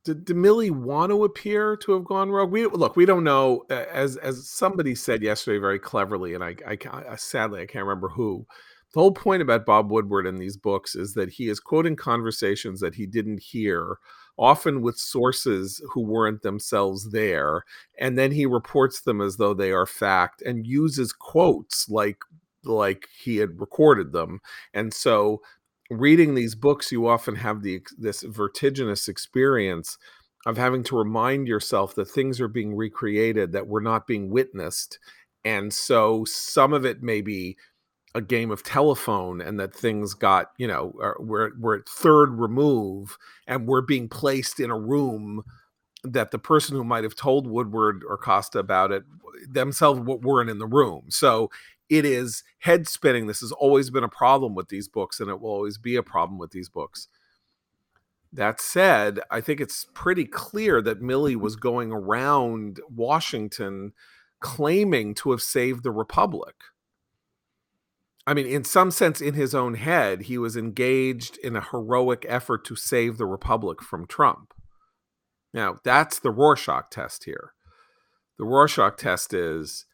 Did, 0.04 0.26
did 0.26 0.38
Milley 0.38 0.72
want 0.72 1.10
to 1.12 1.26
appear 1.26 1.76
to 1.78 1.92
have 1.94 2.06
gone 2.06 2.30
rogue? 2.30 2.52
We 2.52 2.66
look, 2.66 2.96
we 2.96 3.06
don't 3.06 3.24
know. 3.24 3.66
As 3.70 4.16
as 4.18 4.50
somebody 4.50 4.96
said 4.96 5.22
yesterday, 5.22 5.60
very 5.60 5.80
cleverly, 5.80 6.34
and 6.34 6.44
I, 6.44 6.56
I, 6.66 6.78
I 7.10 7.16
sadly 7.16 7.62
I 7.62 7.66
can't 7.66 7.86
remember 7.86 8.10
who. 8.10 8.46
The 8.94 9.02
whole 9.02 9.12
point 9.12 9.42
about 9.42 9.66
Bob 9.66 9.92
Woodward 9.92 10.26
in 10.26 10.38
these 10.38 10.56
books 10.56 10.96
is 10.96 11.14
that 11.16 11.30
he 11.30 11.50
is 11.50 11.60
quoting 11.60 11.98
conversations 11.98 12.80
that 12.80 12.96
he 12.96 13.06
didn't 13.06 13.42
hear, 13.42 13.98
often 14.38 14.82
with 14.82 14.98
sources 14.98 15.82
who 15.92 16.02
weren't 16.02 16.42
themselves 16.42 17.12
there, 17.12 17.64
and 18.00 18.18
then 18.18 18.32
he 18.32 18.46
reports 18.46 19.02
them 19.02 19.20
as 19.20 19.36
though 19.36 19.54
they 19.54 19.74
are 19.74 19.86
fact 19.86 20.42
and 20.42 20.66
uses 20.66 21.12
quotes 21.12 21.90
like 21.90 22.20
like 22.64 23.08
he 23.18 23.38
had 23.38 23.60
recorded 23.60 24.12
them. 24.12 24.40
And 24.74 24.94
so 24.94 25.42
reading 25.90 26.36
these 26.36 26.56
books 26.56 26.92
you 26.92 27.08
often 27.08 27.36
have 27.36 27.62
the 27.62 27.82
this 27.98 28.24
vertiginous 28.24 29.08
experience 29.08 29.98
of 30.46 30.58
having 30.58 30.84
to 30.84 30.98
remind 30.98 31.48
yourself 31.48 31.96
that 31.96 32.06
things 32.06 32.40
are 32.40 32.48
being 32.48 32.76
recreated 32.76 33.52
that 33.52 33.68
were 33.68 33.82
not 33.82 34.08
being 34.08 34.30
witnessed 34.30 35.00
and 35.46 35.74
so 35.74 36.26
some 36.26 36.74
of 36.74 36.86
it 36.86 37.02
may 37.02 37.22
be 37.22 37.56
a 38.16 38.22
game 38.22 38.52
of 38.52 38.64
telephone 38.64 39.42
and 39.42 39.60
that 39.60 39.74
things 39.74 40.14
got 40.14 40.52
you 40.58 40.68
know 40.68 40.94
we're, 41.20 41.52
we're 41.60 41.78
at 41.78 41.88
third 41.88 42.32
remove 42.40 43.18
and 43.48 43.68
we're 43.68 43.82
being 43.82 44.10
placed 44.10 44.60
in 44.60 44.70
a 44.70 44.80
room 44.80 45.44
that 46.04 46.32
the 46.32 46.40
person 46.40 46.76
who 46.76 46.84
might 46.84 47.04
have 47.04 47.16
told 47.16 47.48
woodward 47.48 48.04
or 48.08 48.18
costa 48.18 48.60
about 48.60 48.92
it 48.92 49.04
themselves 49.50 50.00
weren't 50.00 50.50
in 50.50 50.60
the 50.60 50.68
room. 50.68 51.06
So 51.10 51.50
it 51.90 52.06
is 52.06 52.44
head 52.60 52.88
spinning. 52.88 53.28
This 53.28 53.42
has 53.42 53.52
always 53.52 53.90
been 53.90 54.04
a 54.04 54.10
problem 54.10 54.56
with 54.56 54.70
these 54.70 54.88
books, 54.88 55.20
and 55.20 55.30
it 55.30 55.40
will 55.40 55.52
always 55.52 55.78
be 55.78 55.96
a 55.96 56.04
problem 56.04 56.38
with 56.38 56.52
these 56.52 56.70
books. 56.70 57.08
That 58.32 58.60
said, 58.60 59.20
I 59.32 59.42
think 59.42 59.62
it's 59.62 59.86
pretty 59.94 60.26
clear 60.26 60.82
that 60.82 61.02
Milley 61.02 61.36
was 61.36 61.56
going 61.56 61.92
around 61.92 62.80
Washington 62.90 63.94
claiming 64.40 65.16
to 65.16 65.32
have 65.32 65.42
saved 65.42 65.84
the 65.84 65.92
Republic. 65.92 66.56
I 68.28 68.34
mean, 68.34 68.46
in 68.46 68.66
some 68.66 68.92
sense, 68.92 69.22
in 69.22 69.36
his 69.36 69.56
own 69.56 69.76
head, 69.76 70.24
he 70.24 70.38
was 70.38 70.58
engaged 70.58 71.38
in 71.38 71.56
a 71.56 71.62
heroic 71.62 72.26
effort 72.28 72.66
to 72.66 72.76
save 72.76 73.18
the 73.18 73.26
Republic 73.26 73.82
from 73.82 74.06
Trump. 74.06 74.54
Now, 75.54 75.78
that's 75.86 76.20
the 76.20 76.30
Rorschach 76.30 76.90
test 76.92 77.24
here. 77.24 77.54
The 78.38 78.44
Rorschach 78.44 78.98
test 78.98 79.34
is 79.34 79.86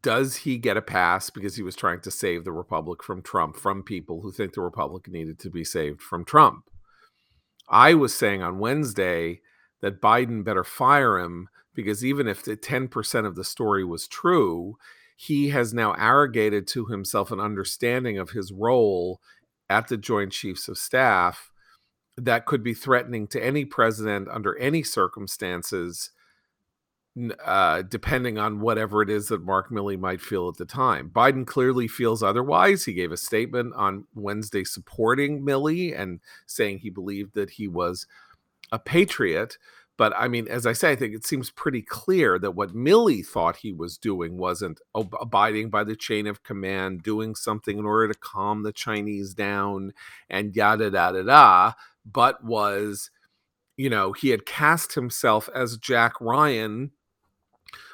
does 0.00 0.36
he 0.36 0.58
get 0.58 0.76
a 0.76 0.82
pass 0.82 1.30
because 1.30 1.56
he 1.56 1.62
was 1.62 1.76
trying 1.76 2.00
to 2.00 2.10
save 2.10 2.44
the 2.44 2.52
Republic 2.52 3.02
from 3.02 3.22
Trump, 3.22 3.56
from 3.56 3.82
people 3.82 4.20
who 4.20 4.32
think 4.32 4.54
the 4.54 4.60
Republic 4.60 5.08
needed 5.08 5.38
to 5.40 5.50
be 5.50 5.64
saved 5.64 6.00
from 6.00 6.24
Trump? 6.24 6.70
I 7.68 7.94
was 7.94 8.14
saying 8.14 8.42
on 8.42 8.58
Wednesday 8.58 9.40
that 9.80 10.00
Biden 10.00 10.44
better 10.44 10.64
fire 10.64 11.18
him 11.18 11.48
because 11.74 12.04
even 12.04 12.28
if 12.28 12.42
the 12.42 12.56
10% 12.56 13.26
of 13.26 13.34
the 13.34 13.44
story 13.44 13.84
was 13.84 14.06
true, 14.06 14.76
he 15.16 15.50
has 15.50 15.72
now 15.72 15.94
arrogated 15.94 16.66
to 16.68 16.86
himself 16.86 17.30
an 17.30 17.40
understanding 17.40 18.18
of 18.18 18.30
his 18.30 18.52
role 18.52 19.20
at 19.70 19.88
the 19.88 19.96
Joint 19.96 20.32
Chiefs 20.32 20.68
of 20.68 20.76
Staff 20.76 21.50
that 22.16 22.44
could 22.44 22.62
be 22.62 22.74
threatening 22.74 23.26
to 23.28 23.42
any 23.42 23.64
president 23.64 24.28
under 24.28 24.56
any 24.58 24.82
circumstances, 24.82 26.10
uh, 27.44 27.82
depending 27.82 28.38
on 28.38 28.60
whatever 28.60 29.02
it 29.02 29.10
is 29.10 29.28
that 29.28 29.44
Mark 29.44 29.70
Milley 29.70 29.98
might 29.98 30.20
feel 30.20 30.48
at 30.48 30.56
the 30.56 30.64
time. 30.64 31.10
Biden 31.10 31.46
clearly 31.46 31.86
feels 31.86 32.22
otherwise. 32.22 32.84
He 32.84 32.94
gave 32.94 33.12
a 33.12 33.18
statement 33.18 33.74
on 33.76 34.06
Wednesday 34.14 34.64
supporting 34.64 35.42
Milley 35.42 35.98
and 35.98 36.20
saying 36.46 36.78
he 36.78 36.90
believed 36.90 37.34
that 37.34 37.50
he 37.50 37.68
was 37.68 38.06
a 38.70 38.78
patriot. 38.78 39.58
But 39.98 40.14
I 40.16 40.26
mean, 40.26 40.48
as 40.48 40.66
I 40.66 40.72
say, 40.72 40.92
I 40.92 40.96
think 40.96 41.14
it 41.14 41.26
seems 41.26 41.50
pretty 41.50 41.82
clear 41.82 42.38
that 42.38 42.52
what 42.52 42.74
Milley 42.74 43.24
thought 43.24 43.56
he 43.56 43.72
was 43.72 43.98
doing 43.98 44.38
wasn't 44.38 44.80
ob- 44.94 45.14
abiding 45.20 45.68
by 45.68 45.84
the 45.84 45.94
chain 45.94 46.26
of 46.26 46.42
command, 46.42 47.02
doing 47.02 47.34
something 47.34 47.78
in 47.78 47.84
order 47.84 48.08
to 48.08 48.18
calm 48.18 48.62
the 48.62 48.72
Chinese 48.72 49.34
down, 49.34 49.92
and 50.30 50.56
yada 50.56 50.90
da 50.90 51.12
da 51.12 51.22
da, 51.22 51.72
but 52.06 52.42
was, 52.42 53.10
you 53.76 53.90
know, 53.90 54.12
he 54.12 54.30
had 54.30 54.46
cast 54.46 54.94
himself 54.94 55.50
as 55.54 55.76
Jack 55.76 56.18
Ryan 56.18 56.92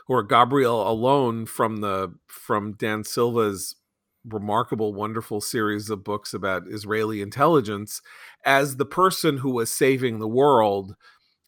or 0.08 0.22
Gabriel 0.22 0.86
Allon 0.88 1.46
from 1.46 1.78
the 1.78 2.14
from 2.28 2.72
Dan 2.74 3.04
Silva's 3.04 3.76
remarkable, 4.24 4.94
wonderful 4.94 5.40
series 5.40 5.90
of 5.90 6.04
books 6.04 6.34
about 6.34 6.68
Israeli 6.68 7.22
intelligence 7.22 8.02
as 8.44 8.76
the 8.76 8.86
person 8.86 9.38
who 9.38 9.50
was 9.50 9.70
saving 9.70 10.18
the 10.18 10.28
world 10.28 10.96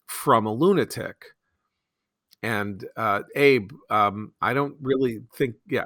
from 0.08 0.46
a 0.46 0.52
lunatic. 0.54 1.26
And 2.42 2.84
uh, 2.96 3.22
Abe, 3.36 3.70
um, 3.90 4.32
I 4.40 4.54
don't 4.54 4.76
really 4.80 5.20
think, 5.36 5.56
yeah. 5.68 5.84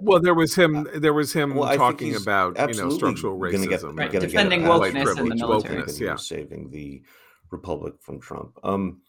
Well, 0.00 0.20
there 0.20 0.34
was 0.34 0.54
him. 0.54 0.88
There 0.94 1.12
was 1.12 1.32
him 1.32 1.54
well, 1.54 1.76
talking 1.76 2.16
about 2.16 2.58
you 2.68 2.80
know 2.80 2.90
structural 2.90 3.38
racism, 3.38 3.96
get, 3.96 4.12
right. 4.12 4.20
defending 4.20 4.62
wokeness 4.62 5.18
in 5.18 5.28
the 5.28 5.36
military. 5.36 5.82
Wokeness, 5.82 6.00
yeah, 6.00 6.16
saving 6.16 6.70
the 6.70 7.02
republic 7.50 7.94
from 8.00 8.20
Trump. 8.20 8.58
Um, 8.62 9.00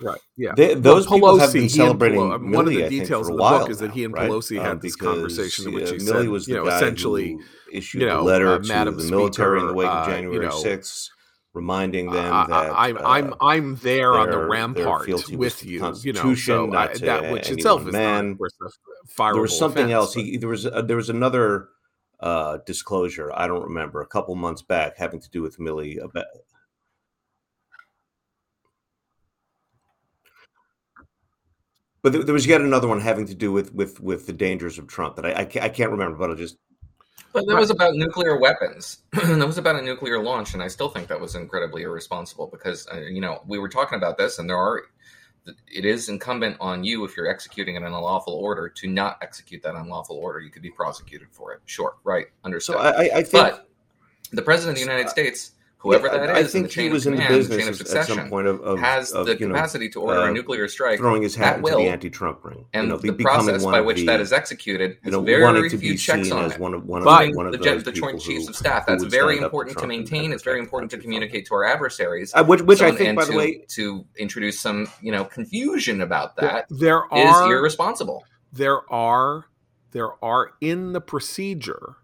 right. 0.00 0.20
Yeah. 0.36 0.52
They, 0.56 0.74
those 0.74 1.08
well, 1.08 1.18
people 1.18 1.38
have 1.38 1.52
been 1.52 1.68
celebrating. 1.68 2.18
Pelo- 2.18 2.38
Milley, 2.38 2.54
one 2.54 2.66
of 2.66 2.74
the 2.74 2.88
details 2.88 3.28
of 3.28 3.36
the 3.36 3.42
book 3.42 3.70
is 3.70 3.78
that 3.78 3.92
he 3.92 4.04
and 4.04 4.14
right? 4.14 4.28
Pelosi 4.28 4.60
had 4.60 4.72
um, 4.72 4.78
this 4.80 4.96
conversation 4.96 5.68
in 5.68 5.74
which 5.74 5.90
he 5.90 5.96
uh, 5.96 6.00
said, 6.00 6.28
was 6.28 6.48
you 6.48 6.56
know, 6.56 6.66
essentially 6.66 7.38
issued 7.72 8.02
you 8.02 8.08
know, 8.08 8.20
a 8.20 8.22
letter 8.22 8.48
uh, 8.48 8.58
to 8.58 8.68
Madam 8.68 8.96
the 8.96 9.04
military 9.04 9.60
Speaker, 9.60 9.66
in 9.66 9.66
the 9.68 9.74
wake 9.74 9.88
of 9.88 10.08
uh, 10.08 10.10
January 10.10 10.36
you 10.36 10.42
know, 10.42 10.62
6th 10.62 11.10
reminding 11.54 12.10
them 12.10 12.32
uh, 12.32 12.46
that 12.48 12.72
I'm 12.74 12.98
uh, 12.98 13.00
I'm 13.04 13.34
I'm 13.40 13.76
there 13.76 14.14
on 14.14 14.30
the 14.30 14.38
rampart 14.38 15.08
with 15.30 15.64
you, 15.64 15.94
you 16.02 16.12
know. 16.12 16.34
So 16.34 16.74
I, 16.74 16.88
that 16.98 17.32
which 17.32 17.50
itself 17.50 17.82
is 17.82 17.86
not, 17.86 17.92
man. 17.92 18.30
of 18.32 18.38
course, 18.38 18.54
a 18.60 19.32
there 19.32 19.40
was 19.40 19.56
something 19.56 19.84
offense, 19.84 19.92
else. 19.92 20.14
He 20.14 20.36
there 20.36 20.48
was 20.48 20.66
uh, 20.66 20.82
there 20.82 20.96
was 20.96 21.08
another 21.08 21.68
uh, 22.20 22.58
disclosure. 22.66 23.32
I 23.32 23.46
don't 23.46 23.62
remember 23.62 24.02
a 24.02 24.06
couple 24.06 24.34
months 24.34 24.62
back 24.62 24.98
having 24.98 25.20
to 25.20 25.30
do 25.30 25.40
with 25.40 25.58
Milley 25.58 26.02
about. 26.02 26.26
But 32.02 32.12
there, 32.12 32.22
there 32.22 32.34
was 32.34 32.46
yet 32.46 32.60
another 32.60 32.86
one 32.86 33.00
having 33.00 33.26
to 33.28 33.34
do 33.34 33.52
with 33.52 33.72
with 33.72 34.00
with 34.00 34.26
the 34.26 34.32
dangers 34.32 34.76
of 34.76 34.88
Trump 34.88 35.16
that 35.16 35.24
I 35.24 35.34
I 35.40 35.44
can't, 35.44 35.64
I 35.64 35.68
can't 35.68 35.90
remember, 35.92 36.18
but 36.18 36.30
I'll 36.30 36.36
just 36.36 36.58
But 37.34 37.46
that 37.48 37.56
was 37.56 37.70
about 37.70 37.94
nuclear 37.96 38.38
weapons. 38.38 38.98
that 39.12 39.44
was 39.46 39.58
about 39.58 39.74
a 39.74 39.82
nuclear 39.82 40.22
launch, 40.22 40.54
and 40.54 40.62
I 40.62 40.68
still 40.68 40.88
think 40.88 41.08
that 41.08 41.20
was 41.20 41.34
incredibly 41.34 41.82
irresponsible 41.82 42.46
because 42.46 42.86
uh, 42.94 43.00
you 43.00 43.20
know 43.20 43.42
we 43.46 43.58
were 43.58 43.68
talking 43.68 43.98
about 43.98 44.16
this, 44.16 44.38
and 44.38 44.48
there 44.48 44.56
are. 44.56 44.82
It 45.70 45.84
is 45.84 46.08
incumbent 46.08 46.56
on 46.58 46.84
you 46.84 47.04
if 47.04 47.18
you're 47.18 47.28
executing 47.28 47.76
an 47.76 47.82
unlawful 47.84 48.32
order 48.32 48.66
to 48.70 48.88
not 48.88 49.18
execute 49.20 49.62
that 49.64 49.74
unlawful 49.74 50.16
order. 50.16 50.40
You 50.40 50.48
could 50.50 50.62
be 50.62 50.70
prosecuted 50.70 51.28
for 51.32 51.52
it. 51.52 51.60
Sure, 51.66 51.96
right, 52.04 52.26
understood. 52.44 52.76
so 52.76 52.80
I, 52.80 53.10
I- 53.16 53.22
think 53.24 53.32
but 53.32 53.68
the 54.30 54.40
president 54.40 54.78
of 54.78 54.84
the 54.84 54.90
United 54.90 55.08
Uh, 55.08 55.10
States, 55.10 55.50
whoever 55.84 56.06
yeah, 56.08 56.18
that 56.18 56.30
I, 56.30 56.32
I 56.32 56.38
is 56.40 56.46
in 56.46 56.62
think 56.62 56.64
the 56.64 56.70
chain 56.72 56.84
he 56.86 56.90
was 56.90 57.06
of 57.06 57.12
in 57.12 57.18
the 57.18 57.24
command, 57.24 57.44
the 57.44 57.56
business 57.56 57.80
of 57.80 57.86
at 57.86 57.86
some 57.86 58.04
succession, 58.04 58.28
point 58.30 58.46
of, 58.48 58.60
of 58.62 58.80
has 58.80 59.12
of, 59.12 59.26
the 59.26 59.38
you 59.38 59.46
know, 59.46 59.54
capacity 59.54 59.88
to 59.90 60.00
order 60.00 60.20
uh, 60.20 60.30
a 60.30 60.32
nuclear 60.32 60.66
strike. 60.66 60.98
throwing 60.98 61.22
his 61.22 61.36
hat 61.36 61.46
at 61.46 61.58
into 61.58 61.62
will, 61.70 61.78
the 61.78 61.88
anti-Trump 61.88 62.44
ring, 62.44 62.64
and 62.72 62.84
you 62.84 62.88
know, 62.88 62.96
the 62.96 63.12
be- 63.12 63.18
becoming 63.18 63.46
process 63.46 63.64
by 63.64 63.80
which 63.80 63.98
the, 63.98 64.06
that 64.06 64.20
is 64.20 64.32
executed 64.32 64.92
you 64.92 64.98
has 65.04 65.12
know, 65.12 65.20
very 65.20 65.42
wanting 65.42 65.70
to 65.70 65.78
few 65.78 65.92
be 65.92 65.96
checks 65.96 66.28
seen 66.28 66.32
on 66.32 66.46
as 66.46 66.52
it. 66.54 66.58
one 66.58 66.74
of 66.74 66.84
one 66.86 67.02
of 67.02 67.04
But- 67.04 67.26
the, 67.26 67.32
one 67.36 67.46
of 67.46 67.52
the, 67.52 67.58
those 67.58 67.84
the 67.84 67.92
Joint 67.92 68.20
Chiefs 68.20 68.46
who, 68.46 68.50
of 68.50 68.56
Staff. 68.56 68.86
That's 68.86 69.04
very 69.04 69.34
stand 69.36 69.44
up 69.44 69.52
to 69.52 69.56
important 69.60 69.78
to 69.78 69.86
maintain. 69.86 70.32
It's 70.32 70.42
very 70.42 70.58
important 70.58 70.90
to 70.92 70.98
communicate 70.98 71.46
to 71.46 71.54
our 71.54 71.64
adversaries. 71.64 72.32
Uh, 72.34 72.42
which, 72.44 72.62
which 72.62 72.80
I 72.82 72.90
think, 72.90 73.16
by 73.16 73.24
to, 73.24 73.30
the 73.32 73.36
way, 73.36 73.64
to 73.68 74.04
introduce 74.16 74.58
some 74.58 74.88
you 75.00 75.12
know 75.12 75.24
confusion 75.24 76.00
about 76.00 76.36
that 76.36 76.66
there 76.70 77.04
is 77.14 77.26
are 77.26 77.52
irresponsible. 77.52 78.24
there 78.52 78.90
are 78.92 79.46
there 79.92 80.12
are 80.24 80.52
in 80.60 80.92
the 80.92 81.00
procedure 81.00 81.96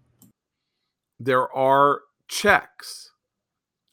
there 1.19 1.53
are 1.55 2.01
checks 2.29 3.10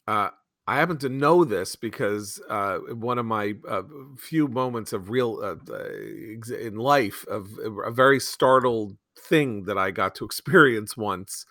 uh, 0.07 0.29
i 0.67 0.75
happen 0.75 0.97
to 0.97 1.09
know 1.09 1.43
this 1.43 1.75
because 1.75 2.41
uh, 2.49 2.77
one 2.77 3.17
of 3.17 3.25
my 3.25 3.53
uh, 3.67 3.83
few 4.17 4.47
moments 4.47 4.93
of 4.93 5.09
real 5.09 5.39
uh, 5.41 5.73
uh, 5.73 6.55
in 6.55 6.75
life 6.75 7.25
of 7.27 7.49
a 7.83 7.91
very 7.91 8.19
startled 8.19 8.97
thing 9.19 9.65
that 9.65 9.77
i 9.77 9.91
got 9.91 10.15
to 10.15 10.25
experience 10.31 10.95
once 10.97 11.45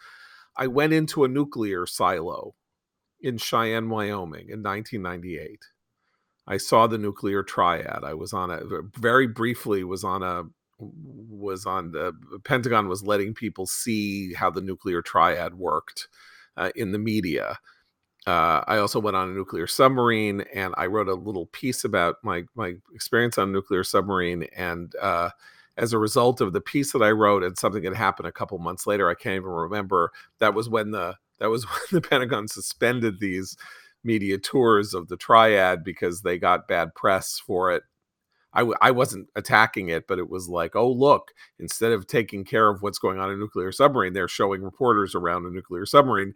i 0.57 0.67
went 0.67 0.93
into 0.93 1.25
a 1.25 1.29
nuclear 1.29 1.87
silo 1.87 2.55
in 3.21 3.39
cheyenne 3.39 3.89
wyoming 3.89 4.49
in 4.49 4.63
1998 4.63 5.59
i 6.47 6.57
saw 6.57 6.87
the 6.87 6.99
nuclear 6.99 7.43
triad 7.43 8.01
i 8.05 8.15
was 8.15 8.33
on 8.33 8.51
a 8.51 8.61
very 8.99 9.27
briefly 9.27 9.83
was 9.83 10.05
on 10.05 10.23
a 10.23 10.45
was 10.79 11.65
on 11.65 11.93
the 11.93 12.13
Pentagon 12.45 12.89
was 12.89 13.03
letting 13.03 13.35
people 13.35 13.67
see 13.67 14.35
how 14.35 14.51
the 14.51 14.61
nuclear 14.61 15.03
triad 15.03 15.55
worked 15.55 16.09
uh, 16.57 16.71
in 16.75 16.93
the 16.93 16.99
media. 16.99 17.59
Uh, 18.27 18.65
I 18.67 18.79
also 18.79 18.99
went 18.99 19.17
on 19.17 19.31
a 19.31 19.33
nuclear 19.33 19.67
submarine, 19.69 20.43
and 20.53 20.75
I 20.77 20.87
wrote 20.87 21.09
a 21.09 21.15
little 21.15 21.47
piece 21.47 21.85
about 21.85 22.17
my 22.23 22.45
my 22.57 22.75
experience 22.95 23.39
on 23.39 23.53
nuclear 23.53 23.85
submarine. 23.85 24.45
And 24.57 24.93
uh, 25.01 25.31
as 25.77 25.93
a 25.93 25.99
result 25.99 26.41
of 26.41 26.53
the 26.53 26.61
piece 26.61 26.93
that 26.93 27.03
I 27.03 27.11
wrote, 27.13 27.45
and 27.45 27.57
something 27.57 27.83
that 27.85 27.95
happened 27.95 28.27
a 28.29 28.33
couple 28.33 28.59
months 28.59 28.87
later, 28.87 29.09
I 29.09 29.15
can't 29.15 29.37
even 29.37 29.51
remember. 29.51 30.11
That 30.41 30.55
was 30.55 30.69
when 30.69 30.91
the 30.91 31.17
that 31.39 31.51
was 31.51 31.65
when 31.71 31.81
the 31.93 32.01
Pentagon 32.01 32.49
suspended 32.49 33.21
these 33.21 33.57
media 34.05 34.39
tours 34.39 34.93
of 34.95 35.09
the 35.09 35.17
triad 35.17 35.85
because 35.85 36.23
they 36.23 36.39
got 36.39 36.69
bad 36.69 36.95
press 36.95 37.41
for 37.45 37.73
it 37.73 37.83
I 38.53 38.61
w- 38.61 38.79
I 38.81 38.91
wasn't 38.91 39.29
attacking 39.37 39.89
it, 39.91 40.07
but 40.07 40.19
it 40.19 40.31
was 40.31 40.49
like, 40.49 40.75
oh, 40.77 40.91
look, 40.91 41.33
instead 41.59 41.93
of 41.93 42.07
taking 42.07 42.45
care 42.45 42.69
of 42.69 42.81
what's 42.83 42.99
going 42.99 43.19
on 43.19 43.29
in 43.31 43.37
a 43.37 43.39
nuclear 43.39 43.71
submarine, 43.73 44.15
they're 44.15 44.29
showing 44.29 44.63
reporters 44.63 45.15
around 45.15 45.45
a 45.47 45.51
nuclear 45.51 45.85
submarine. 45.85 46.33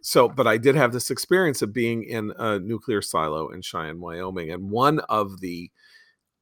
So, 0.00 0.28
but 0.28 0.46
I 0.46 0.58
did 0.58 0.76
have 0.76 0.92
this 0.92 1.10
experience 1.10 1.60
of 1.60 1.72
being 1.72 2.04
in 2.04 2.32
a 2.38 2.58
nuclear 2.58 3.02
silo 3.02 3.48
in 3.48 3.62
Cheyenne, 3.62 4.00
Wyoming. 4.00 4.50
And 4.50 4.70
one 4.70 5.00
of 5.00 5.40
the 5.40 5.70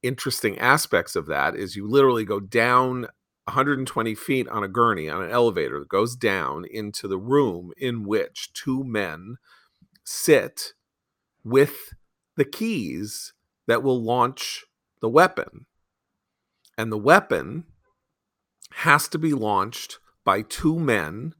interesting 0.03 0.57
aspects 0.59 1.15
of 1.15 1.25
that 1.27 1.55
is 1.55 1.75
you 1.75 1.87
literally 1.87 2.23
go 2.23 2.39
down 2.39 3.07
120 3.45 4.13
feet 4.15 4.47
on 4.49 4.63
a 4.63 4.67
gurney 4.67 5.09
on 5.09 5.23
an 5.23 5.31
elevator 5.31 5.79
that 5.79 5.89
goes 5.89 6.15
down 6.15 6.65
into 6.69 7.07
the 7.07 7.17
room 7.17 7.71
in 7.77 8.03
which 8.03 8.51
two 8.53 8.83
men 8.83 9.37
sit 10.03 10.73
with 11.43 11.93
the 12.35 12.45
keys 12.45 13.33
that 13.65 13.81
will 13.81 14.01
launch 14.01 14.65
the 15.01 15.09
weapon. 15.09 15.65
And 16.77 16.91
the 16.91 16.97
weapon 16.97 17.63
has 18.71 19.07
to 19.09 19.17
be 19.17 19.33
launched 19.33 19.99
by 20.23 20.41
two 20.41 20.77
men 20.77 21.33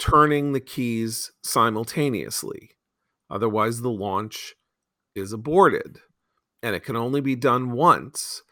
turning 0.00 0.52
the 0.52 0.60
keys 0.60 1.30
simultaneously. 1.44 2.70
Otherwise, 3.30 3.82
the 3.82 3.90
launch 3.90 4.56
is 5.14 5.32
aborted. 5.32 5.98
And 6.62 6.74
it 6.74 6.80
can 6.80 6.96
only 6.96 7.20
be 7.20 7.36
done 7.36 7.70
once. 7.72 8.42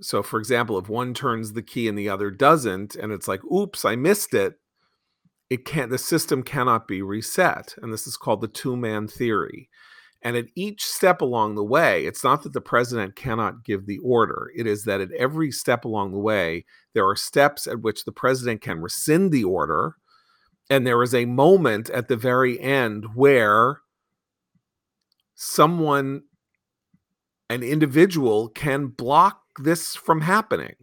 So, 0.00 0.22
for 0.22 0.40
example, 0.40 0.76
if 0.78 0.88
one 0.88 1.14
turns 1.14 1.52
the 1.52 1.62
key 1.62 1.86
and 1.86 1.96
the 1.96 2.08
other 2.08 2.30
doesn't, 2.30 2.96
and 2.96 3.12
it's 3.12 3.28
like, 3.28 3.44
oops, 3.44 3.84
I 3.84 3.94
missed 3.94 4.34
it, 4.34 4.54
it 5.48 5.64
can't, 5.64 5.90
the 5.90 5.98
system 5.98 6.42
cannot 6.42 6.88
be 6.88 7.00
reset. 7.00 7.74
And 7.80 7.92
this 7.92 8.06
is 8.06 8.16
called 8.16 8.40
the 8.40 8.48
two 8.48 8.76
man 8.76 9.06
theory. 9.06 9.68
And 10.20 10.38
at 10.38 10.46
each 10.56 10.82
step 10.82 11.20
along 11.20 11.54
the 11.54 11.64
way, 11.64 12.06
it's 12.06 12.24
not 12.24 12.42
that 12.42 12.54
the 12.54 12.60
president 12.62 13.14
cannot 13.14 13.62
give 13.62 13.86
the 13.86 13.98
order. 13.98 14.50
It 14.56 14.66
is 14.66 14.84
that 14.84 15.02
at 15.02 15.12
every 15.12 15.50
step 15.50 15.84
along 15.84 16.12
the 16.12 16.18
way, 16.18 16.64
there 16.94 17.06
are 17.06 17.14
steps 17.14 17.66
at 17.66 17.82
which 17.82 18.04
the 18.04 18.12
president 18.12 18.62
can 18.62 18.80
rescind 18.80 19.32
the 19.32 19.44
order. 19.44 19.96
And 20.74 20.84
there 20.84 21.04
is 21.04 21.14
a 21.14 21.24
moment 21.24 21.88
at 21.90 22.08
the 22.08 22.16
very 22.16 22.58
end 22.60 23.14
where 23.14 23.82
someone, 25.36 26.22
an 27.48 27.62
individual, 27.62 28.48
can 28.48 28.88
block 28.88 29.40
this 29.60 29.94
from 29.94 30.22
happening 30.22 30.74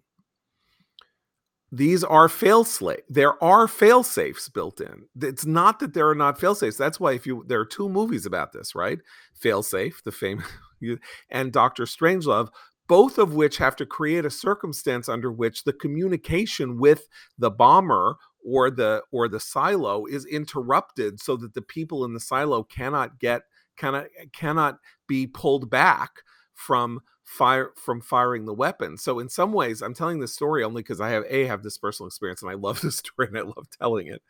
these 1.71 2.03
are 2.03 2.27
fail 2.27 2.63
safe. 2.65 2.99
There 3.07 3.41
are 3.41 3.67
fail 3.67 4.03
safes 4.03 4.49
built 4.49 4.81
in. 4.81 5.03
It's 5.21 5.45
not 5.45 5.79
that 5.79 5.93
there 5.93 6.09
are 6.09 6.15
not 6.15 6.39
fail 6.39 6.53
safes. 6.53 6.75
That's 6.77 6.99
why 6.99 7.13
if 7.13 7.25
you 7.25 7.45
there 7.47 7.61
are 7.61 7.65
two 7.65 7.87
movies 7.87 8.25
about 8.25 8.51
this, 8.51 8.75
right? 8.75 8.99
Fail 9.33 9.63
safe, 9.63 10.01
the 10.03 10.11
famous, 10.11 10.47
and 11.29 11.53
Doctor 11.53 11.83
Strangelove, 11.83 12.49
both 12.89 13.17
of 13.17 13.35
which 13.35 13.57
have 13.57 13.77
to 13.77 13.85
create 13.85 14.25
a 14.25 14.29
circumstance 14.29 15.07
under 15.07 15.31
which 15.31 15.63
the 15.63 15.71
communication 15.71 16.77
with 16.77 17.07
the 17.37 17.49
bomber 17.49 18.17
or 18.45 18.69
the 18.69 19.03
or 19.11 19.27
the 19.27 19.39
silo 19.39 20.05
is 20.05 20.25
interrupted, 20.25 21.19
so 21.19 21.35
that 21.37 21.53
the 21.53 21.61
people 21.61 22.05
in 22.05 22.13
the 22.13 22.19
silo 22.19 22.63
cannot 22.63 23.19
get 23.19 23.43
cannot 23.77 24.07
cannot 24.33 24.79
be 25.07 25.27
pulled 25.27 25.69
back 25.69 26.21
from 26.53 27.01
fire 27.23 27.71
from 27.75 28.01
firing 28.01 28.45
the 28.45 28.53
weapon. 28.53 28.97
So 28.97 29.19
in 29.19 29.29
some 29.29 29.53
ways, 29.53 29.81
I'm 29.81 29.93
telling 29.93 30.19
this 30.19 30.33
story 30.33 30.63
only 30.63 30.81
because 30.81 31.01
I 31.01 31.09
have 31.09 31.23
a 31.29 31.45
have 31.45 31.63
this 31.63 31.77
personal 31.77 32.07
experience 32.07 32.41
and 32.41 32.51
I 32.51 32.55
love 32.55 32.81
this 32.81 32.97
story 32.97 33.27
and 33.27 33.37
I 33.37 33.41
love 33.41 33.67
telling 33.79 34.07
it. 34.07 34.21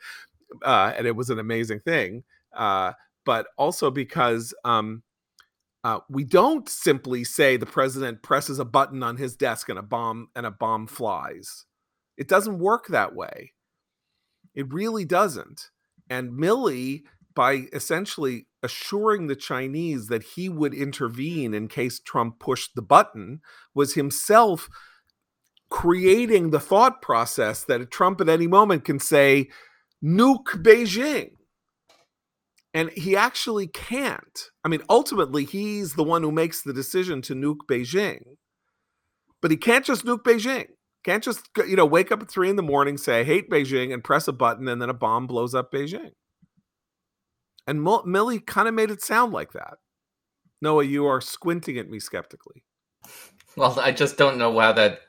Uh, 0.63 0.93
and 0.97 1.07
it 1.07 1.15
was 1.15 1.29
an 1.29 1.39
amazing 1.39 1.79
thing. 1.79 2.23
Uh, 2.53 2.93
but 3.25 3.47
also 3.57 3.89
because 3.89 4.53
um, 4.65 5.03
uh, 5.83 5.99
we 6.09 6.23
don't 6.23 6.67
simply 6.69 7.23
say 7.23 7.57
the 7.57 7.65
president 7.65 8.21
presses 8.21 8.59
a 8.59 8.65
button 8.65 9.01
on 9.03 9.17
his 9.17 9.35
desk 9.35 9.69
and 9.69 9.79
a 9.79 9.83
bomb 9.83 10.29
and 10.35 10.45
a 10.45 10.51
bomb 10.51 10.87
flies. 10.87 11.65
It 12.17 12.27
doesn't 12.27 12.59
work 12.59 12.87
that 12.87 13.15
way. 13.15 13.53
It 14.55 14.71
really 14.71 15.05
doesn't. 15.05 15.69
And 16.09 16.31
Milley, 16.31 17.03
by 17.33 17.67
essentially 17.73 18.47
assuring 18.63 19.27
the 19.27 19.35
Chinese 19.35 20.07
that 20.07 20.23
he 20.23 20.49
would 20.49 20.73
intervene 20.73 21.53
in 21.53 21.67
case 21.67 21.99
Trump 21.99 22.39
pushed 22.39 22.75
the 22.75 22.81
button 22.81 23.41
was 23.73 23.93
himself 23.93 24.69
creating 25.69 26.49
the 26.49 26.59
thought 26.59 27.01
process 27.01 27.63
that 27.63 27.89
Trump 27.89 28.19
at 28.21 28.29
any 28.29 28.45
moment 28.45 28.83
can 28.83 28.99
say, 28.99 29.49
nuke 30.03 30.61
Beijing. 30.61 31.31
And 32.73 32.89
he 32.91 33.15
actually 33.15 33.67
can't. 33.67 34.39
I 34.63 34.69
mean, 34.69 34.81
ultimately, 34.89 35.45
he's 35.45 35.95
the 35.95 36.03
one 36.03 36.23
who 36.23 36.31
makes 36.31 36.61
the 36.61 36.73
decision 36.73 37.21
to 37.23 37.35
nuke 37.35 37.65
Beijing. 37.69 38.21
But 39.41 39.51
he 39.51 39.57
can't 39.57 39.85
just 39.85 40.05
nuke 40.05 40.23
Beijing. 40.23 40.67
Can't 41.03 41.23
just, 41.23 41.49
you 41.67 41.75
know, 41.75 41.85
wake 41.85 42.11
up 42.11 42.21
at 42.21 42.29
three 42.29 42.49
in 42.49 42.55
the 42.55 42.63
morning, 42.63 42.97
say, 42.97 43.21
I 43.21 43.23
hate 43.23 43.49
Beijing, 43.49 43.93
and 43.93 44.03
press 44.03 44.27
a 44.27 44.33
button, 44.33 44.67
and 44.67 44.81
then 44.81 44.89
a 44.89 44.93
bomb 44.93 45.25
blows 45.25 45.55
up 45.55 45.71
Beijing. 45.71 46.11
And 47.65 47.79
Milley 47.79 48.45
kind 48.45 48.67
of 48.67 48.73
made 48.73 48.91
it 48.91 49.01
sound 49.01 49.33
like 49.33 49.53
that. 49.53 49.75
Noah, 50.61 50.83
you 50.83 51.05
are 51.07 51.21
squinting 51.21 51.77
at 51.77 51.89
me 51.89 51.99
skeptically. 51.99 52.63
Well, 53.55 53.79
I 53.79 53.91
just 53.91 54.17
don't 54.17 54.37
know 54.37 54.57
how 54.59 54.73
that 54.73 54.99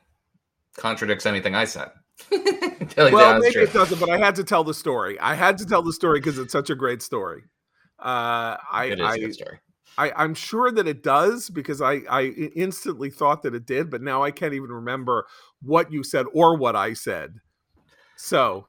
contradicts 0.77 1.27
anything 1.27 1.55
I 1.55 1.65
said. 1.65 1.91
well, 2.97 3.39
maybe 3.39 3.61
it 3.61 3.73
doesn't, 3.73 3.99
but 3.99 4.11
I 4.11 4.19
had 4.19 4.35
to 4.37 4.45
tell 4.45 4.65
the 4.65 4.75
story. 4.75 5.19
I 5.21 5.35
had 5.35 5.59
to 5.59 5.67
tell 5.67 5.83
the 5.83 5.93
story 5.93 6.21
because 6.21 6.39
it's 6.39 6.53
such 6.53 6.71
a 6.71 6.75
great 6.75 7.03
story. 7.03 7.43
Uh, 7.99 8.57
I, 8.71 8.87
it 8.91 9.01
is 9.01 9.07
I, 9.07 9.15
a 9.15 9.19
good 9.19 9.35
story. 9.35 9.59
I, 9.99 10.25
am 10.25 10.35
sure 10.35 10.71
that 10.71 10.89
it 10.89 11.03
does 11.03 11.51
because 11.51 11.81
I, 11.81 12.01
I 12.09 12.23
instantly 12.55 13.11
thought 13.11 13.43
that 13.43 13.55
it 13.55 13.67
did, 13.67 13.91
but 13.91 14.03
now 14.03 14.23
I 14.23 14.31
can't 14.31 14.55
even 14.55 14.71
remember 14.71 15.27
what 15.63 15.93
you 15.93 16.03
said 16.03 16.27
or 16.33 16.57
what 16.57 16.77
I 16.77 16.95
said. 16.95 17.41
So 18.17 18.67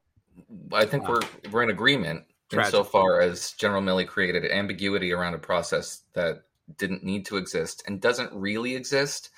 I 0.71 0.85
think 0.85 1.07
uh, 1.07 1.13
we're 1.13 1.51
we're 1.51 1.63
in 1.63 1.69
agreement 1.69 2.25
Tragic. 2.49 2.73
insofar 2.73 3.21
as 3.21 3.51
General 3.53 3.81
Milley 3.81 4.07
created 4.07 4.45
ambiguity 4.45 5.11
around 5.13 5.33
a 5.33 5.39
process 5.39 6.01
that 6.13 6.43
didn't 6.77 7.03
need 7.03 7.25
to 7.27 7.37
exist 7.37 7.83
and 7.87 8.01
doesn't 8.01 8.31
really 8.33 8.75
exist 8.75 9.29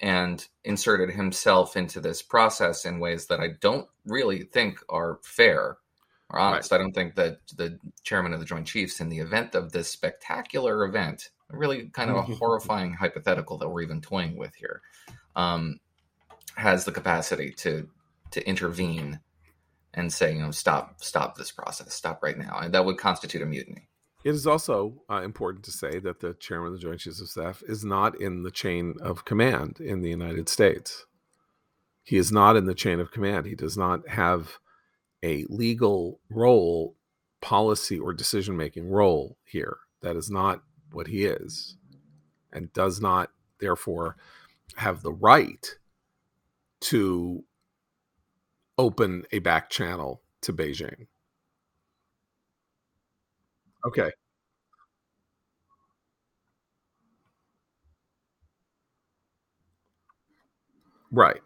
and 0.00 0.46
inserted 0.64 1.10
himself 1.10 1.76
into 1.76 2.00
this 2.00 2.20
process 2.20 2.84
in 2.84 2.98
ways 2.98 3.26
that 3.26 3.40
I 3.40 3.48
don't 3.60 3.88
really 4.04 4.42
think 4.42 4.80
are 4.88 5.18
fair 5.22 5.78
or 6.34 6.40
honest. 6.40 6.70
Right. 6.70 6.78
I 6.78 6.82
don't 6.82 6.92
think 6.92 7.14
that 7.14 7.38
the 7.56 7.78
chairman 8.02 8.32
of 8.32 8.40
the 8.40 8.46
Joint 8.46 8.66
Chiefs, 8.66 9.00
in 9.00 9.08
the 9.08 9.20
event 9.20 9.54
of 9.54 9.72
this 9.72 9.88
spectacular 9.88 10.84
event, 10.84 11.30
really 11.50 11.88
kind 11.90 12.10
of 12.10 12.16
a 12.16 12.22
horrifying 12.36 12.94
hypothetical 12.94 13.58
that 13.58 13.68
we're 13.68 13.82
even 13.82 14.00
toying 14.00 14.36
with 14.36 14.54
here, 14.54 14.82
um, 15.36 15.78
has 16.56 16.84
the 16.84 16.92
capacity 16.92 17.52
to 17.58 17.88
to 18.32 18.46
intervene 18.48 19.20
and 19.94 20.12
say, 20.12 20.34
you 20.34 20.40
know, 20.40 20.50
stop, 20.50 20.96
stop 21.00 21.36
this 21.36 21.52
process, 21.52 21.94
stop 21.94 22.20
right 22.20 22.36
now, 22.36 22.58
and 22.58 22.74
that 22.74 22.84
would 22.84 22.98
constitute 22.98 23.42
a 23.42 23.46
mutiny. 23.46 23.88
It 24.24 24.30
is 24.30 24.44
also 24.44 25.02
uh, 25.08 25.22
important 25.22 25.64
to 25.66 25.70
say 25.70 26.00
that 26.00 26.18
the 26.18 26.34
chairman 26.34 26.68
of 26.68 26.72
the 26.72 26.80
Joint 26.80 26.98
Chiefs 26.98 27.20
of 27.20 27.28
Staff 27.28 27.62
is 27.68 27.84
not 27.84 28.20
in 28.20 28.42
the 28.42 28.50
chain 28.50 28.94
of 29.00 29.24
command 29.24 29.78
in 29.78 30.00
the 30.00 30.10
United 30.10 30.48
States. 30.48 31.06
He 32.02 32.16
is 32.16 32.32
not 32.32 32.56
in 32.56 32.64
the 32.64 32.74
chain 32.74 32.98
of 32.98 33.12
command. 33.12 33.46
He 33.46 33.54
does 33.54 33.76
not 33.76 34.08
have 34.08 34.58
a 35.24 35.46
legal 35.48 36.20
role, 36.30 36.94
policy, 37.40 37.98
or 37.98 38.12
decision 38.12 38.56
making 38.56 38.88
role 38.90 39.38
here. 39.44 39.78
That 40.02 40.16
is 40.16 40.30
not 40.30 40.62
what 40.92 41.08
he 41.08 41.24
is, 41.24 41.76
and 42.52 42.72
does 42.74 43.00
not, 43.00 43.30
therefore, 43.58 44.16
have 44.76 45.02
the 45.02 45.12
right 45.12 45.66
to 46.82 47.42
open 48.76 49.24
a 49.32 49.38
back 49.38 49.70
channel 49.70 50.20
to 50.42 50.52
Beijing. 50.52 51.06
Okay. 53.86 54.10
Right. 61.10 61.40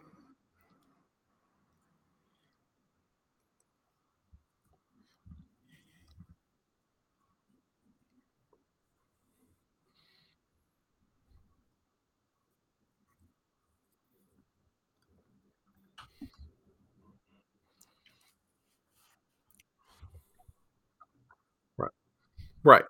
Right. 22.65 22.85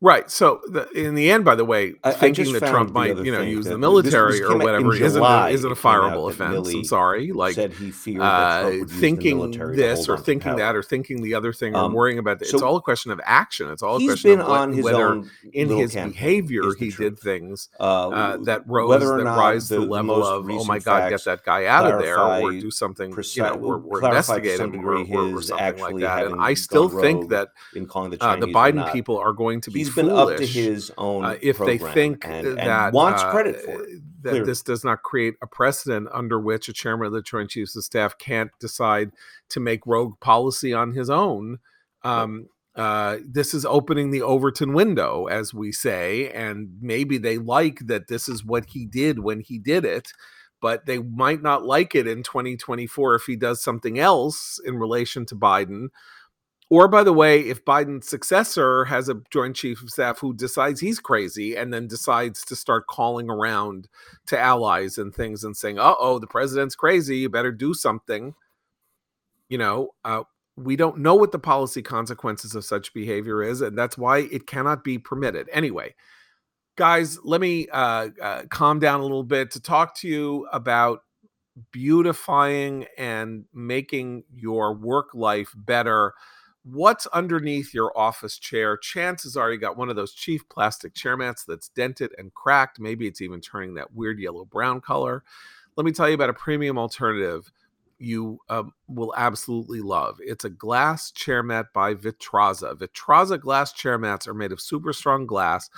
Right. 0.00 0.30
So 0.30 0.60
the, 0.68 0.88
in 0.90 1.16
the 1.16 1.28
end, 1.28 1.44
by 1.44 1.56
the 1.56 1.64
way, 1.64 1.94
I, 2.04 2.12
thinking 2.12 2.54
I 2.54 2.60
that 2.60 2.70
Trump 2.70 2.92
might, 2.92 3.16
you 3.16 3.32
know, 3.32 3.40
use 3.40 3.64
the 3.66 3.76
military 3.76 4.40
or 4.44 4.56
whatever 4.56 4.94
isn't 4.94 5.20
a, 5.20 5.48
isn't 5.48 5.72
a 5.72 5.74
fireable 5.74 6.30
offense. 6.30 6.72
I'm 6.72 6.84
sorry. 6.84 7.32
Like 7.32 7.56
said 7.56 7.72
he 7.72 7.90
feared 7.90 8.22
uh, 8.22 8.70
thinking 8.88 9.50
this 9.72 10.08
or 10.08 10.16
thinking 10.16 10.54
that 10.56 10.76
or 10.76 10.84
thinking 10.84 11.22
the 11.22 11.34
other 11.34 11.52
thing 11.52 11.74
or 11.74 11.86
um, 11.86 11.92
worrying 11.92 12.18
about 12.18 12.40
it. 12.40 12.46
So 12.46 12.58
it's 12.58 12.62
all 12.62 12.76
a 12.76 12.82
question 12.82 13.10
of 13.10 13.20
action. 13.24 13.70
It's 13.70 13.82
all 13.82 14.00
a 14.00 14.06
question 14.06 14.40
of 14.40 14.48
what, 14.48 14.74
whether 14.76 15.24
in 15.52 15.68
his 15.68 15.94
behavior 15.94 16.62
he 16.78 16.90
did 16.90 17.18
things 17.18 17.68
uh, 17.80 18.08
uh, 18.08 18.36
that 18.44 18.62
rose 18.68 19.00
that 19.00 19.24
rise 19.24 19.66
to 19.68 19.80
the 19.80 19.80
level 19.80 20.24
of 20.24 20.48
oh 20.48 20.64
my 20.64 20.78
god, 20.78 21.10
get 21.10 21.24
that 21.24 21.44
guy 21.44 21.66
out 21.66 21.92
of 21.92 22.00
there 22.00 22.20
or 22.20 22.52
do 22.52 22.70
something. 22.70 23.10
You 23.10 23.42
know, 23.42 23.56
we're, 23.56 24.04
investigating 24.04 24.76
or, 24.76 25.34
or, 25.34 25.42
something 25.42 25.80
like 25.80 25.96
that. 25.98 26.26
And 26.26 26.40
I 26.40 26.54
still 26.54 26.88
think 26.88 27.30
that 27.30 27.48
the 27.72 27.80
Biden 27.80 28.92
people 28.92 29.18
are 29.18 29.32
going 29.32 29.60
to 29.62 29.72
be 29.72 29.87
he's 29.88 29.94
been 29.94 30.10
up 30.10 30.36
to 30.36 30.46
his 30.46 30.92
own 30.98 31.24
uh, 31.24 31.36
if 31.40 31.58
they 31.58 31.78
think 31.78 32.24
and, 32.26 32.58
that 32.58 32.92
wants 32.92 33.22
uh, 33.22 33.30
credit 33.30 33.60
for 33.60 33.82
it. 33.82 34.00
that 34.22 34.30
Clear. 34.30 34.46
this 34.46 34.62
does 34.62 34.84
not 34.84 35.02
create 35.02 35.34
a 35.42 35.46
precedent 35.46 36.08
under 36.12 36.38
which 36.38 36.68
a 36.68 36.72
chairman 36.72 37.06
of 37.06 37.12
the 37.12 37.22
Joint 37.22 37.50
Chiefs 37.50 37.76
of 37.76 37.84
Staff 37.84 38.18
can't 38.18 38.50
decide 38.60 39.12
to 39.50 39.60
make 39.60 39.86
rogue 39.86 40.18
policy 40.20 40.72
on 40.72 40.92
his 40.92 41.10
own. 41.10 41.58
Um, 42.02 42.48
uh, 42.76 43.18
this 43.26 43.54
is 43.54 43.64
opening 43.64 44.10
the 44.10 44.22
Overton 44.22 44.72
window, 44.72 45.26
as 45.26 45.52
we 45.52 45.72
say, 45.72 46.30
and 46.30 46.68
maybe 46.80 47.18
they 47.18 47.36
like 47.36 47.80
that 47.86 48.06
this 48.06 48.28
is 48.28 48.44
what 48.44 48.66
he 48.66 48.86
did 48.86 49.18
when 49.18 49.40
he 49.40 49.58
did 49.58 49.84
it, 49.84 50.12
but 50.60 50.86
they 50.86 50.98
might 50.98 51.42
not 51.42 51.64
like 51.64 51.96
it 51.96 52.06
in 52.06 52.22
2024 52.22 53.16
if 53.16 53.24
he 53.24 53.34
does 53.34 53.60
something 53.60 53.98
else 53.98 54.60
in 54.64 54.78
relation 54.78 55.26
to 55.26 55.34
Biden 55.34 55.88
or, 56.70 56.86
by 56.86 57.02
the 57.02 57.12
way, 57.12 57.40
if 57.40 57.64
Biden's 57.64 58.08
successor 58.08 58.84
has 58.84 59.08
a 59.08 59.20
joint 59.30 59.56
chief 59.56 59.82
of 59.82 59.88
staff 59.88 60.18
who 60.18 60.34
decides 60.34 60.80
he's 60.80 61.00
crazy 61.00 61.56
and 61.56 61.72
then 61.72 61.86
decides 61.86 62.44
to 62.44 62.56
start 62.56 62.86
calling 62.88 63.30
around 63.30 63.88
to 64.26 64.38
allies 64.38 64.98
and 64.98 65.14
things 65.14 65.44
and 65.44 65.56
saying, 65.56 65.78
uh 65.78 65.94
oh, 65.98 66.18
the 66.18 66.26
president's 66.26 66.74
crazy, 66.74 67.18
you 67.18 67.30
better 67.30 67.52
do 67.52 67.72
something. 67.72 68.34
You 69.48 69.56
know, 69.56 69.94
uh, 70.04 70.24
we 70.56 70.76
don't 70.76 70.98
know 70.98 71.14
what 71.14 71.32
the 71.32 71.38
policy 71.38 71.80
consequences 71.80 72.54
of 72.54 72.64
such 72.64 72.92
behavior 72.92 73.42
is, 73.42 73.62
and 73.62 73.78
that's 73.78 73.96
why 73.96 74.18
it 74.18 74.46
cannot 74.46 74.84
be 74.84 74.98
permitted. 74.98 75.48
Anyway, 75.50 75.94
guys, 76.76 77.18
let 77.24 77.40
me 77.40 77.66
uh, 77.72 78.08
uh, 78.20 78.42
calm 78.50 78.78
down 78.78 79.00
a 79.00 79.04
little 79.04 79.24
bit 79.24 79.50
to 79.52 79.60
talk 79.60 79.94
to 79.96 80.08
you 80.08 80.46
about 80.52 81.00
beautifying 81.72 82.86
and 82.98 83.44
making 83.54 84.24
your 84.34 84.74
work 84.74 85.14
life 85.14 85.52
better 85.56 86.12
what's 86.72 87.06
underneath 87.08 87.72
your 87.72 87.96
office 87.96 88.38
chair. 88.38 88.76
Chances 88.76 89.36
are 89.36 89.50
you 89.52 89.58
got 89.58 89.76
one 89.76 89.88
of 89.88 89.96
those 89.96 90.12
cheap 90.12 90.42
plastic 90.50 90.94
chair 90.94 91.16
mats 91.16 91.44
that's 91.44 91.68
dented 91.70 92.14
and 92.18 92.34
cracked. 92.34 92.78
Maybe 92.80 93.06
it's 93.06 93.20
even 93.20 93.40
turning 93.40 93.74
that 93.74 93.94
weird 93.94 94.18
yellow 94.18 94.44
brown 94.44 94.80
color. 94.80 95.24
Let 95.76 95.84
me 95.84 95.92
tell 95.92 96.08
you 96.08 96.14
about 96.14 96.30
a 96.30 96.34
premium 96.34 96.78
alternative 96.78 97.50
you 97.98 98.38
um, 98.48 98.72
will 98.86 99.12
absolutely 99.16 99.80
love. 99.80 100.18
It's 100.20 100.44
a 100.44 100.50
glass 100.50 101.10
chair 101.10 101.42
mat 101.42 101.66
by 101.74 101.94
Vitrazza. 101.94 102.76
Vitrazza 102.76 103.40
glass 103.40 103.72
chair 103.72 103.98
mats 103.98 104.28
are 104.28 104.34
made 104.34 104.52
of 104.52 104.60
super 104.60 104.92
strong 104.92 105.26
glass 105.26 105.68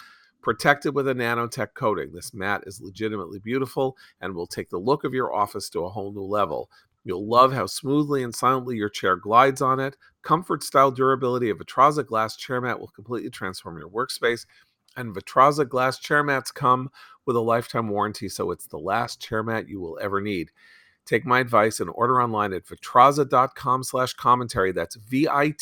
protected 0.43 0.95
with 0.95 1.09
a 1.09 1.15
nanotech 1.15 1.75
coating. 1.75 2.13
This 2.13 2.35
mat 2.35 2.65
is 2.67 2.81
legitimately 2.81 3.39
beautiful 3.39 3.97
and 4.21 4.35
will 4.35 4.47
take 4.47 4.71
the 4.71 4.79
look 4.79 5.05
of 5.05 5.15
your 5.15 5.35
office 5.35 5.69
to 5.71 5.85
a 5.85 5.89
whole 5.89 6.13
new 6.13 6.23
level. 6.23 6.71
You'll 7.05 7.27
love 7.27 7.53
how 7.53 7.67
smoothly 7.67 8.23
and 8.23 8.35
silently 8.35 8.77
your 8.77 8.91
chair 8.91 9.17
glides 9.17 9.63
on 9.63 9.81
it. 9.81 9.97
Comfort, 10.23 10.63
style, 10.63 10.91
durability 10.91 11.51
of 11.51 11.59
Vitrazza 11.59 12.07
glass 12.07 12.37
chair 12.37 12.61
mat 12.61 12.79
will 12.79 12.89
completely 12.89 13.31
transform 13.31 13.79
your 13.79 13.89
workspace. 13.89 14.47
And 14.97 15.15
Vitrazza 15.15 15.69
glass 15.69 15.99
chair 15.99 16.23
mats 16.23 16.51
come 16.51 16.91
with 17.25 17.37
a 17.37 17.41
lifetime 17.41 17.89
warranty, 17.89 18.29
so 18.29 18.51
it's 18.51 18.67
the 18.67 18.79
last 18.79 19.21
chair 19.21 19.43
mat 19.43 19.69
you 19.69 19.81
will 19.81 19.99
ever 20.01 20.21
need. 20.21 20.51
Take 21.07 21.25
my 21.27 21.41
advice 21.41 21.81
and 21.81 21.91
order 21.95 22.23
online 22.23 22.53
at 22.53 22.67
vitrazza.com 22.67 23.83
slash 23.83 24.13
commentary. 24.13 24.71
That's 24.73 24.97
V-I-T-R-A-Z-Z-A 24.97 25.55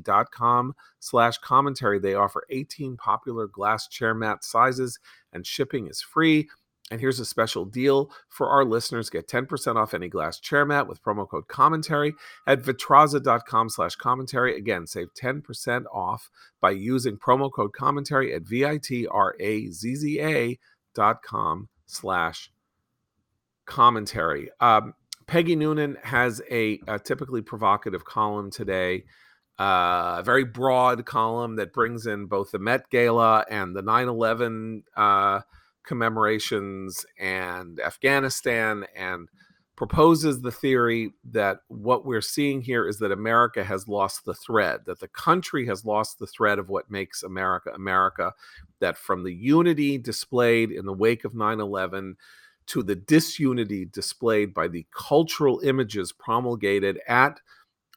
dot 0.00 0.30
com 0.30 0.74
slash 1.00 1.38
commentary. 1.38 1.98
They 1.98 2.14
offer 2.14 2.44
18 2.50 2.96
popular 2.96 3.48
glass 3.48 3.88
chair 3.88 4.14
mat 4.14 4.44
sizes 4.44 4.98
and 5.32 5.46
shipping 5.46 5.88
is 5.88 6.00
free. 6.00 6.48
And 6.90 7.00
here's 7.00 7.18
a 7.18 7.24
special 7.24 7.64
deal 7.64 8.12
for 8.28 8.48
our 8.48 8.64
listeners. 8.64 9.10
Get 9.10 9.26
10% 9.26 9.74
off 9.74 9.92
any 9.92 10.08
glass 10.08 10.38
chair 10.38 10.64
mat 10.64 10.86
with 10.86 11.02
promo 11.02 11.28
code 11.28 11.48
commentary 11.48 12.14
at 12.46 12.62
vitrazza.com 12.62 13.70
slash 13.70 13.96
commentary. 13.96 14.56
Again, 14.56 14.86
save 14.86 15.08
10% 15.20 15.84
off 15.92 16.30
by 16.60 16.70
using 16.70 17.16
promo 17.16 17.50
code 17.50 17.72
commentary 17.72 18.32
at 18.32 18.42
V-I-T-R-A-Z-Z-A 18.42 19.08
dot 20.94 21.22
com 21.22 21.68
slash 21.86 22.52
commentary. 23.66 24.50
Um, 24.60 24.94
Peggy 25.26 25.56
Noonan 25.56 25.98
has 26.04 26.40
a, 26.50 26.78
a, 26.86 27.00
typically 27.00 27.42
provocative 27.42 28.04
column 28.04 28.50
today, 28.50 29.04
uh, 29.58 30.18
a 30.18 30.22
very 30.24 30.44
broad 30.44 31.04
column 31.04 31.56
that 31.56 31.72
brings 31.72 32.06
in 32.06 32.26
both 32.26 32.52
the 32.52 32.60
Met 32.60 32.88
Gala 32.90 33.44
and 33.50 33.74
the 33.74 33.82
9 33.82 34.06
11 34.06 34.84
uh, 34.96 35.40
commemorations 35.86 37.06
and 37.18 37.80
Afghanistan 37.80 38.84
and 38.94 39.28
proposes 39.76 40.40
the 40.40 40.50
theory 40.50 41.12
that 41.22 41.58
what 41.68 42.06
we're 42.06 42.22
seeing 42.22 42.62
here 42.62 42.88
is 42.88 42.98
that 42.98 43.12
America 43.12 43.62
has 43.62 43.86
lost 43.86 44.24
the 44.24 44.34
thread, 44.34 44.80
that 44.86 45.00
the 45.00 45.08
country 45.08 45.66
has 45.66 45.84
lost 45.84 46.18
the 46.18 46.26
thread 46.26 46.58
of 46.58 46.70
what 46.70 46.90
makes 46.90 47.22
America 47.22 47.70
America, 47.74 48.32
that 48.80 48.96
from 48.96 49.22
the 49.22 49.34
unity 49.34 49.98
displayed 49.98 50.70
in 50.70 50.86
the 50.86 50.94
wake 50.94 51.24
of 51.24 51.34
9 51.34 51.60
11 51.60 52.16
to 52.66 52.82
the 52.82 52.96
disunity 52.96 53.84
displayed 53.84 54.52
by 54.52 54.66
the 54.66 54.86
cultural 54.92 55.60
images 55.60 56.10
promulgated 56.10 56.98
at 57.06 57.40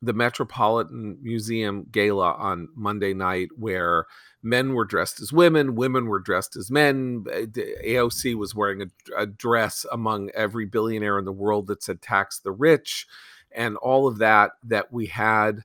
the 0.01 0.13
Metropolitan 0.13 1.17
Museum 1.21 1.85
gala 1.91 2.33
on 2.33 2.69
Monday 2.75 3.13
night, 3.13 3.49
where 3.57 4.05
men 4.41 4.73
were 4.73 4.85
dressed 4.85 5.19
as 5.19 5.33
women, 5.33 5.75
women 5.75 6.05
were 6.07 6.19
dressed 6.19 6.55
as 6.55 6.71
men. 6.71 7.23
AOC 7.25 8.35
was 8.35 8.55
wearing 8.55 8.81
a, 8.81 8.87
a, 9.17 9.25
dress 9.25 9.85
among 9.91 10.29
every 10.31 10.65
billionaire 10.65 11.19
in 11.19 11.25
the 11.25 11.31
world 11.31 11.67
that 11.67 11.83
said 11.83 12.01
tax 12.01 12.39
the 12.39 12.51
rich, 12.51 13.07
and 13.51 13.77
all 13.77 14.07
of 14.07 14.17
that. 14.19 14.51
That 14.63 14.91
we 14.93 15.07
had, 15.07 15.63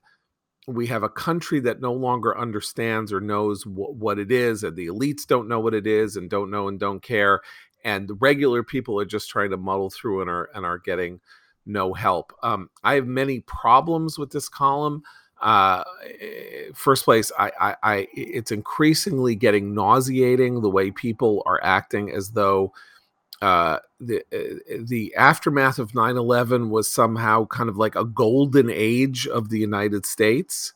we 0.67 0.87
have 0.87 1.03
a 1.03 1.09
country 1.09 1.59
that 1.61 1.81
no 1.81 1.93
longer 1.93 2.37
understands 2.37 3.13
or 3.13 3.21
knows 3.21 3.63
wh- 3.63 3.95
what 3.97 4.19
it 4.19 4.31
is, 4.31 4.63
and 4.63 4.75
the 4.75 4.87
elites 4.87 5.25
don't 5.25 5.47
know 5.47 5.59
what 5.59 5.73
it 5.73 5.87
is, 5.87 6.15
and 6.17 6.29
don't 6.29 6.51
know 6.51 6.67
and 6.67 6.79
don't 6.79 7.01
care, 7.01 7.41
and 7.83 8.07
the 8.07 8.15
regular 8.15 8.63
people 8.63 8.99
are 8.99 9.05
just 9.05 9.29
trying 9.29 9.51
to 9.51 9.57
muddle 9.57 9.89
through 9.89 10.21
and 10.21 10.29
are 10.29 10.49
and 10.53 10.65
are 10.65 10.79
getting 10.79 11.21
no 11.65 11.93
help. 11.93 12.33
Um, 12.43 12.69
I 12.83 12.95
have 12.95 13.07
many 13.07 13.39
problems 13.41 14.19
with 14.19 14.31
this 14.31 14.49
column. 14.49 15.03
Uh, 15.41 15.83
eh, 16.03 16.69
first 16.73 17.03
place, 17.05 17.31
I, 17.37 17.51
I, 17.59 17.75
I, 17.83 18.07
it's 18.13 18.51
increasingly 18.51 19.35
getting 19.35 19.73
nauseating 19.73 20.61
the 20.61 20.69
way 20.69 20.91
people 20.91 21.43
are 21.45 21.59
acting 21.63 22.11
as 22.11 22.31
though 22.31 22.73
uh, 23.41 23.79
the 23.99 24.21
uh, 24.33 24.77
the 24.87 25.13
aftermath 25.15 25.77
of 25.77 25.91
9/11 25.91 26.69
was 26.69 26.89
somehow 26.89 27.45
kind 27.45 27.69
of 27.69 27.77
like 27.77 27.95
a 27.95 28.05
golden 28.05 28.69
age 28.69 29.27
of 29.27 29.49
the 29.49 29.59
United 29.59 30.05
States. 30.05 30.73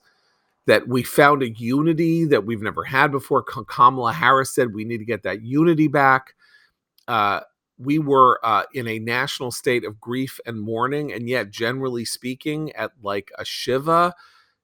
That 0.65 0.87
we 0.87 1.01
found 1.01 1.41
a 1.41 1.49
unity 1.49 2.25
that 2.25 2.45
we've 2.45 2.61
never 2.61 2.83
had 2.83 3.11
before. 3.11 3.41
Kamala 3.41 4.13
Harris 4.13 4.53
said 4.53 4.73
we 4.73 4.83
need 4.83 4.99
to 4.99 5.05
get 5.05 5.23
that 5.23 5.41
unity 5.41 5.87
back. 5.87 6.35
Uh, 7.07 7.39
we 7.79 7.97
were 7.97 8.39
uh, 8.43 8.63
in 8.73 8.87
a 8.87 8.99
national 8.99 9.51
state 9.51 9.83
of 9.83 9.99
grief 9.99 10.39
and 10.45 10.61
mourning, 10.61 11.11
and 11.11 11.27
yet, 11.27 11.49
generally 11.49 12.05
speaking, 12.05 12.71
at 12.73 12.91
like 13.01 13.31
a 13.39 13.45
Shiva, 13.45 14.13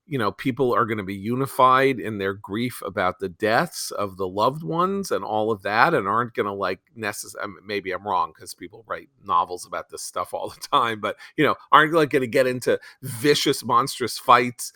you 0.08 0.20
know, 0.20 0.32
people 0.32 0.74
are 0.74 0.86
going 0.86 1.00
to 1.00 1.04
be 1.04 1.16
unified 1.16 2.00
in 2.00 2.18
their 2.20 2.34
grief 2.34 2.82
about 2.86 3.20
the 3.20 3.30
deaths 3.30 3.92
of 3.92 4.18
the 4.18 4.28
loved 4.28 4.64
ones 4.64 5.12
and 5.12 5.24
all 5.24 5.52
of 5.52 5.64
that, 5.64 5.94
and 5.94 6.08
aren't 6.08 6.34
going 6.34 6.46
to 6.46 6.54
like 6.54 6.80
necessarily. 6.96 7.54
Maybe 7.66 7.92
I'm 7.92 8.08
wrong 8.08 8.32
because 8.34 8.54
people 8.54 8.84
write 8.88 9.10
novels 9.24 9.66
about 9.66 9.90
this 9.90 10.04
stuff 10.04 10.34
all 10.34 10.50
the 10.50 10.68
time, 10.72 11.00
but 11.02 11.18
you 11.38 11.46
know, 11.46 11.56
aren't 11.72 11.94
like 11.94 12.12
going 12.12 12.22
to 12.22 12.28
get 12.28 12.48
into 12.48 12.80
vicious, 13.02 13.64
monstrous 13.64 14.18
fights 14.18 14.74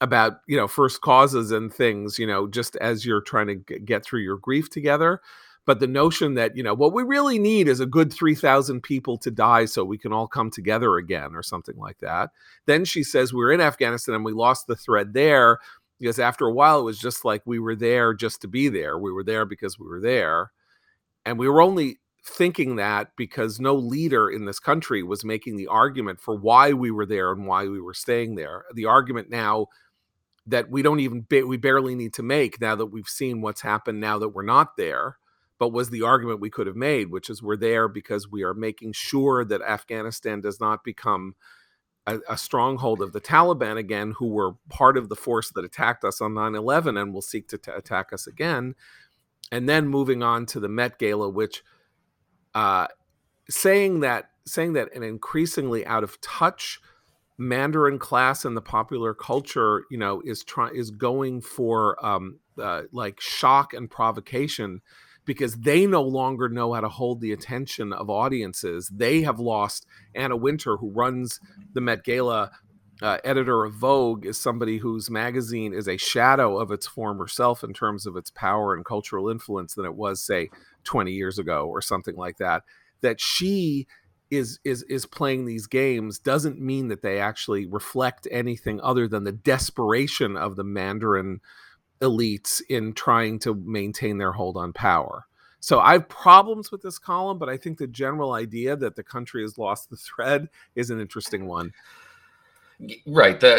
about 0.00 0.40
you 0.46 0.56
know 0.56 0.68
first 0.68 1.00
causes 1.00 1.50
and 1.50 1.72
things. 1.72 2.18
You 2.18 2.26
know, 2.26 2.46
just 2.46 2.76
as 2.76 3.04
you're 3.04 3.22
trying 3.22 3.48
to 3.48 3.78
get 3.80 4.04
through 4.04 4.20
your 4.20 4.38
grief 4.38 4.70
together 4.70 5.20
but 5.68 5.80
the 5.80 5.86
notion 5.86 6.32
that 6.32 6.56
you 6.56 6.62
know 6.62 6.72
what 6.72 6.94
we 6.94 7.02
really 7.02 7.38
need 7.38 7.68
is 7.68 7.78
a 7.78 7.84
good 7.84 8.10
3000 8.10 8.82
people 8.82 9.18
to 9.18 9.30
die 9.30 9.66
so 9.66 9.84
we 9.84 9.98
can 9.98 10.14
all 10.14 10.26
come 10.26 10.50
together 10.50 10.96
again 10.96 11.34
or 11.34 11.42
something 11.42 11.76
like 11.76 11.98
that. 11.98 12.30
Then 12.64 12.86
she 12.86 13.02
says 13.02 13.34
we 13.34 13.44
are 13.44 13.52
in 13.52 13.60
afghanistan 13.60 14.14
and 14.14 14.24
we 14.24 14.32
lost 14.32 14.66
the 14.66 14.74
thread 14.74 15.12
there 15.12 15.58
because 16.00 16.18
after 16.18 16.46
a 16.46 16.52
while 16.54 16.80
it 16.80 16.84
was 16.84 16.98
just 16.98 17.22
like 17.22 17.42
we 17.44 17.58
were 17.58 17.76
there 17.76 18.14
just 18.14 18.40
to 18.40 18.48
be 18.48 18.70
there. 18.70 18.96
We 18.96 19.12
were 19.12 19.22
there 19.22 19.44
because 19.44 19.78
we 19.78 19.86
were 19.86 20.00
there. 20.00 20.52
And 21.26 21.38
we 21.38 21.46
were 21.46 21.60
only 21.60 21.98
thinking 22.24 22.76
that 22.76 23.10
because 23.18 23.60
no 23.60 23.74
leader 23.74 24.30
in 24.30 24.46
this 24.46 24.58
country 24.58 25.02
was 25.02 25.22
making 25.22 25.56
the 25.56 25.66
argument 25.66 26.18
for 26.18 26.34
why 26.34 26.72
we 26.72 26.90
were 26.90 27.04
there 27.04 27.30
and 27.30 27.46
why 27.46 27.66
we 27.66 27.78
were 27.78 27.92
staying 27.92 28.36
there. 28.36 28.64
The 28.72 28.86
argument 28.86 29.28
now 29.28 29.66
that 30.46 30.70
we 30.70 30.80
don't 30.80 31.00
even 31.00 31.26
we 31.30 31.58
barely 31.58 31.94
need 31.94 32.14
to 32.14 32.22
make 32.22 32.58
now 32.58 32.74
that 32.74 32.86
we've 32.86 33.06
seen 33.06 33.42
what's 33.42 33.60
happened 33.60 34.00
now 34.00 34.18
that 34.18 34.30
we're 34.30 34.42
not 34.42 34.74
there 34.78 35.18
but 35.58 35.72
was 35.72 35.90
the 35.90 36.02
argument 36.02 36.40
we 36.40 36.50
could 36.50 36.66
have 36.66 36.76
made, 36.76 37.10
which 37.10 37.28
is 37.28 37.42
we're 37.42 37.56
there 37.56 37.88
because 37.88 38.30
we 38.30 38.42
are 38.42 38.54
making 38.54 38.92
sure 38.92 39.44
that 39.44 39.60
Afghanistan 39.62 40.40
does 40.40 40.60
not 40.60 40.84
become 40.84 41.34
a, 42.06 42.20
a, 42.28 42.38
stronghold 42.38 43.02
of 43.02 43.12
the 43.12 43.20
Taliban 43.20 43.76
again, 43.76 44.12
who 44.18 44.28
were 44.28 44.52
part 44.68 44.96
of 44.96 45.08
the 45.08 45.16
force 45.16 45.50
that 45.50 45.64
attacked 45.64 46.04
us 46.04 46.20
on 46.20 46.34
9 46.34 46.54
11 46.54 46.96
and 46.96 47.12
will 47.12 47.22
seek 47.22 47.48
to 47.48 47.58
t- 47.58 47.70
attack 47.70 48.12
us 48.12 48.26
again. 48.26 48.74
And 49.52 49.68
then 49.68 49.88
moving 49.88 50.22
on 50.22 50.46
to 50.46 50.60
the 50.60 50.68
Met 50.68 50.98
Gala, 50.98 51.28
which 51.28 51.62
uh, 52.54 52.86
saying 53.50 54.00
that 54.00 54.30
saying 54.46 54.72
that 54.74 54.94
an 54.94 55.02
increasingly 55.02 55.84
out 55.86 56.02
of 56.02 56.20
touch 56.20 56.80
Mandarin 57.36 57.98
class 57.98 58.44
in 58.44 58.54
the 58.54 58.62
popular 58.62 59.14
culture, 59.14 59.84
you 59.90 59.98
know, 59.98 60.22
is 60.24 60.42
trying 60.42 60.74
is 60.74 60.90
going 60.90 61.40
for 61.40 62.04
um, 62.04 62.40
uh, 62.60 62.82
like 62.92 63.20
shock 63.20 63.74
and 63.74 63.90
provocation 63.90 64.80
because 65.28 65.56
they 65.56 65.86
no 65.86 66.00
longer 66.00 66.48
know 66.48 66.72
how 66.72 66.80
to 66.80 66.88
hold 66.88 67.20
the 67.20 67.32
attention 67.32 67.92
of 67.92 68.08
audiences. 68.08 68.88
They 68.88 69.20
have 69.20 69.38
lost 69.38 69.86
Anna 70.14 70.38
Wintour, 70.38 70.78
who 70.78 70.90
runs 70.90 71.38
the 71.74 71.82
Met 71.82 72.02
Gala. 72.02 72.50
Uh, 73.00 73.18
editor 73.22 73.62
of 73.62 73.74
Vogue 73.74 74.26
is 74.26 74.36
somebody 74.36 74.78
whose 74.78 75.08
magazine 75.08 75.72
is 75.72 75.86
a 75.86 75.96
shadow 75.98 76.58
of 76.58 76.72
its 76.72 76.84
former 76.84 77.28
self 77.28 77.62
in 77.62 77.72
terms 77.72 78.06
of 78.06 78.16
its 78.16 78.30
power 78.30 78.74
and 78.74 78.84
cultural 78.84 79.28
influence 79.28 79.74
than 79.74 79.84
it 79.84 79.94
was, 79.94 80.20
say, 80.20 80.48
20 80.82 81.12
years 81.12 81.38
ago 81.38 81.68
or 81.68 81.80
something 81.80 82.16
like 82.16 82.38
that. 82.38 82.64
That 83.02 83.20
she 83.20 83.86
is 84.30 84.58
is 84.64 84.82
is 84.84 85.06
playing 85.06 85.44
these 85.44 85.66
games 85.66 86.18
doesn't 86.18 86.60
mean 86.60 86.88
that 86.88 87.02
they 87.02 87.20
actually 87.20 87.66
reflect 87.66 88.26
anything 88.30 88.80
other 88.80 89.06
than 89.06 89.24
the 89.24 89.32
desperation 89.32 90.36
of 90.36 90.56
the 90.56 90.64
Mandarin 90.64 91.40
elites 92.00 92.60
in 92.68 92.92
trying 92.92 93.38
to 93.40 93.54
maintain 93.54 94.18
their 94.18 94.32
hold 94.32 94.56
on 94.56 94.72
power. 94.72 95.26
So 95.60 95.80
I 95.80 95.92
have 95.92 96.08
problems 96.08 96.70
with 96.70 96.82
this 96.82 96.98
column, 96.98 97.38
but 97.38 97.48
I 97.48 97.56
think 97.56 97.78
the 97.78 97.86
general 97.86 98.32
idea 98.32 98.76
that 98.76 98.96
the 98.96 99.02
country 99.02 99.42
has 99.42 99.58
lost 99.58 99.90
the 99.90 99.96
thread 99.96 100.48
is 100.76 100.90
an 100.90 101.00
interesting 101.00 101.46
one. 101.46 101.72
Right. 103.06 103.42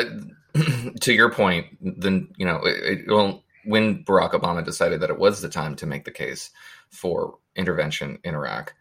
To 1.01 1.13
your 1.13 1.31
point, 1.31 1.67
then 1.79 2.29
you 2.35 2.45
know, 2.45 2.57
it, 2.65 2.83
it, 2.83 3.07
well, 3.07 3.43
when 3.65 4.03
Barack 4.03 4.31
Obama 4.31 4.65
decided 4.65 4.99
that 4.99 5.11
it 5.11 5.19
was 5.19 5.41
the 5.41 5.47
time 5.47 5.75
to 5.75 5.85
make 5.85 6.05
the 6.05 6.11
case 6.11 6.49
for 6.89 7.37
intervention 7.55 8.17
in 8.23 8.33
Iraq, 8.33 8.73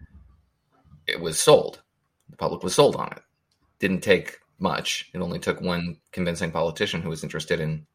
it 1.06 1.20
was 1.20 1.38
sold. 1.38 1.82
The 2.30 2.36
public 2.36 2.62
was 2.62 2.74
sold 2.74 2.96
on 2.96 3.12
it. 3.12 3.22
Didn't 3.80 4.00
take 4.00 4.38
much. 4.58 5.10
It 5.12 5.20
only 5.20 5.38
took 5.38 5.60
one 5.60 5.98
convincing 6.10 6.50
politician 6.50 7.02
who 7.02 7.10
was 7.10 7.22
interested 7.22 7.60
in 7.60 7.86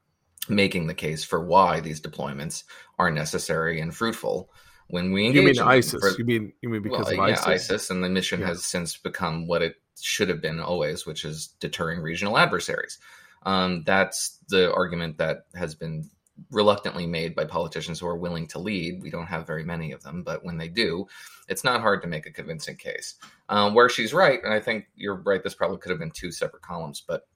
making 0.50 0.88
the 0.88 0.94
case 0.94 1.24
for 1.24 1.44
why 1.44 1.80
these 1.80 2.02
deployments 2.02 2.64
are 3.00 3.12
necessary 3.12 3.80
and 3.80 3.96
fruitful 3.96 4.50
when 4.88 5.12
we 5.12 5.26
engage. 5.26 5.58
You 5.58 5.64
mean 5.64 5.70
ISIS? 5.70 6.02
For, 6.02 6.18
you 6.18 6.26
mean 6.26 6.54
you 6.62 6.70
mean 6.70 6.82
because 6.82 7.08
well, 7.08 7.14
of 7.14 7.32
ISIS? 7.32 7.48
ISIS, 7.48 7.90
and 7.90 8.04
the 8.04 8.10
mission 8.10 8.42
yeah. 8.42 8.48
has 8.48 8.66
since 8.66 8.98
become 8.98 9.48
what 9.48 9.62
it 9.62 9.76
should 10.02 10.30
have 10.30 10.42
been 10.42 10.60
always, 10.60 11.06
which 11.06 11.26
is 11.26 11.48
deterring 11.60 12.02
regional 12.02 12.38
adversaries. 12.38 13.00
Um, 13.46 13.84
that's 13.86 14.40
the 14.50 14.74
argument 14.74 15.18
that 15.18 15.46
has 15.56 15.76
been 15.76 16.10
reluctantly 16.52 17.06
made 17.06 17.36
by 17.36 17.46
politicians 17.46 18.00
who 18.00 18.08
are 18.08 18.18
willing 18.18 18.48
to 18.48 18.60
lead. 18.60 19.02
We 19.02 19.12
don't 19.12 19.28
have 19.28 19.46
very 19.46 19.64
many 19.64 19.92
of 19.92 20.02
them, 20.04 20.24
but 20.24 20.44
when 20.44 20.58
they 20.58 20.68
do, 20.68 21.08
it's 21.48 21.64
not 21.64 21.82
hard 21.82 22.02
to 22.02 22.08
make 22.08 22.26
a 22.26 22.32
convincing 22.32 22.78
case. 22.78 23.16
Um, 23.50 23.74
where 23.74 23.90
she's 23.90 24.14
right, 24.14 24.40
and 24.44 24.54
I 24.54 24.60
think 24.60 24.86
you're 24.96 25.16
right, 25.16 25.44
this 25.44 25.54
probably 25.54 25.78
could 25.78 25.92
have 25.92 26.00
been 26.00 26.12
two 26.12 26.32
separate 26.32 26.64
columns, 26.64 27.04
but 27.06 27.28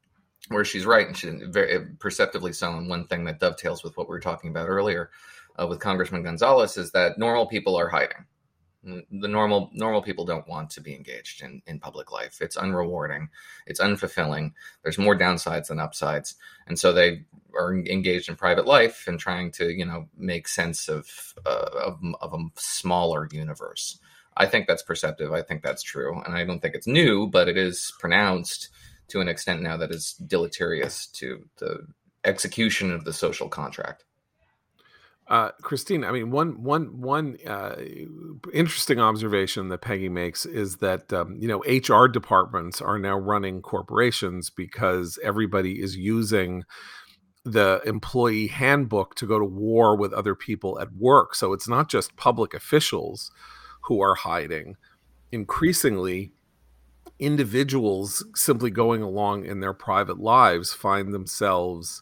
where 0.50 0.66
she's 0.66 0.86
right, 0.86 1.08
and 1.08 1.18
she 1.18 1.30
very 1.30 1.86
perceptively 2.00 2.54
so, 2.54 2.74
and 2.74 2.90
one 2.90 3.08
thing 3.08 3.26
that 3.26 3.40
dovetails 3.40 3.84
with 3.84 3.98
what 3.98 4.08
we 4.08 4.14
were 4.14 4.20
talking 4.20 4.50
about 4.50 4.70
earlier 4.70 5.10
uh, 5.60 5.68
with 5.68 5.80
Congressman 5.80 6.24
Gonzalez 6.24 6.78
is 6.78 6.92
that 6.92 7.18
normal 7.18 7.48
people 7.48 7.76
are 7.76 7.90
hiding. 7.90 8.26
The 8.84 9.28
normal 9.28 9.70
normal 9.74 10.02
people 10.02 10.24
don't 10.24 10.48
want 10.48 10.70
to 10.72 10.82
be 10.82 10.96
engaged 10.96 11.44
in 11.44 11.62
in 11.68 11.80
public 11.80 12.12
life. 12.12 12.38
It's 12.40 12.56
unrewarding. 12.56 13.28
It's 13.66 13.82
unfulfilling. 13.82 14.54
There's 14.82 14.98
more 14.98 15.18
downsides 15.18 15.68
than 15.68 15.80
upsides. 15.80 16.36
And 16.68 16.80
so 16.80 16.94
they 16.94 17.24
are 17.58 17.74
engaged 17.74 18.30
in 18.30 18.36
private 18.36 18.66
life 18.66 19.06
and 19.08 19.20
trying 19.20 19.52
to 19.54 19.72
you 19.72 19.86
know 19.86 20.08
make 20.16 20.48
sense 20.48 20.88
of 20.88 21.34
uh, 21.46 21.70
of, 21.86 22.00
of 22.22 22.34
a 22.34 22.46
smaller 22.56 23.28
universe. 23.30 24.00
I 24.38 24.46
think 24.46 24.68
that's 24.68 24.84
perceptive. 24.84 25.34
I 25.34 25.42
think 25.42 25.64
that's 25.64 25.84
true. 25.84 26.22
And 26.22 26.36
i 26.36 26.46
don't 26.46 26.62
think 26.62 26.76
it's 26.76 26.88
new 26.88 27.28
but 27.28 27.50
it 27.50 27.58
is 27.58 27.92
pronounced 28.00 28.70
to 29.10 29.22
an 29.22 29.28
extent 29.28 29.62
now 29.62 29.78
that 29.78 29.92
is 29.92 30.14
deleterious 30.14 31.08
to 31.08 31.44
the 31.58 31.88
execution 32.26 32.92
of 32.92 33.06
the 33.06 33.14
social 33.14 33.48
contract 33.48 34.04
uh, 35.30 35.52
Christine, 35.62 36.06
I 36.06 36.12
mean, 36.12 36.32
one 36.32 36.64
one 36.64 37.02
one 37.02 37.38
uh, 37.46 37.76
interesting 38.54 39.00
observation 39.00 39.68
that 39.70 39.82
Peggy 39.82 40.08
makes 40.08 40.46
is 40.46 40.78
that 40.78 41.12
um, 41.12 41.36
you 41.38 41.50
know 41.50 41.60
HR 41.68 42.08
departments 42.08 42.82
are 42.82 42.98
now 42.98 43.18
running 43.18 43.62
corporations 43.62 44.50
because 44.50 45.20
everybody 45.22 45.82
is 45.82 45.98
using 45.98 46.64
the 47.44 47.82
employee 47.86 48.48
handbook 48.48 49.16
to 49.16 49.28
go 49.28 49.38
to 49.38 49.46
war 49.46 49.98
with 49.98 50.14
other 50.14 50.34
people 50.34 50.80
at 50.80 50.94
work. 50.96 51.36
So 51.36 51.52
it's 51.52 51.68
not 51.68 51.90
just 51.90 52.16
public 52.16 52.54
officials 52.54 53.30
who 53.84 54.02
are 54.02 54.16
hiding. 54.16 54.78
Increasingly, 55.34 56.32
individuals 57.20 58.26
simply 58.36 58.70
going 58.70 59.02
along 59.02 59.46
in 59.46 59.60
their 59.60 59.74
private 59.74 60.20
lives 60.20 60.74
find 60.74 61.14
themselves 61.14 62.02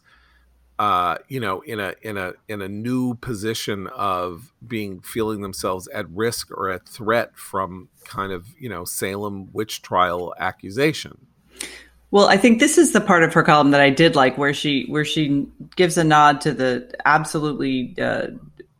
uh, 0.78 1.16
you 1.28 1.40
know, 1.40 1.60
in 1.60 1.80
a 1.80 1.94
in 2.02 2.18
a 2.18 2.34
in 2.48 2.60
a 2.60 2.68
new 2.68 3.14
position 3.14 3.86
of 3.88 4.52
being 4.66 5.00
feeling 5.00 5.40
themselves 5.40 5.88
at 5.88 6.08
risk 6.10 6.50
or 6.50 6.68
at 6.68 6.86
threat 6.86 7.34
from 7.34 7.88
kind 8.04 8.32
of 8.32 8.46
you 8.58 8.68
know 8.68 8.84
Salem 8.84 9.48
witch 9.52 9.80
trial 9.80 10.34
accusation. 10.38 11.26
Well, 12.10 12.28
I 12.28 12.36
think 12.36 12.60
this 12.60 12.78
is 12.78 12.92
the 12.92 13.00
part 13.00 13.22
of 13.22 13.32
her 13.34 13.42
column 13.42 13.70
that 13.70 13.80
I 13.80 13.90
did 13.90 14.16
like, 14.16 14.36
where 14.36 14.52
she 14.52 14.84
where 14.88 15.04
she 15.04 15.46
gives 15.76 15.96
a 15.96 16.04
nod 16.04 16.42
to 16.42 16.52
the 16.52 16.94
absolutely 17.06 17.94
uh, 17.98 18.28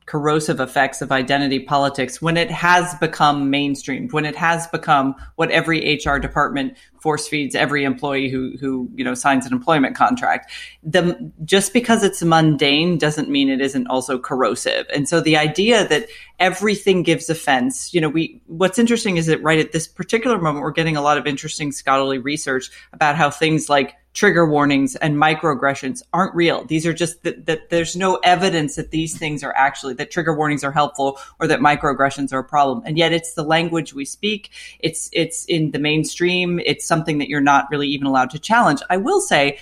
corrosive 0.06 0.60
effects 0.60 1.02
of 1.02 1.10
identity 1.10 1.58
politics 1.58 2.22
when 2.22 2.36
it 2.36 2.50
has 2.50 2.94
become 2.96 3.50
mainstreamed, 3.50 4.12
when 4.12 4.24
it 4.24 4.36
has 4.36 4.66
become 4.68 5.14
what 5.34 5.50
every 5.50 6.00
HR 6.04 6.18
department 6.18 6.76
force 7.00 7.28
feeds 7.28 7.54
every 7.54 7.84
employee 7.84 8.28
who 8.28 8.56
who 8.58 8.88
you 8.94 9.04
know 9.04 9.14
signs 9.14 9.46
an 9.46 9.52
employment 9.52 9.96
contract. 9.96 10.50
The 10.82 11.32
just 11.44 11.72
because 11.72 12.04
it's 12.04 12.22
mundane 12.22 12.98
doesn't 12.98 13.28
mean 13.28 13.48
it 13.48 13.60
isn't 13.60 13.88
also 13.88 14.18
corrosive. 14.18 14.86
And 14.94 15.08
so 15.08 15.20
the 15.20 15.36
idea 15.36 15.86
that 15.88 16.06
everything 16.38 17.02
gives 17.02 17.28
offense, 17.28 17.92
you 17.92 18.00
know, 18.00 18.08
we 18.08 18.40
what's 18.46 18.78
interesting 18.78 19.16
is 19.16 19.26
that 19.26 19.42
right 19.42 19.58
at 19.58 19.72
this 19.72 19.88
particular 19.88 20.38
moment 20.38 20.62
we're 20.62 20.70
getting 20.70 20.96
a 20.96 21.02
lot 21.02 21.18
of 21.18 21.26
interesting 21.26 21.72
scholarly 21.72 22.18
research 22.18 22.70
about 22.92 23.16
how 23.16 23.30
things 23.30 23.68
like 23.68 23.94
trigger 24.16 24.48
warnings 24.48 24.96
and 24.96 25.14
microaggressions 25.16 26.02
aren't 26.14 26.34
real. 26.34 26.64
These 26.64 26.86
are 26.86 26.94
just 26.94 27.22
that, 27.22 27.68
there's 27.68 27.94
no 27.94 28.16
evidence 28.24 28.76
that 28.76 28.90
these 28.90 29.16
things 29.16 29.44
are 29.44 29.54
actually 29.54 29.92
that 29.94 30.10
trigger 30.10 30.34
warnings 30.34 30.64
are 30.64 30.72
helpful 30.72 31.18
or 31.38 31.46
that 31.46 31.60
microaggressions 31.60 32.32
are 32.32 32.38
a 32.38 32.44
problem. 32.44 32.82
And 32.86 32.96
yet 32.96 33.12
it's 33.12 33.34
the 33.34 33.44
language 33.44 33.92
we 33.92 34.06
speak. 34.06 34.50
It's 34.80 35.10
it's 35.12 35.44
in 35.44 35.72
the 35.72 35.78
mainstream. 35.78 36.58
It's 36.64 36.86
something 36.86 37.18
that 37.18 37.28
you're 37.28 37.42
not 37.42 37.66
really 37.70 37.88
even 37.88 38.06
allowed 38.06 38.30
to 38.30 38.38
challenge. 38.38 38.80
I 38.88 38.96
will 38.96 39.20
say 39.20 39.58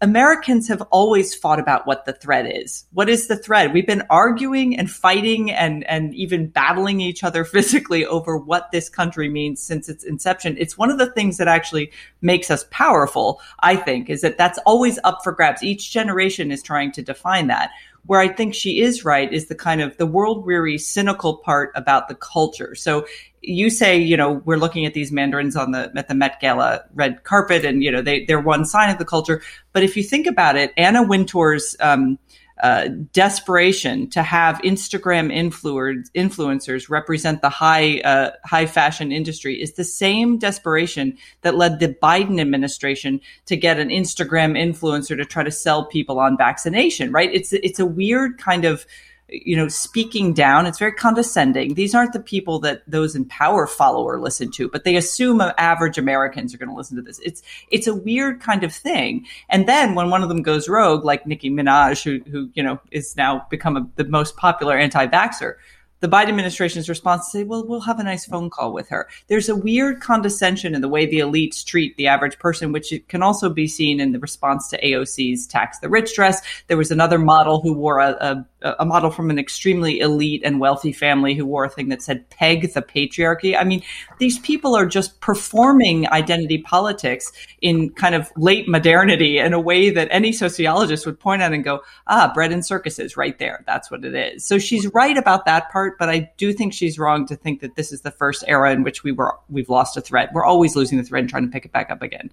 Americans 0.00 0.68
have 0.68 0.80
always 0.90 1.34
fought 1.34 1.58
about 1.58 1.84
what 1.84 2.04
the 2.04 2.12
threat 2.12 2.46
is. 2.46 2.86
What 2.92 3.08
is 3.08 3.26
the 3.26 3.36
threat? 3.36 3.72
We've 3.72 3.86
been 3.86 4.06
arguing 4.10 4.78
and 4.78 4.88
fighting 4.88 5.50
and, 5.50 5.82
and 5.84 6.14
even 6.14 6.48
battling 6.48 7.00
each 7.00 7.24
other 7.24 7.44
physically 7.44 8.06
over 8.06 8.36
what 8.36 8.70
this 8.70 8.88
country 8.88 9.28
means 9.28 9.60
since 9.60 9.88
its 9.88 10.04
inception. 10.04 10.56
It's 10.56 10.78
one 10.78 10.90
of 10.90 10.98
the 10.98 11.10
things 11.10 11.36
that 11.38 11.48
actually 11.48 11.90
makes 12.20 12.48
us 12.48 12.64
powerful, 12.70 13.40
I 13.60 13.74
think, 13.74 14.08
is 14.08 14.20
that 14.20 14.38
that's 14.38 14.58
always 14.66 15.00
up 15.02 15.20
for 15.24 15.32
grabs. 15.32 15.64
Each 15.64 15.90
generation 15.90 16.52
is 16.52 16.62
trying 16.62 16.92
to 16.92 17.02
define 17.02 17.48
that. 17.48 17.70
Where 18.06 18.20
I 18.20 18.28
think 18.28 18.54
she 18.54 18.80
is 18.80 19.04
right 19.04 19.30
is 19.30 19.48
the 19.48 19.54
kind 19.54 19.82
of 19.82 19.96
the 19.96 20.06
world 20.06 20.46
weary, 20.46 20.78
cynical 20.78 21.38
part 21.38 21.72
about 21.74 22.08
the 22.08 22.14
culture. 22.14 22.74
So 22.74 23.04
you 23.42 23.70
say, 23.70 23.98
you 23.98 24.16
know, 24.16 24.42
we're 24.44 24.56
looking 24.56 24.86
at 24.86 24.94
these 24.94 25.12
mandarins 25.12 25.56
on 25.56 25.72
the 25.72 25.92
at 25.96 26.08
the 26.08 26.14
Met 26.14 26.40
Gala 26.40 26.84
red 26.94 27.24
carpet, 27.24 27.64
and 27.64 27.82
you 27.82 27.90
know 27.90 28.02
they 28.02 28.24
they're 28.24 28.40
one 28.40 28.64
sign 28.64 28.90
of 28.90 28.98
the 28.98 29.04
culture. 29.04 29.42
But 29.72 29.82
if 29.82 29.96
you 29.96 30.02
think 30.02 30.26
about 30.26 30.56
it, 30.56 30.72
Anna 30.76 31.02
Wintour's 31.02 31.76
um, 31.80 32.18
uh, 32.62 32.88
desperation 33.12 34.10
to 34.10 34.22
have 34.22 34.60
Instagram 34.62 35.32
influencers 35.32 36.10
influencers 36.16 36.90
represent 36.90 37.40
the 37.40 37.48
high 37.48 38.00
uh, 38.00 38.32
high 38.44 38.66
fashion 38.66 39.12
industry 39.12 39.60
is 39.60 39.74
the 39.74 39.84
same 39.84 40.38
desperation 40.38 41.16
that 41.42 41.54
led 41.54 41.78
the 41.78 41.94
Biden 42.02 42.40
administration 42.40 43.20
to 43.46 43.56
get 43.56 43.78
an 43.78 43.90
Instagram 43.90 44.58
influencer 44.58 45.16
to 45.16 45.24
try 45.24 45.44
to 45.44 45.52
sell 45.52 45.84
people 45.84 46.18
on 46.18 46.36
vaccination. 46.36 47.12
Right? 47.12 47.32
It's 47.32 47.52
it's 47.52 47.78
a 47.78 47.86
weird 47.86 48.38
kind 48.38 48.64
of 48.64 48.84
you 49.30 49.56
know, 49.56 49.68
speaking 49.68 50.32
down. 50.32 50.64
It's 50.64 50.78
very 50.78 50.92
condescending. 50.92 51.74
These 51.74 51.94
aren't 51.94 52.14
the 52.14 52.20
people 52.20 52.58
that 52.60 52.82
those 52.86 53.14
in 53.14 53.26
power 53.26 53.66
follow 53.66 54.02
or 54.02 54.18
listen 54.18 54.50
to, 54.52 54.68
but 54.68 54.84
they 54.84 54.96
assume 54.96 55.40
average 55.58 55.98
Americans 55.98 56.54
are 56.54 56.58
going 56.58 56.70
to 56.70 56.74
listen 56.74 56.96
to 56.96 57.02
this. 57.02 57.18
It's 57.20 57.42
it's 57.70 57.86
a 57.86 57.94
weird 57.94 58.40
kind 58.40 58.64
of 58.64 58.72
thing. 58.72 59.26
And 59.50 59.68
then 59.68 59.94
when 59.94 60.10
one 60.10 60.22
of 60.22 60.28
them 60.28 60.42
goes 60.42 60.68
rogue, 60.68 61.04
like 61.04 61.26
Nicki 61.26 61.50
Minaj, 61.50 62.02
who 62.02 62.30
who 62.30 62.50
you 62.54 62.62
know 62.62 62.80
is 62.90 63.16
now 63.16 63.46
become 63.50 63.76
a, 63.76 63.86
the 63.96 64.04
most 64.04 64.36
popular 64.36 64.78
anti-vaxer. 64.78 65.56
the 66.00 66.08
Biden 66.08 66.28
administration's 66.28 66.88
response 66.88 67.26
to 67.26 67.38
say, 67.38 67.44
well, 67.44 67.66
we'll 67.66 67.80
have 67.80 67.98
a 67.98 68.04
nice 68.04 68.24
phone 68.24 68.50
call 68.50 68.72
with 68.72 68.88
her. 68.88 69.08
There's 69.26 69.48
a 69.48 69.56
weird 69.56 70.00
condescension 70.00 70.74
in 70.74 70.80
the 70.80 70.88
way 70.88 71.06
the 71.06 71.18
elites 71.18 71.64
treat 71.64 71.96
the 71.96 72.06
average 72.06 72.38
person, 72.38 72.72
which 72.72 72.92
can 73.08 73.22
also 73.22 73.50
be 73.50 73.66
seen 73.66 74.00
in 74.00 74.12
the 74.12 74.20
response 74.20 74.68
to 74.68 74.80
AOC's 74.80 75.46
tax 75.46 75.80
the 75.80 75.88
rich 75.88 76.14
dress. 76.14 76.40
There 76.68 76.76
was 76.76 76.90
another 76.90 77.18
model 77.18 77.60
who 77.60 77.72
wore 77.74 77.98
a, 77.98 78.10
a 78.20 78.46
a 78.62 78.84
model 78.84 79.10
from 79.10 79.30
an 79.30 79.38
extremely 79.38 80.00
elite 80.00 80.42
and 80.44 80.58
wealthy 80.60 80.92
family 80.92 81.34
who 81.34 81.46
wore 81.46 81.64
a 81.64 81.68
thing 81.68 81.88
that 81.88 82.02
said 82.02 82.28
peg 82.30 82.72
the 82.72 82.82
patriarchy. 82.82 83.56
I 83.56 83.64
mean, 83.64 83.82
these 84.18 84.38
people 84.40 84.74
are 84.74 84.86
just 84.86 85.20
performing 85.20 86.08
identity 86.08 86.58
politics 86.58 87.30
in 87.60 87.90
kind 87.90 88.14
of 88.14 88.30
late 88.36 88.68
modernity 88.68 89.38
in 89.38 89.52
a 89.52 89.60
way 89.60 89.90
that 89.90 90.08
any 90.10 90.32
sociologist 90.32 91.06
would 91.06 91.20
point 91.20 91.42
out 91.42 91.52
and 91.52 91.62
go, 91.62 91.80
ah, 92.08 92.32
bread 92.34 92.52
and 92.52 92.66
circuses 92.66 93.16
right 93.16 93.38
there. 93.38 93.62
That's 93.66 93.90
what 93.90 94.04
it 94.04 94.14
is. 94.14 94.44
So 94.44 94.58
she's 94.58 94.86
right 94.88 95.16
about 95.16 95.44
that 95.44 95.70
part, 95.70 95.98
but 95.98 96.08
I 96.08 96.30
do 96.36 96.52
think 96.52 96.72
she's 96.72 96.98
wrong 96.98 97.26
to 97.26 97.36
think 97.36 97.60
that 97.60 97.76
this 97.76 97.92
is 97.92 98.00
the 98.00 98.10
first 98.10 98.42
era 98.48 98.72
in 98.72 98.82
which 98.82 99.04
we 99.04 99.12
were 99.12 99.36
we've 99.48 99.68
lost 99.68 99.96
a 99.96 100.00
thread. 100.00 100.30
We're 100.32 100.44
always 100.44 100.74
losing 100.74 100.98
the 100.98 101.04
thread 101.04 101.20
and 101.20 101.30
trying 101.30 101.46
to 101.46 101.52
pick 101.52 101.64
it 101.64 101.72
back 101.72 101.90
up 101.90 102.02
again. 102.02 102.30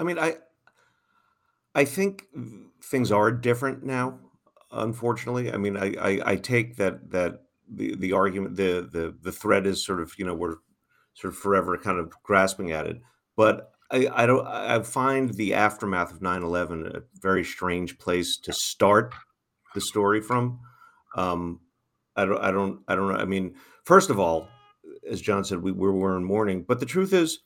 I 0.00 0.02
mean, 0.02 0.18
I 0.18 0.38
I 1.74 1.84
think 1.84 2.24
things 2.82 3.12
are 3.12 3.30
different 3.30 3.84
now. 3.84 4.18
Unfortunately, 4.72 5.52
I 5.52 5.58
mean, 5.58 5.76
I 5.76 5.94
I, 6.00 6.32
I 6.32 6.36
take 6.36 6.76
that 6.76 7.10
that 7.10 7.42
the 7.70 7.94
the 7.94 8.12
argument 8.12 8.56
the 8.56 8.88
the 8.90 9.14
the 9.20 9.30
thread 9.30 9.66
is 9.66 9.84
sort 9.84 10.00
of 10.00 10.14
you 10.16 10.24
know 10.24 10.34
we're 10.34 10.56
sort 11.12 11.34
of 11.34 11.38
forever 11.38 11.76
kind 11.76 11.98
of 11.98 12.10
grasping 12.22 12.72
at 12.72 12.86
it, 12.86 13.02
but 13.36 13.72
I, 13.90 14.08
I 14.10 14.26
don't 14.26 14.46
I 14.46 14.80
find 14.82 15.34
the 15.34 15.52
aftermath 15.52 16.12
of 16.12 16.20
9-11 16.20 16.96
a 16.96 17.02
very 17.20 17.44
strange 17.44 17.98
place 17.98 18.38
to 18.38 18.52
start 18.54 19.14
the 19.74 19.80
story 19.82 20.22
from. 20.22 20.60
Um, 21.14 21.60
I 22.16 22.24
don't 22.24 22.40
I 22.42 22.50
don't 22.50 22.80
I 22.88 22.94
don't 22.94 23.12
know. 23.12 23.18
I 23.18 23.26
mean, 23.26 23.54
first 23.84 24.08
of 24.08 24.18
all, 24.18 24.48
as 25.08 25.20
John 25.20 25.44
said, 25.44 25.62
we, 25.62 25.72
we 25.72 25.90
were 25.90 26.16
in 26.16 26.24
mourning, 26.24 26.64
but 26.66 26.80
the 26.80 26.86
truth 26.86 27.12
is 27.12 27.40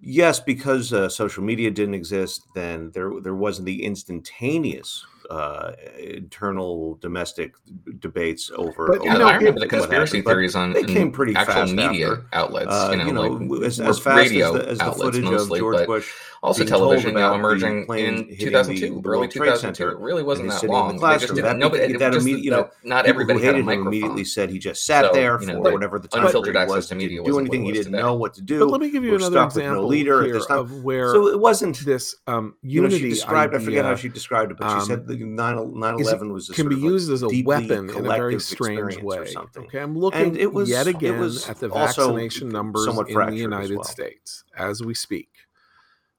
Yes, 0.00 0.40
because 0.40 0.92
uh, 0.92 1.08
social 1.08 1.42
media 1.42 1.70
didn't 1.70 1.94
exist 1.94 2.46
then, 2.54 2.90
there 2.92 3.10
there 3.22 3.34
wasn't 3.34 3.66
the 3.66 3.82
instantaneous 3.84 5.04
uh, 5.30 5.72
internal 5.98 6.96
domestic 6.96 7.54
debates 7.98 8.50
over. 8.54 8.88
But, 8.88 9.04
you 9.04 9.10
know, 9.18 9.26
I 9.26 9.36
remember 9.36 9.60
the 9.60 9.66
conspiracy 9.68 10.18
happened, 10.18 10.24
theories 10.32 10.54
on 10.56 10.72
they 10.72 10.84
came 10.84 11.12
pretty 11.12 11.34
actual 11.34 11.54
fast 11.54 11.72
media 11.72 12.12
after. 12.12 12.26
outlets, 12.32 12.66
Uh, 12.68 12.88
you 12.92 12.96
know, 12.98 13.06
you 13.06 13.12
know, 13.12 13.22
like 13.54 13.66
as, 13.66 13.80
as 13.80 13.98
fast 13.98 14.32
as 14.32 14.52
the, 14.52 14.68
as 14.68 14.78
the 14.78 14.84
outlets 14.84 15.16
footage 15.18 15.40
of 15.40 15.58
George 15.58 15.76
but 15.78 15.86
Bush 15.86 16.12
also 16.44 16.64
television 16.64 17.14
now 17.14 17.34
emerging 17.34 17.86
in 17.94 18.28
2002, 18.38 19.00
the 19.00 19.08
early 19.08 19.28
2002. 19.28 19.88
It 19.88 19.98
really 19.98 20.22
wasn't 20.22 20.50
that 20.50 20.62
in 20.62 20.70
long. 20.70 20.96
the 20.98 21.06
They 21.06 21.18
just. 21.18 21.34
That, 21.34 21.56
Nobody. 21.56 21.96
that 21.96 22.12
just 22.12 22.26
you 22.26 22.50
know, 22.50 22.68
not 22.84 23.06
everybody 23.06 23.38
who 23.38 23.44
had 23.46 23.54
a 23.54 23.58
hated 23.58 23.72
him 23.72 23.86
immediately 23.86 24.24
said 24.24 24.50
he 24.50 24.58
just 24.58 24.84
sat 24.84 25.06
So 25.06 25.12
there 25.12 25.40
you 25.40 25.46
for 25.46 25.52
know, 25.54 25.60
whatever 25.60 25.98
the 25.98 26.08
time 26.08 26.26
unfiltered 26.26 26.56
access 26.56 26.76
was. 26.76 26.86
to 26.88 26.94
media 26.94 27.22
do 27.24 27.38
anything. 27.38 27.64
He 27.64 27.72
didn't 27.72 27.92
today. 27.92 28.02
know 28.02 28.14
what 28.14 28.34
to 28.34 28.40
but 28.40 28.46
do. 28.46 28.64
let 28.66 28.80
me 28.80 28.90
give 28.90 29.04
you 29.04 29.10
We're 29.12 29.16
another 29.16 29.36
stuck 29.36 29.54
with 29.54 29.64
no 29.64 29.70
example 29.70 29.86
leader 29.88 30.24
here 30.24 30.40
of 30.50 30.84
where 30.84 31.12
So 31.12 31.28
it 31.28 31.40
wasn't 31.40 31.78
this 31.84 32.16
um, 32.26 32.56
you 32.62 32.82
know, 32.82 32.88
she 32.88 32.96
unity 32.96 33.10
described, 33.14 33.54
I 33.54 33.58
forget 33.58 33.84
how 33.84 33.96
she 33.96 34.08
described 34.08 34.52
it, 34.52 34.58
but 34.58 34.68
she 34.68 34.74
um, 34.80 34.84
said 34.84 35.06
the 35.14 35.24
9 35.24 36.00
is 36.00 36.08
11 36.08 36.32
was 36.32 36.50
a 36.50 36.54
can 36.54 36.68
be 36.68 36.74
of 36.74 36.82
like 36.82 36.90
used 36.90 37.12
as 37.12 37.22
a 37.22 37.28
weapon 37.44 37.90
in 37.90 38.06
a 38.06 38.08
very 38.08 38.40
strange 38.40 38.98
way. 38.98 39.26
something. 39.26 39.64
Okay, 39.64 39.78
I'm 39.78 39.96
looking 39.96 40.36
it 40.36 40.52
was 40.52 40.68
yet 40.68 40.86
it 40.86 40.96
again 40.96 41.18
was 41.18 41.48
at 41.48 41.58
the 41.58 41.68
vaccination 41.68 42.48
numbers 42.48 42.86
in 42.86 42.96
the 42.96 43.04
fractured 43.04 43.34
as 43.34 43.40
United 43.40 43.76
well. 43.76 43.84
States 43.84 44.44
as 44.56 44.82
we 44.82 44.94
speak. 44.94 45.28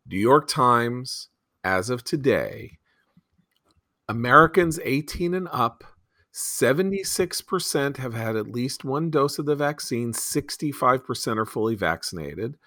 New 0.08 0.20
York 0.20 0.48
Times, 0.48 1.30
as 1.64 1.89
of 1.89 2.04
today, 2.04 2.78
Americans 4.08 4.80
18 4.84 5.34
and 5.34 5.48
up, 5.52 5.84
76% 6.34 7.98
have 7.98 8.14
had 8.14 8.36
at 8.36 8.50
least 8.50 8.84
one 8.84 9.10
dose 9.10 9.39
of 9.39 9.46
the 9.46 9.56
vaccine, 9.56 10.12
65% 10.12 11.38
are 11.38 11.46
fully 11.46 11.76
vaccinated. 11.76 12.58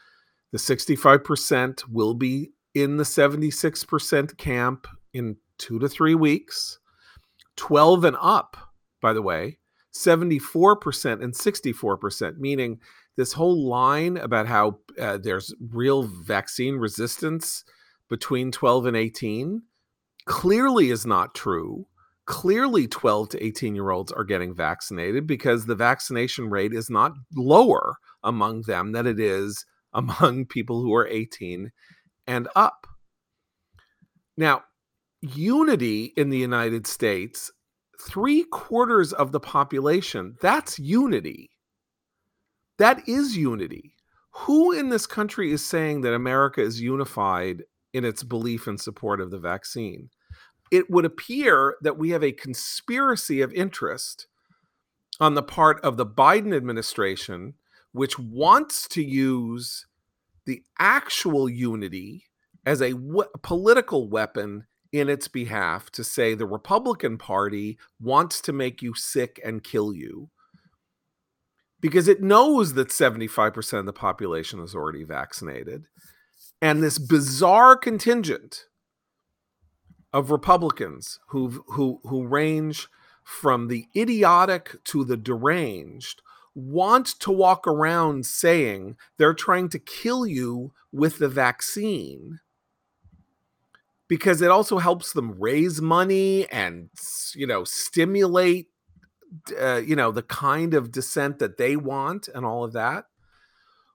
The 0.53 0.59
65% 0.59 1.87
will 1.89 2.15
be 2.15 2.53
in 2.75 2.97
the 2.97 3.05
76% 3.05 4.39
camp 4.39 4.87
in 5.13 5.37
two 5.59 5.79
to 5.79 5.89
three 5.89 6.15
weeks. 6.15 6.79
12 7.57 8.05
and 8.05 8.17
up, 8.21 8.57
by 9.03 9.13
the 9.13 9.23
way, 9.23 9.59
74% 9.93 11.23
and 11.23 11.35
64%, 11.35 12.37
meaning 12.39 12.79
this 13.17 13.33
whole 13.33 13.69
line 13.69 14.17
about 14.17 14.47
how 14.47 14.79
uh, 15.01 15.19
there's 15.19 15.53
real 15.73 16.05
vaccine 16.05 16.77
resistance 16.77 17.65
between 18.09 18.53
12 18.53 18.87
and 18.87 18.97
18 18.97 19.63
clearly 20.29 20.91
is 20.91 21.05
not 21.05 21.35
true. 21.35 21.87
Clearly, 22.27 22.87
12 22.87 23.31
to 23.31 23.45
18 23.45 23.75
year 23.75 23.91
olds 23.91 24.13
are 24.13 24.25
getting 24.25 24.55
vaccinated 24.55 25.27
because 25.27 25.65
the 25.65 25.75
vaccination 25.75 26.51
rate 26.51 26.75
is 26.75 26.91
not 26.91 27.13
lower 27.35 27.97
among 28.23 28.63
them 28.63 28.93
than 28.93 29.07
it 29.07 29.19
is 29.19 29.65
among 29.95 30.45
people 30.45 30.83
who 30.83 30.95
are 30.95 31.09
18 31.09 31.73
and 32.27 32.47
up. 32.55 32.87
Now, 34.37 34.63
unity 35.21 36.13
in 36.17 36.31
the 36.31 36.39
United 36.39 36.87
States, 36.87 37.51
three 38.01 38.45
quarters 38.45 39.13
of 39.13 39.33
the 39.33 39.41
population, 39.41 40.37
that's 40.41 40.79
unity. 40.79 41.51
That 42.79 43.09
is 43.09 43.37
unity. 43.37 43.95
Who 44.31 44.73
in 44.73 44.89
this 44.89 45.07
country 45.07 45.53
is 45.53 45.65
saying 45.65 46.03
that 46.03 46.15
America 46.15 46.61
is 46.61 46.81
unified 46.81 47.65
in 47.93 48.05
its 48.05 48.23
belief 48.23 48.67
and 48.67 48.81
support 48.81 49.21
of 49.21 49.31
the 49.31 49.39
vaccine? 49.39 50.11
It 50.71 50.91
would 50.91 51.05
appear 51.05 51.77
that 51.81 51.99
we 51.99 52.11
have 52.11 52.23
a 52.23 52.33
conspiracy 52.33 53.41
of 53.41 53.53
interest 53.53 54.29
on 55.19 55.35
the 55.35 55.43
part 55.43 55.81
of 55.81 55.97
the 55.97 56.07
Biden 56.07 56.55
administration, 56.55 57.55
which 57.93 58.19
wants 58.19 58.87
to 58.89 59.03
use 59.03 59.87
the 60.45 60.63
actual 60.79 61.49
unity 61.49 62.25
as 62.65 62.81
a 62.81 62.95
political 63.43 64.09
weapon 64.09 64.67
in 64.93 65.09
its 65.09 65.29
behalf 65.29 65.91
to 65.91 66.03
say 66.03 66.35
the 66.35 66.47
Republican 66.47 67.19
Party 67.19 67.79
wants 68.01 68.41
to 68.43 68.53
make 68.53 68.83
you 68.83 68.95
sick 68.95 69.41
and 69.45 69.63
kill 69.63 69.93
you 69.93 70.31
because 71.81 72.09
it 72.09 72.23
knows 72.23 72.75
that 72.75 72.89
75% 72.89 73.79
of 73.79 73.87
the 73.87 73.93
population 73.93 74.61
is 74.61 74.75
already 74.75 75.05
vaccinated. 75.05 75.87
And 76.61 76.83
this 76.83 76.99
bizarre 76.99 77.77
contingent 77.77 78.65
of 80.13 80.31
Republicans 80.31 81.21
who 81.29 81.65
who 81.69 82.01
who 82.05 82.27
range 82.27 82.89
from 83.23 83.69
the 83.69 83.87
idiotic 83.95 84.83
to 84.85 85.05
the 85.05 85.17
deranged 85.17 86.23
want 86.55 87.07
to 87.21 87.31
walk 87.31 87.67
around 87.67 88.27
saying 88.27 88.97
they're 89.17 89.35
trying 89.35 89.69
to 89.69 89.79
kill 89.79 90.27
you 90.27 90.73
with 90.91 91.19
the 91.19 91.29
vaccine 91.29 92.41
because 94.09 94.41
it 94.41 94.51
also 94.51 94.79
helps 94.79 95.13
them 95.13 95.39
raise 95.39 95.81
money 95.81 96.49
and 96.51 96.89
you 97.35 97.47
know 97.47 97.65
stimulate 97.65 98.69
uh, 99.61 99.77
you 99.77 99.95
know 99.95 100.11
the 100.11 100.23
kind 100.23 100.75
of 100.75 100.91
dissent 100.91 101.39
that 101.39 101.59
they 101.59 101.77
want 101.77 102.29
and 102.29 102.45
all 102.45 102.65
of 102.65 102.73
that. 102.73 103.05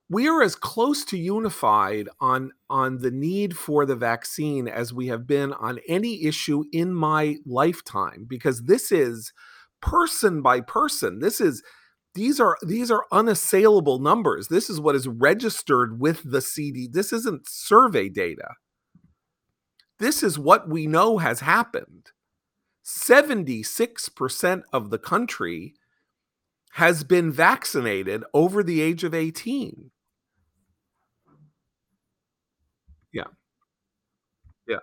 We 0.10 0.28
are 0.28 0.44
as 0.44 0.56
close 0.56 1.04
to 1.06 1.18
unified 1.18 2.08
on 2.20 2.52
on 2.70 3.00
the 3.00 3.12
need 3.12 3.58
for 3.58 3.86
the 3.86 3.96
vaccine 3.96 4.68
as 4.68 4.94
we 4.94 5.08
have 5.08 5.26
been 5.26 5.54
on 5.54 5.80
any 5.88 6.24
issue 6.26 6.66
in 6.72 6.94
my 6.94 7.38
lifetime 7.46 8.26
because 8.30 8.64
this 8.64 8.92
is 8.92 9.34
person 9.82 10.42
by 10.42 10.62
person. 10.62 11.20
This 11.20 11.42
is 11.42 11.64
these 12.14 12.40
are 12.40 12.58
these 12.62 12.92
are 12.92 13.06
unassailable 13.12 13.98
numbers. 13.98 14.50
This 14.50 14.70
is 14.70 14.80
what 14.80 14.96
is 14.96 15.08
registered 15.08 16.00
with 16.00 16.22
the 16.30 16.42
cd 16.42 16.88
this 16.92 17.12
isn't 17.12 17.50
survey 17.50 18.08
data 18.08 18.50
this 20.04 20.22
is 20.22 20.38
what 20.38 20.68
we 20.68 20.86
know 20.86 21.18
has 21.20 21.40
happened. 21.40 22.12
76% 22.86 24.64
of 24.74 24.90
the 24.90 24.98
country 25.00 25.74
has 26.74 27.04
been 27.06 27.32
vaccinated 27.32 28.24
over 28.34 28.64
the 28.64 28.82
age 28.82 29.04
of 29.06 29.14
18 29.14 29.92
yeah. 33.14 33.24
Yeah. 34.68 34.80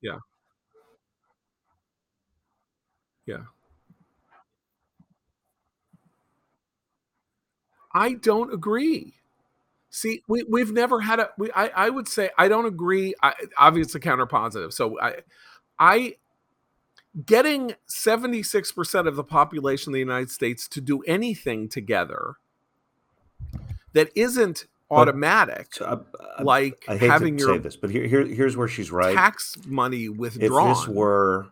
Yeah. 0.00 0.18
Yeah 3.26 3.57
I 7.98 8.12
don't 8.12 8.52
agree. 8.54 9.14
See, 9.90 10.22
we 10.28 10.44
we've 10.44 10.70
never 10.70 11.00
had 11.00 11.18
a. 11.18 11.30
We, 11.36 11.50
I 11.52 11.68
I 11.68 11.90
would 11.90 12.06
say 12.06 12.30
I 12.38 12.46
don't 12.46 12.66
agree. 12.66 13.14
I, 13.22 13.34
obviously, 13.58 14.00
counter 14.00 14.26
positive. 14.26 14.72
So 14.72 15.00
I 15.00 15.16
I 15.78 16.16
getting 17.26 17.74
seventy 17.86 18.44
six 18.44 18.70
percent 18.70 19.08
of 19.08 19.16
the 19.16 19.24
population 19.24 19.90
of 19.90 19.94
the 19.94 20.00
United 20.00 20.30
States 20.30 20.68
to 20.68 20.80
do 20.80 21.00
anything 21.02 21.68
together 21.68 22.34
that 23.94 24.10
isn't 24.14 24.66
automatic, 24.90 25.74
So, 25.74 26.04
I, 26.20 26.38
I, 26.38 26.42
like 26.42 26.84
I 26.88 26.96
hate 26.96 27.10
having 27.10 27.36
to 27.36 27.44
your 27.44 27.54
say 27.54 27.58
this, 27.58 27.76
but 27.76 27.90
here, 27.90 28.06
here 28.06 28.24
here's 28.24 28.56
where 28.56 28.68
she's 28.68 28.92
right. 28.92 29.14
tax 29.14 29.56
money 29.66 30.08
withdrawn. 30.08 30.70
if 30.70 30.78
this 30.78 30.88
were 30.88 31.48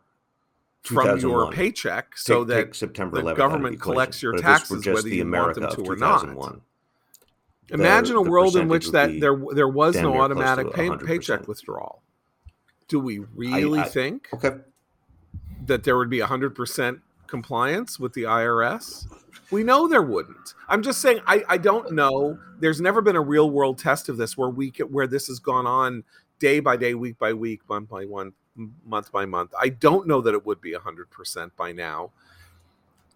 from 0.87 1.19
your 1.19 1.51
paycheck, 1.53 2.17
so 2.17 2.41
take- 2.41 2.49
that 2.49 2.55
take 2.67 2.75
September 2.75 3.17
the 3.17 3.23
11th 3.23 3.27
out 3.27 3.33
of 3.33 3.37
government 3.39 3.81
collects 3.81 4.23
your 4.23 4.33
but 4.33 4.41
if 4.41 4.45
this 4.47 4.71
were 4.71 4.77
taxes 4.77 4.95
whether 4.95 5.09
the 5.09 5.17
you 5.17 5.31
want 5.31 5.55
them 5.55 5.71
to 5.71 5.81
or 5.91 5.97
not. 5.97 6.21
2001, 6.21 6.61
Imagine 7.71 8.15
the- 8.15 8.21
a 8.21 8.31
world 8.31 8.57
in 8.57 8.69
which 8.69 8.91
that 8.93 9.19
there 9.21 9.37
there 9.53 9.69
was 9.69 9.97
no 9.97 10.03
near 10.03 10.11
close 10.11 10.29
to 10.29 10.33
automatic 10.33 10.73
pay, 10.73 10.91
paycheck 11.07 11.49
withdrawal. 11.49 12.03
Do 12.89 13.01
we 13.01 13.19
really 13.35 13.81
I- 13.81 13.89
think 13.89 14.29
Okay. 14.35 14.59
that 15.67 15.83
there 15.83 15.97
would 15.97 16.11
be 16.11 16.21
100% 16.21 17.01
compliance 17.27 17.99
with 17.99 18.13
the 18.13 18.23
IRS? 18.25 19.09
We 19.51 19.65
know 19.65 19.89
there 19.89 20.03
wouldn't. 20.03 20.55
I'm 20.69 20.83
just 20.83 21.01
saying 21.01 21.21
I, 21.27 21.45
I 21.49 21.59
don't 21.59 21.93
know. 21.93 22.39
There's 22.61 22.81
never 22.81 23.03
been 23.03 23.17
a 23.17 23.21
real 23.21 23.51
world 23.51 23.79
test 23.79 24.09
of 24.09 24.17
this 24.17 24.37
where 24.37 24.49
we 24.49 24.69
where 24.89 25.07
this 25.09 25.27
has 25.27 25.41
gone 25.41 25.67
on 25.67 26.05
day 26.39 26.61
by 26.61 26.77
day, 26.77 26.95
week 26.95 27.19
by 27.19 27.33
week, 27.33 27.63
month 27.69 27.89
by 27.89 28.05
one, 28.05 28.33
month 28.85 29.13
by 29.13 29.27
month. 29.27 29.53
I 29.61 29.69
don't 29.69 30.07
know 30.07 30.21
that 30.21 30.35
it 30.35 30.47
would 30.47 30.61
be 30.61 30.73
100% 30.73 31.53
by 31.57 31.73
now. 31.73 32.11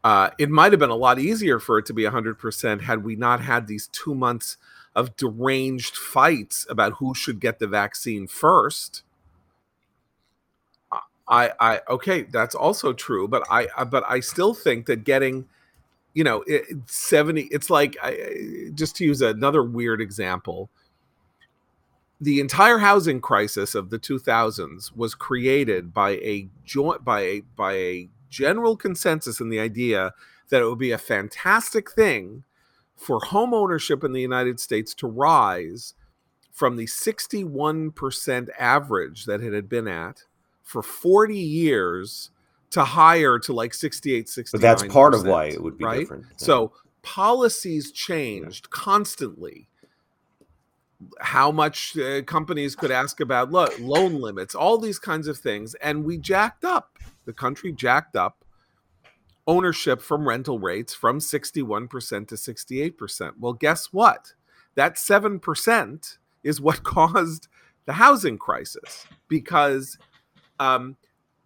Uh, 0.03 0.31
it 0.39 0.49
might 0.51 0.73
have 0.73 0.79
been 0.79 0.89
a 0.91 0.95
lot 0.97 1.19
easier 1.19 1.59
for 1.59 1.79
it 1.79 1.85
to 1.87 1.93
be 1.93 2.05
100% 2.05 2.83
had 2.83 3.05
we 3.05 3.17
not 3.17 3.43
had 3.43 3.67
these 3.67 3.89
two 3.89 4.15
months 4.15 4.57
of 4.95 5.15
deranged 5.17 5.97
fights 5.97 6.67
about 6.71 6.95
who 6.95 7.15
should 7.15 7.39
get 7.39 7.59
the 7.59 7.67
vaccine 7.67 8.27
first. 8.27 9.03
I, 11.29 11.53
I, 11.61 11.81
okay, 11.89 12.23
that's 12.23 12.55
also 12.55 12.93
true, 12.93 13.29
but 13.29 13.45
I, 13.51 13.69
I- 13.77 13.85
but 13.85 14.05
I 14.09 14.21
still 14.21 14.55
think 14.55 14.87
that 14.87 15.05
getting, 15.05 15.47
you 16.15 16.25
know, 16.25 16.45
it, 16.47 16.65
70, 16.87 17.43
it's 17.53 17.71
like, 17.71 17.97
I, 18.03 18.71
just 18.75 18.97
to 18.97 19.05
use 19.05 19.23
another 19.23 19.63
weird 19.65 20.01
example, 20.01 20.71
the 22.21 22.41
entire 22.41 22.79
housing 22.79 23.21
crisis 23.21 23.75
of 23.75 23.91
the 23.91 23.99
2000s 23.99 24.95
was 24.95 25.15
created 25.15 25.95
by 25.95 26.11
a 26.11 26.49
joint, 26.65 27.05
by 27.05 27.21
a, 27.23 27.41
by 27.57 27.73
a 27.75 28.09
general 28.29 28.77
consensus 28.77 29.41
in 29.41 29.49
the 29.49 29.59
idea 29.59 30.13
that 30.51 30.61
it 30.61 30.67
would 30.67 30.79
be 30.79 30.91
a 30.91 30.99
fantastic 30.99 31.91
thing 31.91 32.45
for 32.97 33.21
home 33.21 33.55
ownership 33.55 34.05
in 34.05 34.13
the 34.13 34.21
United 34.21 34.61
States 34.61 34.95
to 34.95 35.07
rise 35.07 35.95
from 36.53 36.77
the 36.77 36.85
61% 36.85 38.49
average 38.59 39.25
that 39.25 39.41
it 39.41 39.55
had 39.55 39.69
been 39.69 39.89
at 39.89 40.25
for 40.63 40.83
40 40.83 41.35
years 41.35 42.31
to 42.71 42.85
higher 42.85 43.39
to 43.39 43.53
like 43.55 43.73
68 43.73 44.29
69 44.29 44.61
But 44.61 44.63
that's 44.63 44.93
part 44.93 45.15
of 45.15 45.27
why 45.27 45.47
it 45.47 45.63
would 45.63 45.79
be 45.79 45.85
right? 45.85 46.01
different. 46.01 46.27
Yeah. 46.33 46.37
so 46.37 46.73
policies 47.03 47.91
changed 47.91 48.69
constantly 48.69 49.69
how 51.21 51.51
much 51.51 51.97
uh, 51.99 52.23
companies 52.23 52.77
could 52.77 52.91
ask 52.91 53.21
about 53.21 53.51
lo- 53.51 53.69
loan 53.79 54.21
limits 54.21 54.55
all 54.55 54.79
these 54.79 54.99
kinds 54.99 55.29
of 55.29 55.39
things 55.39 55.75
and 55.77 56.05
we 56.05 56.19
jacked 56.19 56.65
up. 56.65 56.99
The 57.25 57.33
country 57.33 57.73
jacked 57.73 58.17
up 58.17 58.45
ownership 59.47 60.03
from 60.03 60.29
rental 60.29 60.59
rates 60.59 60.95
from 60.95 61.19
61% 61.19 62.29
to 62.29 62.35
68% 62.35 63.33
well 63.39 63.53
guess 63.53 63.93
what? 63.93 64.35
That 64.75 64.97
7% 64.97 66.19
is 66.43 66.61
what 66.61 66.83
caused 66.85 67.49
the 67.87 67.95
housing 67.95 68.39
crisis 68.39 69.07
because 69.29 69.99
um, 70.59 70.97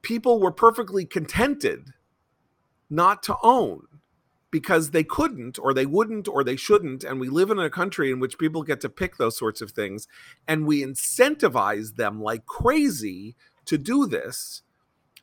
people 0.03 0.41
were 0.41 0.53
perfectly 0.53 1.05
contented 1.05 1.91
not 2.91 3.23
to 3.23 3.37
own 3.43 3.87
because 4.55 4.93
they 4.93 5.03
couldn't 5.03 5.59
or 5.59 5.75
they 5.75 5.85
wouldn't 5.85 6.29
or 6.29 6.45
they 6.45 6.55
shouldn't 6.55 7.03
and 7.03 7.19
we 7.19 7.29
live 7.29 7.51
in 7.51 7.59
a 7.59 7.69
country 7.69 8.13
in 8.13 8.21
which 8.21 8.39
people 8.39 8.63
get 8.63 8.81
to 8.81 8.89
pick 8.89 9.17
those 9.17 9.37
sorts 9.37 9.61
of 9.61 9.73
things 9.73 10.07
and 10.47 10.65
we 10.65 10.81
incentivize 10.81 11.97
them 11.97 12.23
like 12.23 12.47
crazy 12.47 13.35
to 13.65 13.77
do 13.77 14.07
this 14.07 14.63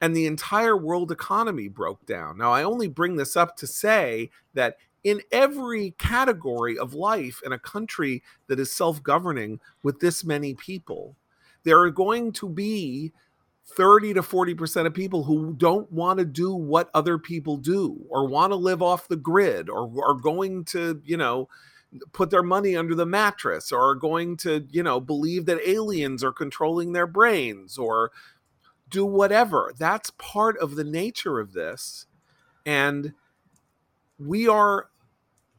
and 0.02 0.14
the 0.14 0.26
entire 0.26 0.76
world 0.76 1.14
economy 1.14 1.70
broke 1.70 2.06
down. 2.06 2.38
Now 2.38 2.52
i 2.52 2.62
only 2.62 2.90
bring 2.90 3.16
this 3.16 3.38
up 3.38 3.56
to 3.56 3.68
say 3.68 4.30
that 4.54 4.76
in 5.06 5.22
every 5.32 5.92
category 5.92 6.78
of 6.78 6.94
life 6.94 7.40
in 7.46 7.54
a 7.54 7.58
country 7.58 8.22
that 8.48 8.60
is 8.60 8.70
self-governing 8.70 9.62
with 9.82 10.02
this 10.02 10.26
many 10.26 10.56
people 10.56 11.16
there 11.64 11.80
are 11.80 11.90
going 11.90 12.34
to 12.34 12.50
be 12.50 13.14
30 13.66 14.16
to 14.16 14.22
40% 14.22 14.86
of 14.86 14.94
people 14.94 15.24
who 15.24 15.54
don't 15.54 15.92
want 15.92 16.20
to 16.20 16.26
do 16.26 16.54
what 16.54 16.90
other 16.94 17.18
people 17.18 17.58
do 17.58 18.06
or 18.10 18.28
want 18.28 18.52
to 18.52 18.58
live 18.58 18.82
off 18.82 19.08
the 19.08 19.16
grid 19.16 19.70
or 19.70 19.90
are 20.04 20.16
going 20.16 20.66
to, 20.66 21.02
you 21.06 21.16
know, 21.16 21.48
put 22.14 22.30
their 22.30 22.44
money 22.44 22.76
under 22.76 22.96
the 22.96 23.06
mattress 23.06 23.72
or 23.72 23.90
are 23.90 23.96
going 23.96 24.38
to, 24.38 24.68
you 24.72 24.84
know, 24.84 25.00
believe 25.00 25.46
that 25.46 25.68
aliens 25.68 26.24
are 26.24 26.32
controlling 26.32 26.94
their 26.94 27.08
brains 27.08 27.78
or 27.78 28.12
do 28.90 29.06
whatever. 29.06 29.74
That's 29.78 30.12
part 30.12 30.58
of 30.58 30.76
the 30.76 30.84
nature 30.84 31.40
of 31.40 31.54
this. 31.54 32.06
And 32.66 33.14
we 34.20 34.48
are 34.48 34.90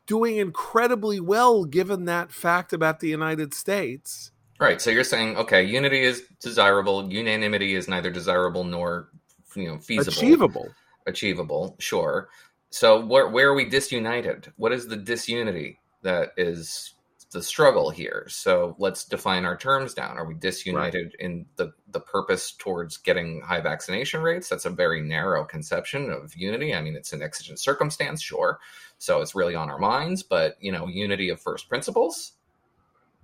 doing 0.06 0.36
incredibly 0.36 1.20
well 1.20 1.64
given 1.64 2.04
that 2.04 2.32
fact 2.32 2.72
about 2.72 3.00
the 3.00 3.08
United 3.08 3.54
States. 3.54 4.30
Right. 4.60 4.80
So 4.80 4.90
you're 4.90 5.04
saying, 5.04 5.36
okay, 5.36 5.62
unity 5.64 6.02
is 6.02 6.22
desirable. 6.40 7.12
Unanimity 7.12 7.74
is 7.74 7.88
neither 7.88 8.10
desirable 8.10 8.64
nor, 8.64 9.08
you 9.56 9.66
know, 9.66 9.78
feasible. 9.78 10.12
Achievable. 10.12 10.68
Achievable. 11.06 11.76
Sure. 11.78 12.28
So 12.70 13.04
where 13.04 13.28
where 13.28 13.50
are 13.50 13.54
we 13.54 13.68
disunited? 13.68 14.52
What 14.56 14.72
is 14.72 14.88
the 14.88 14.96
disunity 14.96 15.80
that 16.02 16.32
is 16.36 16.94
the 17.32 17.42
struggle 17.42 17.90
here? 17.90 18.26
So 18.28 18.76
let's 18.78 19.04
define 19.04 19.44
our 19.44 19.56
terms 19.56 19.94
down. 19.94 20.16
Are 20.16 20.24
we 20.24 20.34
disunited 20.34 21.16
in 21.18 21.46
the 21.56 21.72
the 21.90 22.00
purpose 22.00 22.52
towards 22.52 22.96
getting 22.98 23.42
high 23.42 23.60
vaccination 23.60 24.22
rates? 24.22 24.48
That's 24.48 24.64
a 24.64 24.70
very 24.70 25.02
narrow 25.02 25.44
conception 25.44 26.10
of 26.10 26.34
unity. 26.36 26.74
I 26.74 26.80
mean, 26.82 26.94
it's 26.94 27.12
an 27.12 27.22
exigent 27.22 27.58
circumstance, 27.58 28.22
sure. 28.22 28.58
So 28.98 29.20
it's 29.20 29.34
really 29.34 29.54
on 29.54 29.68
our 29.68 29.78
minds, 29.78 30.22
but 30.22 30.56
you 30.60 30.72
know, 30.72 30.86
unity 30.86 31.30
of 31.30 31.40
first 31.40 31.68
principles 31.68 32.32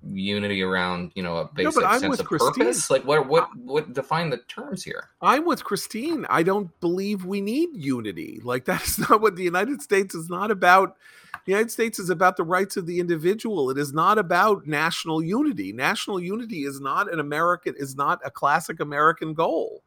unity 0.05 0.63
around 0.63 1.11
you 1.15 1.23
know 1.23 1.39
a 1.39 1.51
basic 1.55 1.75
but 1.75 1.85
I'm 1.85 2.01
sense 2.01 2.11
with 2.11 2.21
of 2.21 2.27
Christine. 2.27 2.53
purpose 2.53 2.91
like 2.91 3.05
what 3.05 3.27
what 3.27 3.49
what 3.57 3.93
define 3.93 4.31
the 4.31 4.39
terms 4.49 4.85
here 4.85 5.09
I'm 5.21 5.45
with 5.45 5.65
Christine. 5.65 6.25
I 6.31 6.43
don't 6.43 6.79
believe 6.81 7.25
we 7.25 7.41
need 7.41 7.71
unity. 7.73 8.41
Like 8.43 8.65
that's 8.65 8.99
not 8.99 9.21
what 9.21 9.37
the 9.37 9.43
United 9.43 9.83
States 9.83 10.15
is 10.15 10.29
not 10.31 10.51
about. 10.51 10.97
The 11.45 11.53
United 11.53 11.71
States 11.71 11.99
is 11.99 12.11
about 12.11 12.37
the 12.37 12.45
rights 12.45 12.77
of 12.77 12.87
the 12.87 13.01
individual. 13.01 13.71
It 13.71 13.79
is 13.79 13.93
not 13.93 14.19
about 14.19 14.67
national 14.67 15.23
unity. 15.23 15.73
National 15.73 16.21
unity 16.21 16.65
is 16.65 16.81
not 16.81 17.13
an 17.13 17.21
American 17.21 17.75
is 17.77 17.97
not 17.97 18.21
a 18.25 18.31
classic 18.31 18.81
American 18.81 19.35
goal. 19.35 19.83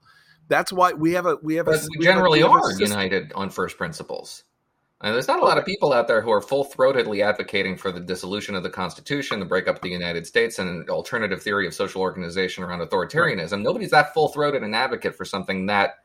That's 0.49 0.73
why 0.73 0.91
we 0.91 1.13
have 1.13 1.25
a 1.25 1.37
we 1.41 1.55
have 1.55 1.67
a 1.67 1.71
but 1.71 1.81
we 1.81 1.99
we 1.99 2.05
generally 2.05 2.39
we 2.39 2.49
have 2.49 2.51
a 2.51 2.63
are 2.63 2.73
united 2.73 3.31
on 3.33 3.49
first 3.49 3.77
principles 3.77 4.43
and 5.03 5.13
there's 5.13 5.27
not 5.27 5.39
a 5.39 5.45
lot 5.45 5.57
of 5.57 5.65
people 5.65 5.93
out 5.93 6.07
there 6.07 6.21
who 6.21 6.31
are 6.31 6.41
full-throatedly 6.41 7.23
advocating 7.23 7.75
for 7.77 7.91
the 7.91 7.99
dissolution 7.99 8.55
of 8.55 8.63
the 8.63 8.69
constitution 8.69 9.39
the 9.39 9.45
breakup 9.45 9.77
of 9.77 9.81
the 9.81 9.89
united 9.89 10.25
states 10.27 10.59
and 10.59 10.69
an 10.69 10.89
alternative 10.89 11.41
theory 11.41 11.65
of 11.67 11.73
social 11.73 12.01
organization 12.01 12.63
around 12.63 12.79
authoritarianism. 12.81 13.61
Nobody's 13.61 13.91
that 13.91 14.13
full-throated 14.13 14.63
an 14.63 14.73
advocate 14.73 15.15
for 15.15 15.25
something 15.25 15.65
that 15.67 15.95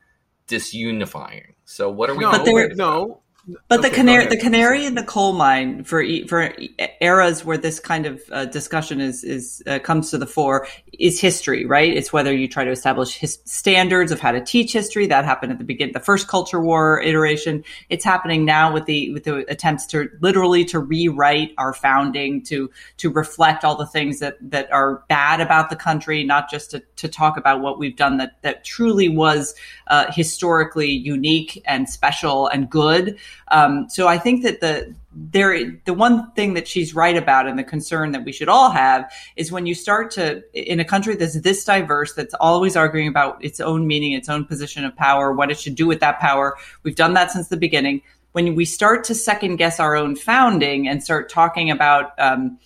disunifying. 0.47 1.53
So 1.65 1.89
what 1.89 2.09
are 2.09 2.15
we 2.15 2.23
No, 2.23 2.43
there- 2.43 2.73
no. 2.75 3.21
But 3.69 3.81
the 3.81 3.87
Okay, 3.87 3.89
go 3.89 3.95
canary, 3.95 4.25
the 4.25 4.37
canary 4.37 4.85
in 4.85 4.95
the 4.95 5.03
coal 5.03 5.31
mine 5.31 5.85
for 5.85 6.01
e- 6.01 6.27
for 6.27 6.53
eras 6.99 7.45
where 7.45 7.57
this 7.57 7.79
kind 7.79 8.05
of 8.05 8.21
uh, 8.29 8.45
discussion 8.45 8.99
is 8.99 9.23
is 9.23 9.63
uh, 9.65 9.79
comes 9.79 10.11
to 10.11 10.17
the 10.17 10.27
fore 10.27 10.67
is 10.99 11.21
history, 11.21 11.65
right? 11.65 11.95
It's 11.95 12.11
whether 12.11 12.35
you 12.35 12.49
try 12.49 12.65
to 12.65 12.71
establish 12.71 13.15
his 13.15 13.39
standards 13.45 14.11
of 14.11 14.19
how 14.19 14.33
to 14.33 14.41
teach 14.41 14.73
history. 14.73 15.07
That 15.07 15.23
happened 15.23 15.53
at 15.53 15.59
the 15.59 15.63
beginning, 15.63 15.93
the 15.93 16.01
first 16.01 16.27
culture 16.27 16.59
war 16.59 17.01
iteration. 17.01 17.63
It's 17.87 18.03
happening 18.03 18.43
now 18.43 18.73
with 18.73 18.85
the 18.85 19.13
with 19.13 19.23
the 19.23 19.49
attempts 19.49 19.85
to 19.87 20.09
literally 20.19 20.65
to 20.65 20.79
rewrite 20.79 21.53
our 21.57 21.73
founding 21.73 22.43
to 22.43 22.69
to 22.97 23.09
reflect 23.09 23.63
all 23.63 23.77
the 23.77 23.87
things 23.87 24.19
that 24.19 24.37
that 24.41 24.69
are 24.73 25.03
bad 25.07 25.39
about 25.39 25.69
the 25.69 25.77
country, 25.77 26.25
not 26.25 26.49
just 26.49 26.71
to 26.71 26.83
to 26.97 27.07
talk 27.07 27.37
about 27.37 27.61
what 27.61 27.79
we've 27.79 27.95
done 27.95 28.17
that 28.17 28.41
that 28.41 28.65
truly 28.65 29.07
was 29.07 29.55
uh, 29.87 30.11
historically 30.11 30.91
unique 30.91 31.61
and 31.65 31.89
special 31.89 32.47
and 32.47 32.69
good. 32.69 33.17
Um, 33.49 33.87
so 33.89 34.07
I 34.07 34.17
think 34.17 34.43
that 34.43 34.61
the 34.61 34.93
there 35.13 35.79
the 35.85 35.93
one 35.93 36.31
thing 36.33 36.53
that 36.53 36.67
she's 36.67 36.93
right 36.93 37.17
about 37.17 37.47
and 37.47 37.57
the 37.57 37.63
concern 37.63 38.11
that 38.11 38.23
we 38.23 38.31
should 38.31 38.49
all 38.49 38.69
have 38.69 39.11
is 39.35 39.51
when 39.51 39.65
you 39.65 39.73
start 39.73 40.11
to 40.11 40.43
in 40.53 40.79
a 40.79 40.85
country 40.85 41.15
that's 41.15 41.39
this 41.41 41.65
diverse 41.65 42.13
that's 42.13 42.35
always 42.35 42.75
arguing 42.75 43.07
about 43.07 43.43
its 43.43 43.59
own 43.59 43.87
meaning 43.87 44.11
its 44.11 44.29
own 44.29 44.45
position 44.45 44.85
of 44.85 44.95
power 44.95 45.33
what 45.33 45.49
it 45.49 45.59
should 45.59 45.73
do 45.73 45.87
with 45.87 45.99
that 45.99 46.19
power 46.19 46.55
we've 46.83 46.95
done 46.95 47.13
that 47.13 47.31
since 47.31 47.47
the 47.47 47.57
beginning. 47.57 48.01
When 48.33 48.53
we 48.53 48.65
start 48.65 49.03
to 49.05 49.15
second 49.15 49.55
guess 49.55 49.79
our 49.79 49.95
own 49.95 50.15
founding 50.15 50.87
and 50.87 51.03
start 51.03 51.29
talking 51.29 51.71
about 51.71 52.11
um, 52.19 52.59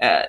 uh, 0.00 0.22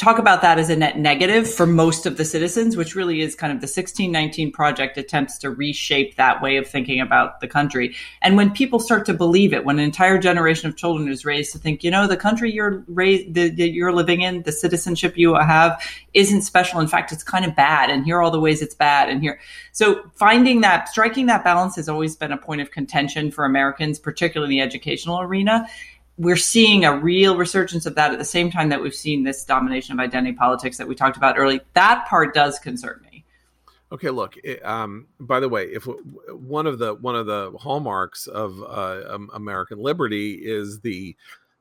talk 0.00 0.18
about 0.18 0.40
that 0.40 0.58
as 0.58 0.70
a 0.70 0.76
net 0.76 0.98
negative 0.98 1.52
for 1.52 1.66
most 1.66 2.06
of 2.06 2.16
the 2.16 2.24
citizens, 2.24 2.74
which 2.74 2.94
really 2.94 3.20
is 3.20 3.34
kind 3.34 3.52
of 3.52 3.60
the 3.60 3.66
1619 3.66 4.50
project 4.50 4.96
attempts 4.96 5.36
to 5.38 5.50
reshape 5.50 6.16
that 6.16 6.40
way 6.40 6.56
of 6.56 6.66
thinking 6.66 7.00
about 7.00 7.40
the 7.40 7.46
country. 7.46 7.94
And 8.22 8.34
when 8.36 8.50
people 8.50 8.80
start 8.80 9.04
to 9.06 9.14
believe 9.14 9.52
it, 9.52 9.66
when 9.66 9.78
an 9.78 9.84
entire 9.84 10.18
generation 10.18 10.70
of 10.70 10.76
children 10.76 11.08
is 11.08 11.26
raised 11.26 11.52
to 11.52 11.58
think, 11.58 11.84
you 11.84 11.90
know, 11.90 12.06
the 12.06 12.16
country 12.16 12.50
you're 12.50 12.82
raised, 12.88 13.34
that 13.34 13.58
you're 13.58 13.92
living 13.92 14.22
in, 14.22 14.42
the 14.42 14.52
citizenship 14.52 15.18
you 15.18 15.34
have 15.34 15.82
isn't 16.14 16.42
special. 16.42 16.80
In 16.80 16.88
fact, 16.88 17.12
it's 17.12 17.22
kind 17.22 17.44
of 17.44 17.54
bad. 17.54 17.90
And 17.90 18.04
here 18.04 18.16
are 18.16 18.22
all 18.22 18.30
the 18.30 18.40
ways 18.40 18.62
it's 18.62 18.74
bad. 18.74 19.10
And 19.10 19.20
here, 19.20 19.38
so 19.72 20.10
finding 20.14 20.62
that, 20.62 20.88
striking 20.88 21.26
that 21.26 21.44
balance 21.44 21.76
has 21.76 21.90
always 21.90 22.16
been 22.16 22.32
a 22.32 22.38
point 22.38 22.62
of 22.62 22.70
contention 22.70 23.30
for 23.30 23.44
Americans, 23.44 23.98
particularly 23.98 24.54
in 24.54 24.60
the 24.60 24.64
educational 24.66 25.20
arena 25.20 25.68
we're 26.18 26.36
seeing 26.36 26.84
a 26.84 26.96
real 26.96 27.36
resurgence 27.36 27.86
of 27.86 27.94
that 27.94 28.12
at 28.12 28.18
the 28.18 28.24
same 28.24 28.50
time 28.50 28.68
that 28.68 28.82
we've 28.82 28.94
seen 28.94 29.24
this 29.24 29.44
domination 29.44 29.94
of 29.94 30.00
identity 30.00 30.36
politics 30.36 30.76
that 30.76 30.86
we 30.86 30.94
talked 30.94 31.16
about 31.16 31.38
early. 31.38 31.60
That 31.74 32.06
part 32.06 32.34
does 32.34 32.58
concern 32.58 33.00
me. 33.10 33.24
Okay, 33.92 34.10
look. 34.10 34.36
Um, 34.62 35.08
by 35.18 35.40
the 35.40 35.48
way, 35.48 35.64
if 35.64 35.84
one 36.28 36.66
of 36.66 36.78
the 36.78 36.94
one 36.94 37.16
of 37.16 37.26
the 37.26 37.52
hallmarks 37.58 38.28
of 38.28 38.62
uh, 38.62 39.18
American 39.34 39.82
liberty 39.82 40.34
is 40.34 40.80
the 40.80 41.16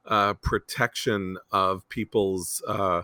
uh, 0.06 0.34
protection 0.36 1.38
of 1.52 1.88
people's, 1.90 2.62
uh, 2.68 3.02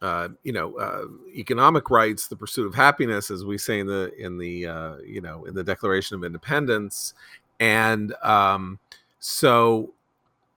uh 0.00 0.28
you 0.42 0.52
know, 0.52 0.74
uh, 0.78 1.04
economic 1.34 1.90
rights, 1.90 2.28
the 2.28 2.36
pursuit 2.36 2.66
of 2.66 2.74
happiness, 2.74 3.30
as 3.30 3.44
we 3.44 3.58
say 3.58 3.78
in 3.78 3.86
the 3.86 4.10
in 4.18 4.38
the 4.38 4.66
uh, 4.66 4.96
you 5.04 5.20
know 5.20 5.44
in 5.44 5.54
the 5.54 5.64
Declaration 5.64 6.16
of 6.16 6.24
Independence, 6.24 7.12
and 7.58 8.14
um, 8.22 8.78
so 9.18 9.92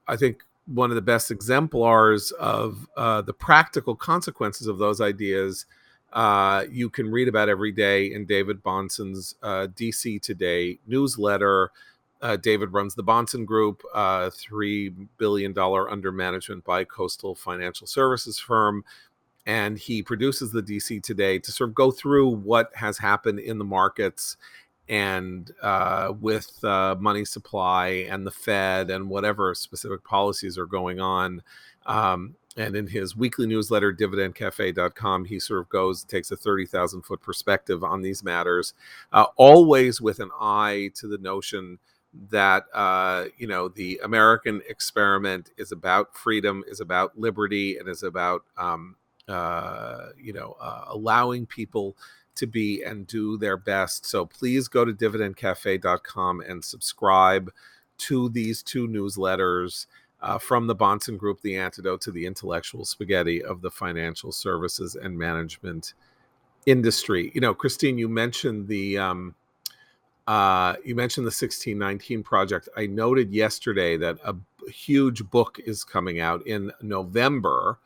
I 0.07 0.15
think 0.15 0.43
one 0.65 0.89
of 0.89 0.95
the 0.95 1.01
best 1.01 1.31
exemplars 1.31 2.31
of 2.31 2.87
uh, 2.95 3.21
the 3.21 3.33
practical 3.33 3.95
consequences 3.95 4.67
of 4.67 4.77
those 4.77 5.01
ideas 5.01 5.65
uh, 6.13 6.65
you 6.69 6.89
can 6.89 7.11
read 7.11 7.27
about 7.27 7.49
every 7.49 7.71
day 7.71 8.13
in 8.13 8.25
David 8.25 8.63
Bahnsen's 8.63 9.35
uh, 9.41 9.67
DC 9.75 10.21
Today 10.21 10.77
newsletter. 10.85 11.71
Uh, 12.21 12.37
David 12.37 12.71
runs 12.71 12.95
the 12.95 13.03
Bahnsen 13.03 13.45
Group, 13.45 13.83
uh, 13.93 14.29
$3 14.29 15.07
billion 15.17 15.57
under 15.57 16.11
management 16.11 16.63
by 16.63 16.83
coastal 16.83 17.35
financial 17.35 17.87
services 17.87 18.39
firm. 18.39 18.85
And 19.45 19.77
he 19.77 20.01
produces 20.01 20.51
the 20.51 20.61
DC 20.61 21.03
Today 21.03 21.39
to 21.39 21.51
sort 21.51 21.71
of 21.71 21.75
go 21.75 21.91
through 21.91 22.29
what 22.29 22.71
has 22.75 22.97
happened 22.97 23.39
in 23.39 23.57
the 23.57 23.65
markets 23.65 24.37
and 24.89 25.51
uh, 25.61 26.13
with 26.19 26.63
uh, 26.63 26.95
money 26.99 27.25
supply 27.25 28.05
and 28.09 28.27
the 28.27 28.31
Fed 28.31 28.89
and 28.89 29.09
whatever 29.09 29.55
specific 29.55 30.03
policies 30.03 30.57
are 30.57 30.65
going 30.65 30.99
on. 30.99 31.41
Um, 31.85 32.35
and 32.55 32.75
in 32.75 32.87
his 32.87 33.15
weekly 33.15 33.47
newsletter, 33.47 33.93
dividendcafe.com, 33.93 35.25
he 35.25 35.39
sort 35.39 35.61
of 35.61 35.69
goes, 35.69 36.03
takes 36.03 36.31
a 36.31 36.37
30,000 36.37 37.01
foot 37.01 37.21
perspective 37.21 37.83
on 37.83 38.01
these 38.01 38.23
matters, 38.23 38.73
uh, 39.11 39.25
always 39.37 39.99
with 39.99 40.19
an 40.19 40.29
eye 40.39 40.91
to 40.95 41.07
the 41.07 41.17
notion 41.17 41.79
that, 42.29 42.65
uh, 42.73 43.25
you 43.37 43.47
know, 43.47 43.69
the 43.69 43.99
American 44.03 44.61
experiment 44.69 45.49
is 45.57 45.71
about 45.71 46.15
freedom, 46.15 46.63
is 46.67 46.79
about 46.79 47.17
liberty, 47.17 47.77
and 47.77 47.89
is 47.89 48.03
about, 48.03 48.43
um, 48.57 48.95
uh, 49.27 50.09
you 50.21 50.33
know, 50.33 50.55
uh, 50.59 50.85
allowing 50.89 51.47
people 51.47 51.97
to 52.35 52.47
be 52.47 52.83
and 52.83 53.07
do 53.07 53.37
their 53.37 53.57
best. 53.57 54.05
So 54.05 54.25
please 54.25 54.67
go 54.67 54.85
to 54.85 54.93
dividendcafe.com 54.93 56.41
and 56.41 56.63
subscribe 56.63 57.51
to 57.99 58.29
these 58.29 58.63
two 58.63 58.87
newsletters 58.87 59.85
uh, 60.21 60.37
from 60.37 60.67
the 60.67 60.75
Bahnsen 60.75 61.17
Group, 61.17 61.41
The 61.41 61.57
Antidote 61.57 62.01
to 62.01 62.11
the 62.11 62.25
Intellectual 62.25 62.85
Spaghetti 62.85 63.43
of 63.43 63.61
the 63.61 63.69
Financial 63.69 64.31
Services 64.31 64.95
and 64.95 65.17
Management 65.17 65.93
Industry. 66.65 67.31
You 67.35 67.41
know, 67.41 67.53
Christine, 67.53 67.97
you 67.97 68.09
mentioned 68.09 68.67
the. 68.67 68.97
Um, 68.97 69.35
uh, 70.25 70.75
you 70.85 70.95
mentioned 70.95 71.25
the 71.25 71.35
1619 71.35 72.23
project. 72.23 72.69
I 72.77 72.85
noted 72.85 73.33
yesterday 73.33 73.97
that 73.97 74.19
a 74.23 74.33
huge 74.69 75.29
book 75.29 75.59
is 75.65 75.83
coming 75.83 76.21
out 76.21 76.47
in 76.47 76.71
November 76.81 77.77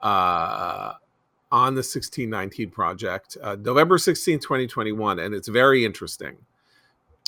uh, 0.00 0.94
on 1.52 1.74
the 1.74 1.80
1619 1.80 2.70
project, 2.70 3.36
uh, 3.42 3.56
November 3.60 3.98
16, 3.98 4.38
2021, 4.38 5.18
and 5.18 5.34
it's 5.34 5.48
very 5.48 5.84
interesting. 5.84 6.38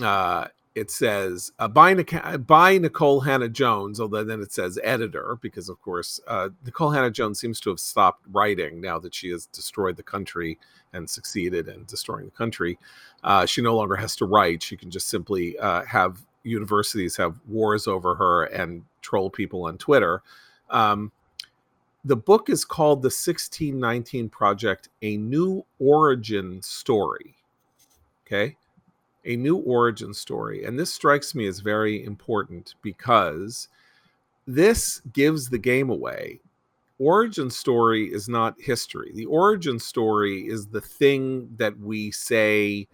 Uh, 0.03 0.47
it 0.75 0.91
says 0.91 1.53
uh, 1.59 1.69
by, 1.69 1.95
Nic- 1.95 2.47
by 2.47 2.79
Nikole 2.79 3.25
Hannah-Jones, 3.25 4.01
although 4.01 4.25
then 4.25 4.41
it 4.41 4.53
says 4.53 4.79
editor, 4.83 5.39
because 5.41 5.69
of 5.69 5.81
course 5.83 6.21
uh, 6.27 6.49
Nikole 6.65 6.95
Hannah-Jones 6.95 7.39
seems 7.39 7.61
to 7.61 7.71
have 7.71 7.79
stopped 7.79 8.25
writing 8.33 8.81
now 8.81 8.99
that 8.99 9.15
she 9.15 9.29
has 9.29 9.47
destroyed 9.47 9.97
the 9.97 10.03
country 10.03 10.59
and 10.95 11.09
succeeded 11.09 11.69
in 11.69 11.85
destroying 11.85 12.25
the 12.25 12.31
country. 12.31 12.79
Uh, 13.23 13.47
she 13.47 13.63
no 13.63 13.77
longer 13.77 13.95
has 13.95 14.17
to 14.17 14.25
write; 14.25 14.63
she 14.63 14.77
can 14.77 14.91
just 14.91 15.09
simply 15.09 15.57
uh, 15.59 15.85
have 15.85 16.25
universities 16.45 17.17
have 17.17 17.39
wars 17.47 17.87
over 17.87 18.15
her 18.15 18.45
and 18.45 18.83
troll 19.01 19.31
people 19.31 19.65
on 19.65 19.79
Twitter. 19.79 20.23
Um, 20.71 21.13
the 22.05 22.17
book 22.17 22.51
is 22.51 22.65
called 22.65 23.01
The 23.01 23.07
1619 23.07 24.29
Project 24.29 24.91
A 25.01 25.17
New 25.17 25.65
Origin 25.79 26.61
Story. 26.61 27.35
Okay. 28.27 28.57
A 29.25 29.37
new 29.37 29.57
origin 29.57 30.13
story. 30.13 30.65
And 30.65 30.79
this 30.79 30.93
strikes 30.93 31.35
me 31.35 31.47
as 31.47 31.61
very 31.61 32.05
important 32.05 32.75
because 32.83 33.69
this 34.47 35.01
gives 35.15 35.49
the 35.49 35.59
game 35.59 35.89
away. 35.89 36.41
Origin 36.99 37.51
story 37.51 38.13
is 38.13 38.29
not 38.29 38.61
history. 38.61 39.11
The 39.15 39.25
origin 39.25 39.79
story 39.79 40.47
is 40.47 40.67
the 40.67 40.83
thing 40.83 41.49
that 41.57 41.79
we 41.79 42.11
say 42.11 42.87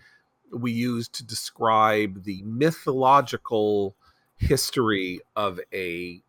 we 0.53 0.71
use 0.71 1.09
to 1.09 1.25
describe 1.25 2.23
the 2.23 2.43
mythological 2.45 3.97
history 4.37 5.21
of 5.35 5.59
a 5.73 6.23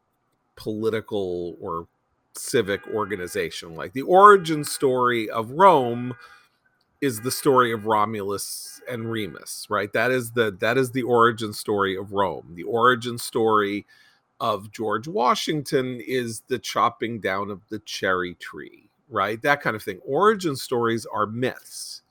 political 0.56 1.56
or 1.62 1.88
civic 2.36 2.86
organization. 2.88 3.76
Like 3.76 3.94
the 3.94 4.02
origin 4.04 4.64
story 4.64 5.30
of 5.30 5.52
Rome 5.52 6.16
is 7.02 7.22
the 7.22 7.32
story 7.32 7.74
of 7.74 7.86
Romulus 7.86 8.80
and 8.90 9.12
Remus, 9.12 9.68
right? 9.70 9.92
That 9.94 10.12
is 10.12 10.32
the 10.32 10.56
that 10.60 10.78
is 10.78 10.92
the 10.92 11.04
origin 11.04 11.52
story 11.54 11.98
of 11.98 12.14
Rome. 12.14 12.54
The 12.56 12.64
origin 12.64 13.18
story 13.18 13.86
of 14.40 14.72
George 14.72 15.08
Washington 15.08 16.02
is 16.06 16.42
the 16.48 16.60
chopping 16.60 17.20
down 17.20 17.52
of 17.52 17.62
the 17.70 17.80
cherry 17.80 18.36
tree, 18.36 18.90
right? 19.10 19.42
That 19.42 19.62
kind 19.62 19.76
of 19.76 19.84
thing. 19.84 20.00
Origin 20.06 20.56
stories 20.56 21.06
are 21.06 21.28
myths. 21.28 22.02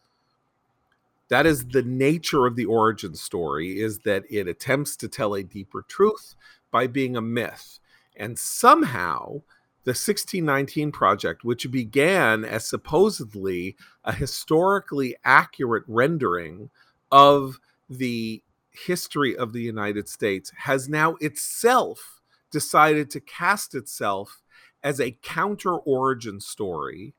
That 1.29 1.47
is 1.47 1.65
the 1.67 1.83
nature 1.83 2.47
of 2.47 2.57
the 2.57 2.65
origin 2.65 3.15
story 3.15 3.81
is 3.81 4.01
that 4.01 4.25
it 4.29 4.49
attempts 4.49 4.97
to 4.97 5.09
tell 5.09 5.35
a 5.35 5.45
deeper 5.45 5.83
truth 5.83 6.35
by 6.73 6.89
being 6.89 7.17
a 7.17 7.21
myth. 7.21 7.79
And 8.17 8.37
somehow 8.37 9.43
the 9.91 9.95
1619 9.95 10.93
Project, 10.93 11.43
which 11.43 11.69
began 11.69 12.45
as 12.45 12.65
supposedly 12.65 13.77
a 14.05 14.13
historically 14.13 15.17
accurate 15.25 15.83
rendering 15.89 16.71
of 17.11 17.59
the 17.89 18.41
history 18.71 19.37
of 19.37 19.53
the 19.53 19.63
United 19.63 20.09
States, 20.09 20.53
has 20.59 20.89
now 20.89 21.17
itself 21.21 22.21
decided 22.53 23.11
to 23.11 23.19
cast 23.19 23.75
itself 23.75 24.43
as 24.85 25.01
a 25.01 25.19
counter 25.23 25.75
origin 25.75 26.39
story. 26.39 27.13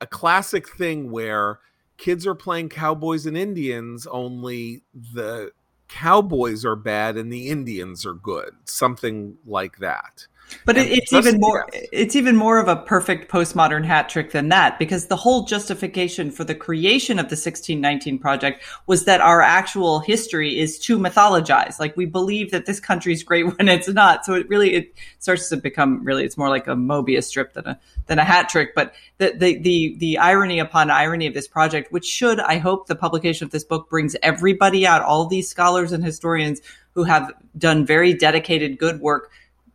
A 0.00 0.06
classic 0.06 0.68
thing 0.68 1.10
where 1.10 1.58
kids 1.96 2.24
are 2.24 2.36
playing 2.36 2.68
cowboys 2.68 3.26
and 3.26 3.36
Indians, 3.36 4.06
only 4.06 4.82
the 4.94 5.50
cowboys 5.88 6.64
are 6.64 6.76
bad 6.76 7.16
and 7.16 7.32
the 7.32 7.48
Indians 7.48 8.06
are 8.06 8.14
good, 8.14 8.54
something 8.64 9.38
like 9.44 9.78
that. 9.78 10.28
But 10.64 10.76
it, 10.76 10.90
it's 10.90 11.12
even 11.12 11.40
more 11.40 11.66
it's 11.72 12.16
even 12.16 12.36
more 12.36 12.58
of 12.58 12.68
a 12.68 12.76
perfect 12.76 13.30
postmodern 13.30 13.84
hat 13.84 14.08
trick 14.08 14.30
than 14.30 14.48
that 14.50 14.78
because 14.78 15.06
the 15.06 15.16
whole 15.16 15.44
justification 15.44 16.30
for 16.30 16.44
the 16.44 16.54
creation 16.54 17.18
of 17.18 17.24
the 17.24 17.34
1619 17.34 18.18
project 18.18 18.62
was 18.86 19.04
that 19.04 19.20
our 19.20 19.40
actual 19.40 20.00
history 20.00 20.58
is 20.58 20.78
too 20.78 20.98
mythologized. 20.98 21.80
Like 21.80 21.96
we 21.96 22.06
believe 22.06 22.50
that 22.50 22.66
this 22.66 22.80
country 22.80 23.12
is 23.12 23.22
great 23.22 23.46
when 23.58 23.68
it's 23.68 23.88
not. 23.88 24.24
So 24.24 24.34
it 24.34 24.48
really 24.48 24.74
it 24.74 24.94
starts 25.18 25.48
to 25.48 25.56
become 25.56 26.04
really 26.04 26.24
it's 26.24 26.36
more 26.36 26.48
like 26.48 26.66
a 26.66 26.74
Mobius 26.74 27.24
strip 27.24 27.54
than 27.54 27.66
a 27.66 27.80
than 28.06 28.18
a 28.18 28.24
hat 28.24 28.48
trick. 28.48 28.74
But 28.74 28.94
the 29.18 29.32
the 29.36 29.58
the, 29.58 29.96
the 29.98 30.18
irony 30.18 30.58
upon 30.58 30.90
irony 30.90 31.26
of 31.26 31.34
this 31.34 31.48
project, 31.48 31.92
which 31.92 32.04
should 32.04 32.40
I 32.40 32.58
hope 32.58 32.86
the 32.86 32.96
publication 32.96 33.44
of 33.44 33.50
this 33.50 33.64
book 33.64 33.88
brings 33.88 34.16
everybody 34.22 34.86
out, 34.86 35.02
all 35.02 35.26
these 35.26 35.48
scholars 35.48 35.92
and 35.92 36.04
historians 36.04 36.60
who 36.94 37.04
have 37.04 37.32
done 37.56 37.86
very 37.86 38.12
dedicated 38.12 38.78
good 38.78 39.00
work 39.00 39.30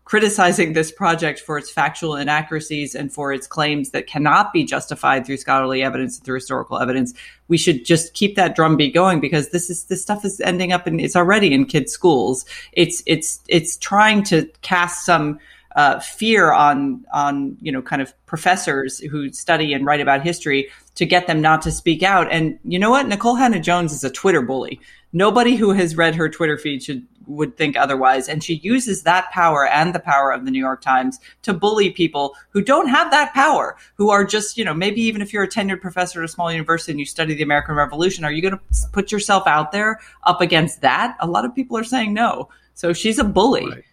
criticizing 0.08 0.72
this 0.72 0.90
project 0.90 1.38
for 1.38 1.58
its 1.58 1.70
factual 1.70 2.16
inaccuracies 2.16 2.96
and 2.96 3.12
for 3.12 3.34
its 3.34 3.46
claims 3.46 3.90
that 3.90 4.08
cannot 4.08 4.54
be 4.54 4.64
justified 4.64 5.26
through 5.26 5.36
scholarly 5.36 5.84
evidence 5.84 6.16
and 6.16 6.24
through 6.24 6.36
historical 6.36 6.80
evidence. 6.80 7.14
We 7.50 7.58
should 7.58 7.84
just 7.84 8.14
keep 8.14 8.38
that 8.38 8.56
drumbeat 8.56 8.94
going 8.94 9.20
because 9.20 9.50
this 9.50 9.70
is 9.70 9.84
this 9.84 10.02
stuff 10.02 10.24
is 10.24 10.40
ending 10.40 10.72
up 10.72 10.88
in 10.88 11.02
it's 11.02 11.18
already 11.18 11.54
in 11.54 11.66
kids' 11.66 11.92
schools. 11.92 12.46
It's 12.72 13.04
it's 13.06 13.42
it's 13.50 13.76
trying 13.76 14.24
to 14.24 14.50
cast 14.62 15.04
some 15.04 15.40
uh, 15.76 16.00
fear 16.00 16.54
on 16.54 17.06
on 17.14 17.58
you 17.60 17.74
know 17.74 17.82
kind 17.82 18.02
of 18.02 18.14
professors 18.28 19.00
who 19.00 19.30
study 19.34 19.74
and 19.74 19.86
write 19.86 20.00
about 20.00 20.22
history 20.22 20.70
to 20.96 21.06
get 21.06 21.28
them 21.28 21.42
not 21.42 21.62
to 21.64 21.72
speak 21.72 22.02
out. 22.02 22.32
And 22.32 22.58
you 22.64 22.80
know 22.80 22.92
what? 22.92 23.08
Nikole 23.08 23.38
Hannah-Jones 23.38 23.92
is 23.92 24.06
a 24.06 24.10
Twitter 24.10 24.42
bully. 24.42 24.80
Nobody 25.12 25.58
who 25.58 25.72
has 25.72 25.98
read 25.98 26.16
her 26.16 26.30
Twitter 26.30 26.58
feed 26.58 26.82
should 26.84 27.06
would 27.28 27.58
think 27.58 27.76
otherwise. 27.76 28.28
And 28.28 28.44
she 28.44 28.56
uses 28.56 29.04
that 29.04 29.30
power 29.32 29.68
and 29.68 29.94
the 29.94 30.00
power 30.00 30.32
of 30.32 30.46
the 30.46 30.52
New 30.52 30.60
York 30.60 30.82
Times 30.82 31.20
to 31.44 31.54
bully 31.54 31.92
people 31.92 32.36
who 32.50 32.62
don't 32.62 32.88
have 32.88 33.12
that 33.12 33.34
power, 33.34 33.78
who 33.96 34.10
are 34.10 34.26
just, 34.26 34.58
you 34.58 34.66
know, 34.66 34.74
maybe 34.74 35.02
even 35.02 35.22
if 35.22 35.32
you're 35.34 35.44
a 35.44 35.50
tenured 35.50 35.82
professor 35.82 36.22
at 36.22 36.26
a 36.26 36.28
small 36.28 36.52
university 36.52 36.92
and 36.92 37.00
you 37.00 37.06
study 37.06 37.34
the 37.36 37.44
American 37.44 37.76
Revolution, 37.76 38.24
are 38.24 38.32
you 38.32 38.42
going 38.42 38.58
to 38.58 38.62
put 38.92 39.12
yourself 39.12 39.46
out 39.48 39.72
there 39.72 40.00
up 40.24 40.42
against 40.42 40.82
that? 40.82 41.16
A 41.20 41.28
lot 41.28 41.46
of 41.46 41.54
people 41.54 41.78
are 41.78 41.84
saying 41.84 42.14
no. 42.14 42.50
So 42.74 42.94
she's 42.94 43.20
a 43.20 43.24
bully. 43.24 43.68
Right. 43.68 43.84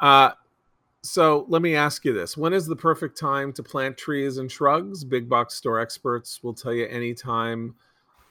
Uh, 0.00 0.30
so 1.02 1.46
let 1.48 1.62
me 1.62 1.74
ask 1.76 2.04
you 2.04 2.12
this 2.12 2.36
when 2.36 2.52
is 2.52 2.66
the 2.66 2.76
perfect 2.76 3.18
time 3.18 3.52
to 3.54 3.62
plant 3.62 3.96
trees 3.96 4.36
and 4.36 4.52
shrubs 4.52 5.02
big 5.02 5.28
box 5.28 5.54
store 5.54 5.80
experts 5.80 6.42
will 6.42 6.52
tell 6.52 6.74
you 6.74 6.86
anytime 6.86 7.74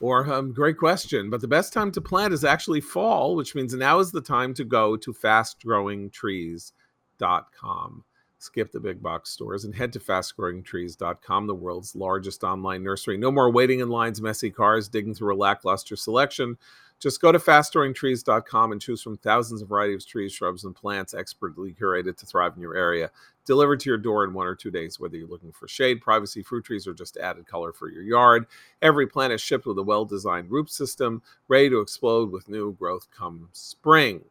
or 0.00 0.32
um, 0.32 0.52
great 0.52 0.78
question 0.78 1.30
but 1.30 1.40
the 1.40 1.48
best 1.48 1.72
time 1.72 1.92
to 1.92 2.00
plant 2.00 2.34
is 2.34 2.44
actually 2.44 2.80
fall 2.80 3.36
which 3.36 3.54
means 3.54 3.74
now 3.74 3.98
is 3.98 4.10
the 4.10 4.20
time 4.20 4.54
to 4.54 4.64
go 4.64 4.96
to 4.96 5.12
fastgrowingtrees.com 5.12 8.04
skip 8.40 8.72
the 8.72 8.80
big 8.80 9.02
box 9.02 9.30
stores 9.30 9.64
and 9.64 9.74
head 9.74 9.92
to 9.92 10.00
fastgrowingtrees.com 10.00 11.46
the 11.46 11.54
world's 11.54 11.94
largest 11.94 12.42
online 12.42 12.82
nursery. 12.82 13.18
No 13.18 13.30
more 13.30 13.50
waiting 13.50 13.80
in 13.80 13.90
lines 13.90 14.20
messy 14.20 14.50
cars 14.50 14.88
digging 14.88 15.14
through 15.14 15.34
a 15.34 15.36
lackluster 15.36 15.94
selection 15.94 16.56
just 17.00 17.22
go 17.22 17.32
to 17.32 17.38
fastgrowingtrees.com 17.38 18.72
and 18.72 18.80
choose 18.80 19.00
from 19.02 19.16
thousands 19.16 19.62
of 19.62 19.68
varieties 19.68 20.04
of 20.04 20.08
trees, 20.08 20.32
shrubs, 20.32 20.64
and 20.64 20.76
plants 20.76 21.14
expertly 21.14 21.72
curated 21.72 22.16
to 22.18 22.26
thrive 22.26 22.52
in 22.54 22.62
your 22.62 22.76
area. 22.76 23.10
Delivered 23.46 23.80
to 23.80 23.90
your 23.90 23.98
door 23.98 24.22
in 24.22 24.34
one 24.34 24.46
or 24.46 24.54
two 24.54 24.70
days, 24.70 25.00
whether 25.00 25.16
you're 25.16 25.26
looking 25.26 25.50
for 25.50 25.66
shade, 25.66 26.02
privacy, 26.02 26.42
fruit 26.42 26.64
trees, 26.64 26.86
or 26.86 26.92
just 26.92 27.16
added 27.16 27.46
color 27.46 27.72
for 27.72 27.90
your 27.90 28.02
yard. 28.02 28.46
Every 28.82 29.06
plant 29.06 29.32
is 29.32 29.40
shipped 29.40 29.64
with 29.64 29.78
a 29.78 29.82
well 29.82 30.04
designed 30.04 30.50
root 30.50 30.70
system, 30.70 31.22
ready 31.48 31.70
to 31.70 31.80
explode 31.80 32.30
with 32.30 32.50
new 32.50 32.74
growth 32.74 33.08
come 33.10 33.48
spring. 33.52 34.22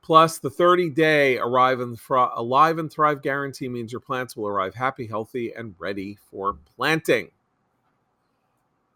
Plus, 0.00 0.38
the 0.38 0.48
30 0.48 0.90
day 0.90 1.38
arrive 1.38 1.80
and 1.80 1.98
alive 2.08 2.78
and 2.78 2.90
thrive 2.90 3.20
guarantee 3.20 3.68
means 3.68 3.92
your 3.92 4.00
plants 4.00 4.36
will 4.36 4.46
arrive 4.46 4.74
happy, 4.74 5.06
healthy, 5.06 5.52
and 5.52 5.74
ready 5.78 6.16
for 6.30 6.56
planting. 6.76 7.30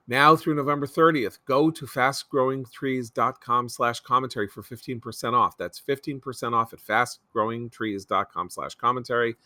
Now 0.08 0.34
through 0.34 0.56
November 0.56 0.86
30th, 0.86 1.38
go 1.46 1.70
to 1.70 1.86
fastgrowingtrees.com 1.86 3.68
slash 3.68 4.00
commentary 4.00 4.48
for 4.48 4.62
15% 4.62 5.32
off. 5.32 5.56
That's 5.56 5.80
15% 5.80 6.52
off 6.52 6.72
at 6.72 6.80
fastgrowingtrees.com 6.80 8.50
slash 8.50 8.74
commentary. 8.74 9.36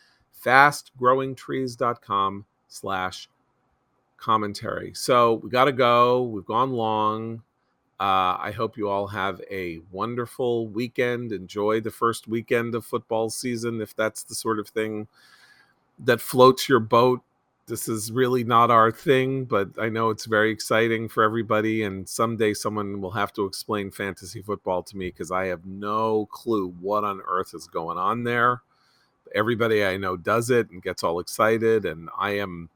Fastgrowingtrees.com 0.45 2.47
slash 2.69 3.29
commentary. 4.17 4.93
So 4.95 5.35
we 5.35 5.51
got 5.51 5.67
to 5.67 5.73
go. 5.73 6.23
We've 6.23 6.47
gone 6.47 6.73
long. 6.73 7.43
Uh, 7.99 8.37
I 8.39 8.53
hope 8.55 8.77
you 8.77 8.89
all 8.89 9.07
have 9.07 9.41
a 9.51 9.81
wonderful 9.91 10.69
weekend. 10.69 11.33
Enjoy 11.33 11.81
the 11.81 11.91
first 11.91 12.29
weekend 12.29 12.75
of 12.75 12.85
football 12.85 13.31
season 13.31 13.81
if 13.81 13.97
that's 13.97 14.23
the 14.23 14.35
sort 14.35 14.59
of 14.59 14.69
thing 14.69 15.09
that 15.99 16.21
floats 16.21 16.69
your 16.69 16.81
boat 16.81 17.23
this 17.67 17.89
is 17.89 18.13
really 18.13 18.45
not 18.45 18.71
our 18.71 18.93
thing, 18.93 19.45
but 19.45 19.71
I 19.79 19.89
know 19.89 20.11
it's 20.11 20.27
very 20.27 20.53
exciting 20.53 21.09
for 21.09 21.25
everybody. 21.25 21.83
And 21.83 22.09
someday 22.09 22.55
someone 22.55 23.01
will 23.01 23.11
have 23.11 23.33
to 23.35 23.45
explain 23.45 23.91
fantasy 23.91 24.41
football 24.41 24.83
to 24.85 24.97
me 24.97 25.09
because 25.09 25.33
I 25.33 25.47
have 25.47 25.67
no 25.67 26.27
clue 26.27 26.69
what 26.81 27.03
on 27.05 27.21
earth 27.27 27.55
is 27.55 27.67
going 27.67 27.99
on 27.99 28.23
there. 28.23 28.63
Everybody 29.35 29.85
I 29.85 29.97
know 29.97 30.17
does 30.17 30.51
it 30.51 30.71
and 30.71 30.81
gets 30.81 31.03
all 31.03 31.19
excited, 31.19 31.85
and 31.85 32.09
I 32.17 32.39
am. 32.39 32.71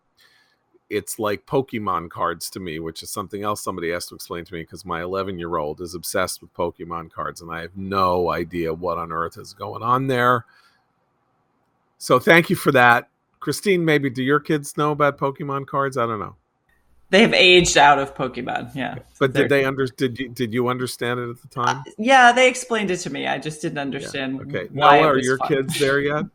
It's 0.90 1.20
like 1.20 1.46
Pokemon 1.46 2.10
cards 2.10 2.50
to 2.50 2.58
me, 2.58 2.80
which 2.80 3.04
is 3.04 3.10
something 3.10 3.44
else 3.44 3.62
somebody 3.62 3.90
has 3.92 4.06
to 4.06 4.16
explain 4.16 4.44
to 4.46 4.52
me 4.52 4.62
because 4.62 4.84
my 4.84 5.02
11 5.02 5.38
year 5.38 5.56
old 5.56 5.80
is 5.80 5.94
obsessed 5.94 6.42
with 6.42 6.52
Pokemon 6.52 7.12
cards, 7.12 7.40
and 7.40 7.52
I 7.52 7.60
have 7.60 7.76
no 7.76 8.32
idea 8.32 8.74
what 8.74 8.98
on 8.98 9.12
earth 9.12 9.38
is 9.38 9.54
going 9.54 9.84
on 9.84 10.08
there. 10.08 10.44
So, 11.98 12.18
thank 12.18 12.50
you 12.50 12.56
for 12.56 12.72
that 12.72 13.08
Christine, 13.40 13.84
maybe 13.84 14.10
do 14.10 14.22
your 14.22 14.40
kids 14.40 14.76
know 14.76 14.92
about 14.92 15.18
Pokemon 15.18 15.66
cards? 15.66 15.96
I 15.96 16.06
don't 16.06 16.20
know. 16.20 16.36
They 17.08 17.22
have 17.22 17.34
aged 17.34 17.76
out 17.76 17.98
of 17.98 18.14
Pokemon, 18.14 18.74
yeah. 18.76 18.98
But 19.18 19.32
did 19.32 19.48
they 19.48 19.64
under 19.64 19.86
did 19.86 20.18
you 20.20 20.28
did 20.28 20.52
you 20.54 20.68
understand 20.68 21.18
it 21.18 21.28
at 21.28 21.42
the 21.42 21.48
time? 21.48 21.78
Uh, 21.78 21.90
yeah, 21.98 22.30
they 22.30 22.48
explained 22.48 22.92
it 22.92 22.98
to 22.98 23.10
me. 23.10 23.26
I 23.26 23.38
just 23.38 23.60
didn't 23.60 23.78
understand. 23.78 24.36
Yeah. 24.36 24.60
Okay, 24.60 24.68
Noah, 24.72 25.00
are 25.00 25.18
your 25.18 25.36
fun. 25.38 25.48
kids 25.48 25.78
there 25.80 25.98
yet? 25.98 26.26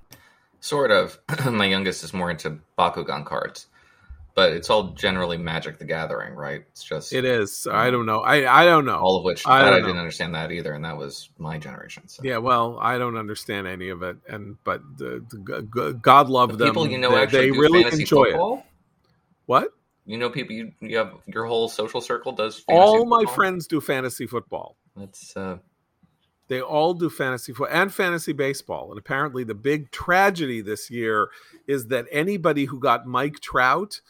Sort 0.60 0.92
of. 0.92 1.18
My 1.50 1.64
youngest 1.64 2.04
is 2.04 2.14
more 2.14 2.30
into 2.30 2.58
Bakugan 2.78 3.24
cards 3.24 3.66
but 4.40 4.54
it's 4.54 4.70
all 4.70 4.92
generally 4.92 5.36
Magic 5.36 5.78
the 5.78 5.84
Gathering, 5.84 6.32
right? 6.32 6.62
It's 6.70 6.82
just 6.82 7.12
it 7.12 7.26
is. 7.26 7.66
I 7.70 7.90
don't 7.90 8.06
know. 8.06 8.20
I 8.20 8.62
I 8.62 8.64
don't 8.64 8.86
know. 8.86 8.96
All 8.96 9.18
of 9.18 9.22
which 9.22 9.46
I, 9.46 9.68
I 9.68 9.80
didn't 9.80 9.98
understand 9.98 10.34
that 10.34 10.50
either, 10.50 10.72
and 10.72 10.82
that 10.82 10.96
was 10.96 11.28
my 11.36 11.58
generation. 11.58 12.08
So. 12.08 12.22
Yeah, 12.24 12.38
well, 12.38 12.78
I 12.80 12.96
don't 12.96 13.18
understand 13.18 13.66
any 13.66 13.90
of 13.90 14.02
it, 14.02 14.16
and 14.26 14.56
but 14.64 14.80
the, 14.96 15.22
the 15.28 15.92
God 16.00 16.30
love 16.30 16.52
the 16.52 16.56
them. 16.56 16.68
People 16.68 16.88
you 16.88 16.96
know 16.96 17.10
they, 17.10 17.22
actually 17.22 17.50
they 17.50 17.58
really 17.58 17.84
enjoy 17.84 18.30
football? 18.30 18.56
it. 18.56 18.64
What? 19.44 19.74
You 20.06 20.16
know, 20.16 20.30
people 20.30 20.56
you 20.56 20.72
you 20.80 20.96
have 20.96 21.12
your 21.26 21.44
whole 21.44 21.68
social 21.68 22.00
circle 22.00 22.32
does. 22.32 22.64
all 22.66 23.00
football? 23.00 23.22
my 23.22 23.30
friends 23.34 23.66
do 23.66 23.78
fantasy 23.82 24.26
football. 24.26 24.78
That's. 24.96 25.36
uh 25.36 25.58
they 26.48 26.62
all 26.62 26.94
do 26.94 27.10
fantasy 27.10 27.52
football 27.52 27.76
and 27.76 27.94
fantasy 27.94 28.32
baseball. 28.32 28.90
And 28.90 28.98
apparently, 28.98 29.44
the 29.44 29.54
big 29.54 29.92
tragedy 29.92 30.62
this 30.62 30.90
year 30.90 31.28
is 31.68 31.88
that 31.88 32.06
anybody 32.10 32.64
who 32.64 32.80
got 32.80 33.06
Mike 33.06 33.38
Trout 33.38 34.00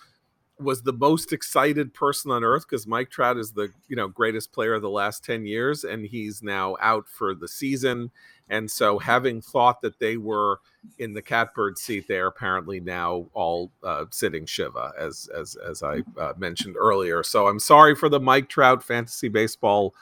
was 0.60 0.82
the 0.82 0.92
most 0.92 1.32
excited 1.32 1.92
person 1.94 2.30
on 2.30 2.44
earth 2.44 2.66
because 2.68 2.86
Mike 2.86 3.10
Trout 3.10 3.36
is 3.36 3.52
the 3.52 3.70
you 3.88 3.96
know 3.96 4.08
greatest 4.08 4.52
player 4.52 4.74
of 4.74 4.82
the 4.82 4.90
last 4.90 5.24
10 5.24 5.46
years 5.46 5.84
and 5.84 6.04
he's 6.04 6.42
now 6.42 6.76
out 6.80 7.08
for 7.08 7.34
the 7.34 7.48
season. 7.48 8.10
And 8.48 8.68
so 8.68 8.98
having 8.98 9.40
thought 9.40 9.80
that 9.82 9.98
they 10.00 10.16
were 10.16 10.60
in 10.98 11.12
the 11.12 11.22
catbird 11.22 11.78
seat 11.78 12.08
they 12.08 12.18
are 12.18 12.26
apparently 12.26 12.80
now 12.80 13.26
all 13.32 13.70
uh, 13.82 14.04
sitting 14.10 14.46
shiva 14.46 14.92
as 14.98 15.28
as 15.36 15.56
as 15.56 15.82
I 15.82 16.02
uh, 16.18 16.32
mentioned 16.36 16.76
earlier. 16.78 17.22
So 17.22 17.48
I'm 17.48 17.60
sorry 17.60 17.94
for 17.94 18.08
the 18.08 18.20
Mike 18.20 18.48
Trout 18.48 18.82
fantasy 18.82 19.28
baseball 19.28 19.94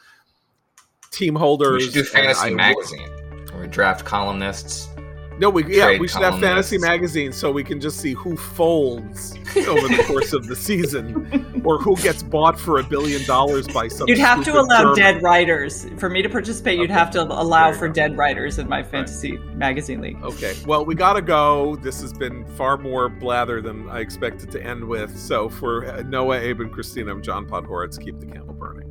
team 1.11 1.35
holders 1.35 1.73
we 1.73 1.85
should 1.85 1.95
do 1.95 2.05
fantasy 2.05 2.55
magazine 2.55 3.09
or 3.55 3.67
draft 3.67 4.05
columnists 4.05 4.89
no, 5.39 5.51
we 5.51 5.65
yeah, 5.77 5.99
we 5.99 6.09
should 6.09 6.23
have 6.23 6.41
fantasy 6.41 6.79
magazine 6.79 7.33
so 7.33 7.51
we 7.51 7.65
can 7.65 7.81
just 7.81 7.99
see 7.99 8.13
who 8.15 8.37
folds 8.37 9.37
over 9.57 9.89
the 9.89 10.05
course 10.07 10.33
of 10.33 10.47
the 10.47 10.57
season, 10.57 11.63
or 11.65 11.79
who 11.79 11.97
gets 11.97 12.23
bought 12.23 12.59
for 12.59 12.79
a 12.79 12.83
billion 12.83 13.25
dollars 13.25 13.67
by 13.69 13.89
some. 13.89 14.09
You'd 14.09 14.19
have 14.19 14.45
to 14.45 14.59
allow 14.59 14.95
German. 14.95 14.97
dead 14.97 15.23
writers 15.23 15.87
for 15.99 16.09
me 16.09 16.23
to 16.23 16.29
participate. 16.29 16.79
You'd 16.79 16.91
have 16.91 17.11
to 17.13 17.23
allow 17.23 17.73
for 17.73 17.89
dead 17.89 18.17
writers 18.17 18.59
in 18.59 18.69
my 18.69 18.83
fantasy 18.83 19.37
right. 19.37 19.57
magazine 19.57 20.01
league. 20.01 20.23
Okay, 20.23 20.55
well, 20.67 20.85
we 20.85 20.95
gotta 20.95 21.23
go. 21.23 21.77
This 21.77 22.01
has 22.01 22.13
been 22.13 22.45
far 22.57 22.77
more 22.77 23.09
blather 23.09 23.61
than 23.61 23.89
I 23.89 24.01
expected 24.01 24.51
to 24.53 24.63
end 24.63 24.85
with. 24.85 25.17
So 25.19 25.49
for 25.49 26.03
Noah, 26.05 26.39
Abe, 26.39 26.61
and 26.61 26.73
Christina, 26.73 27.13
I'm 27.13 27.23
John 27.23 27.47
Podhoretz. 27.47 28.03
Keep 28.03 28.21
the 28.21 28.27
candle 28.27 28.55
burning. 28.55 28.88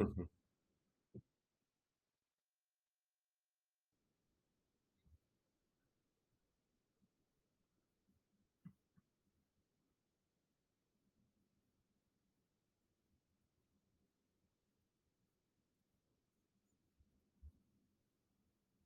Mm-hmm. 0.00 0.29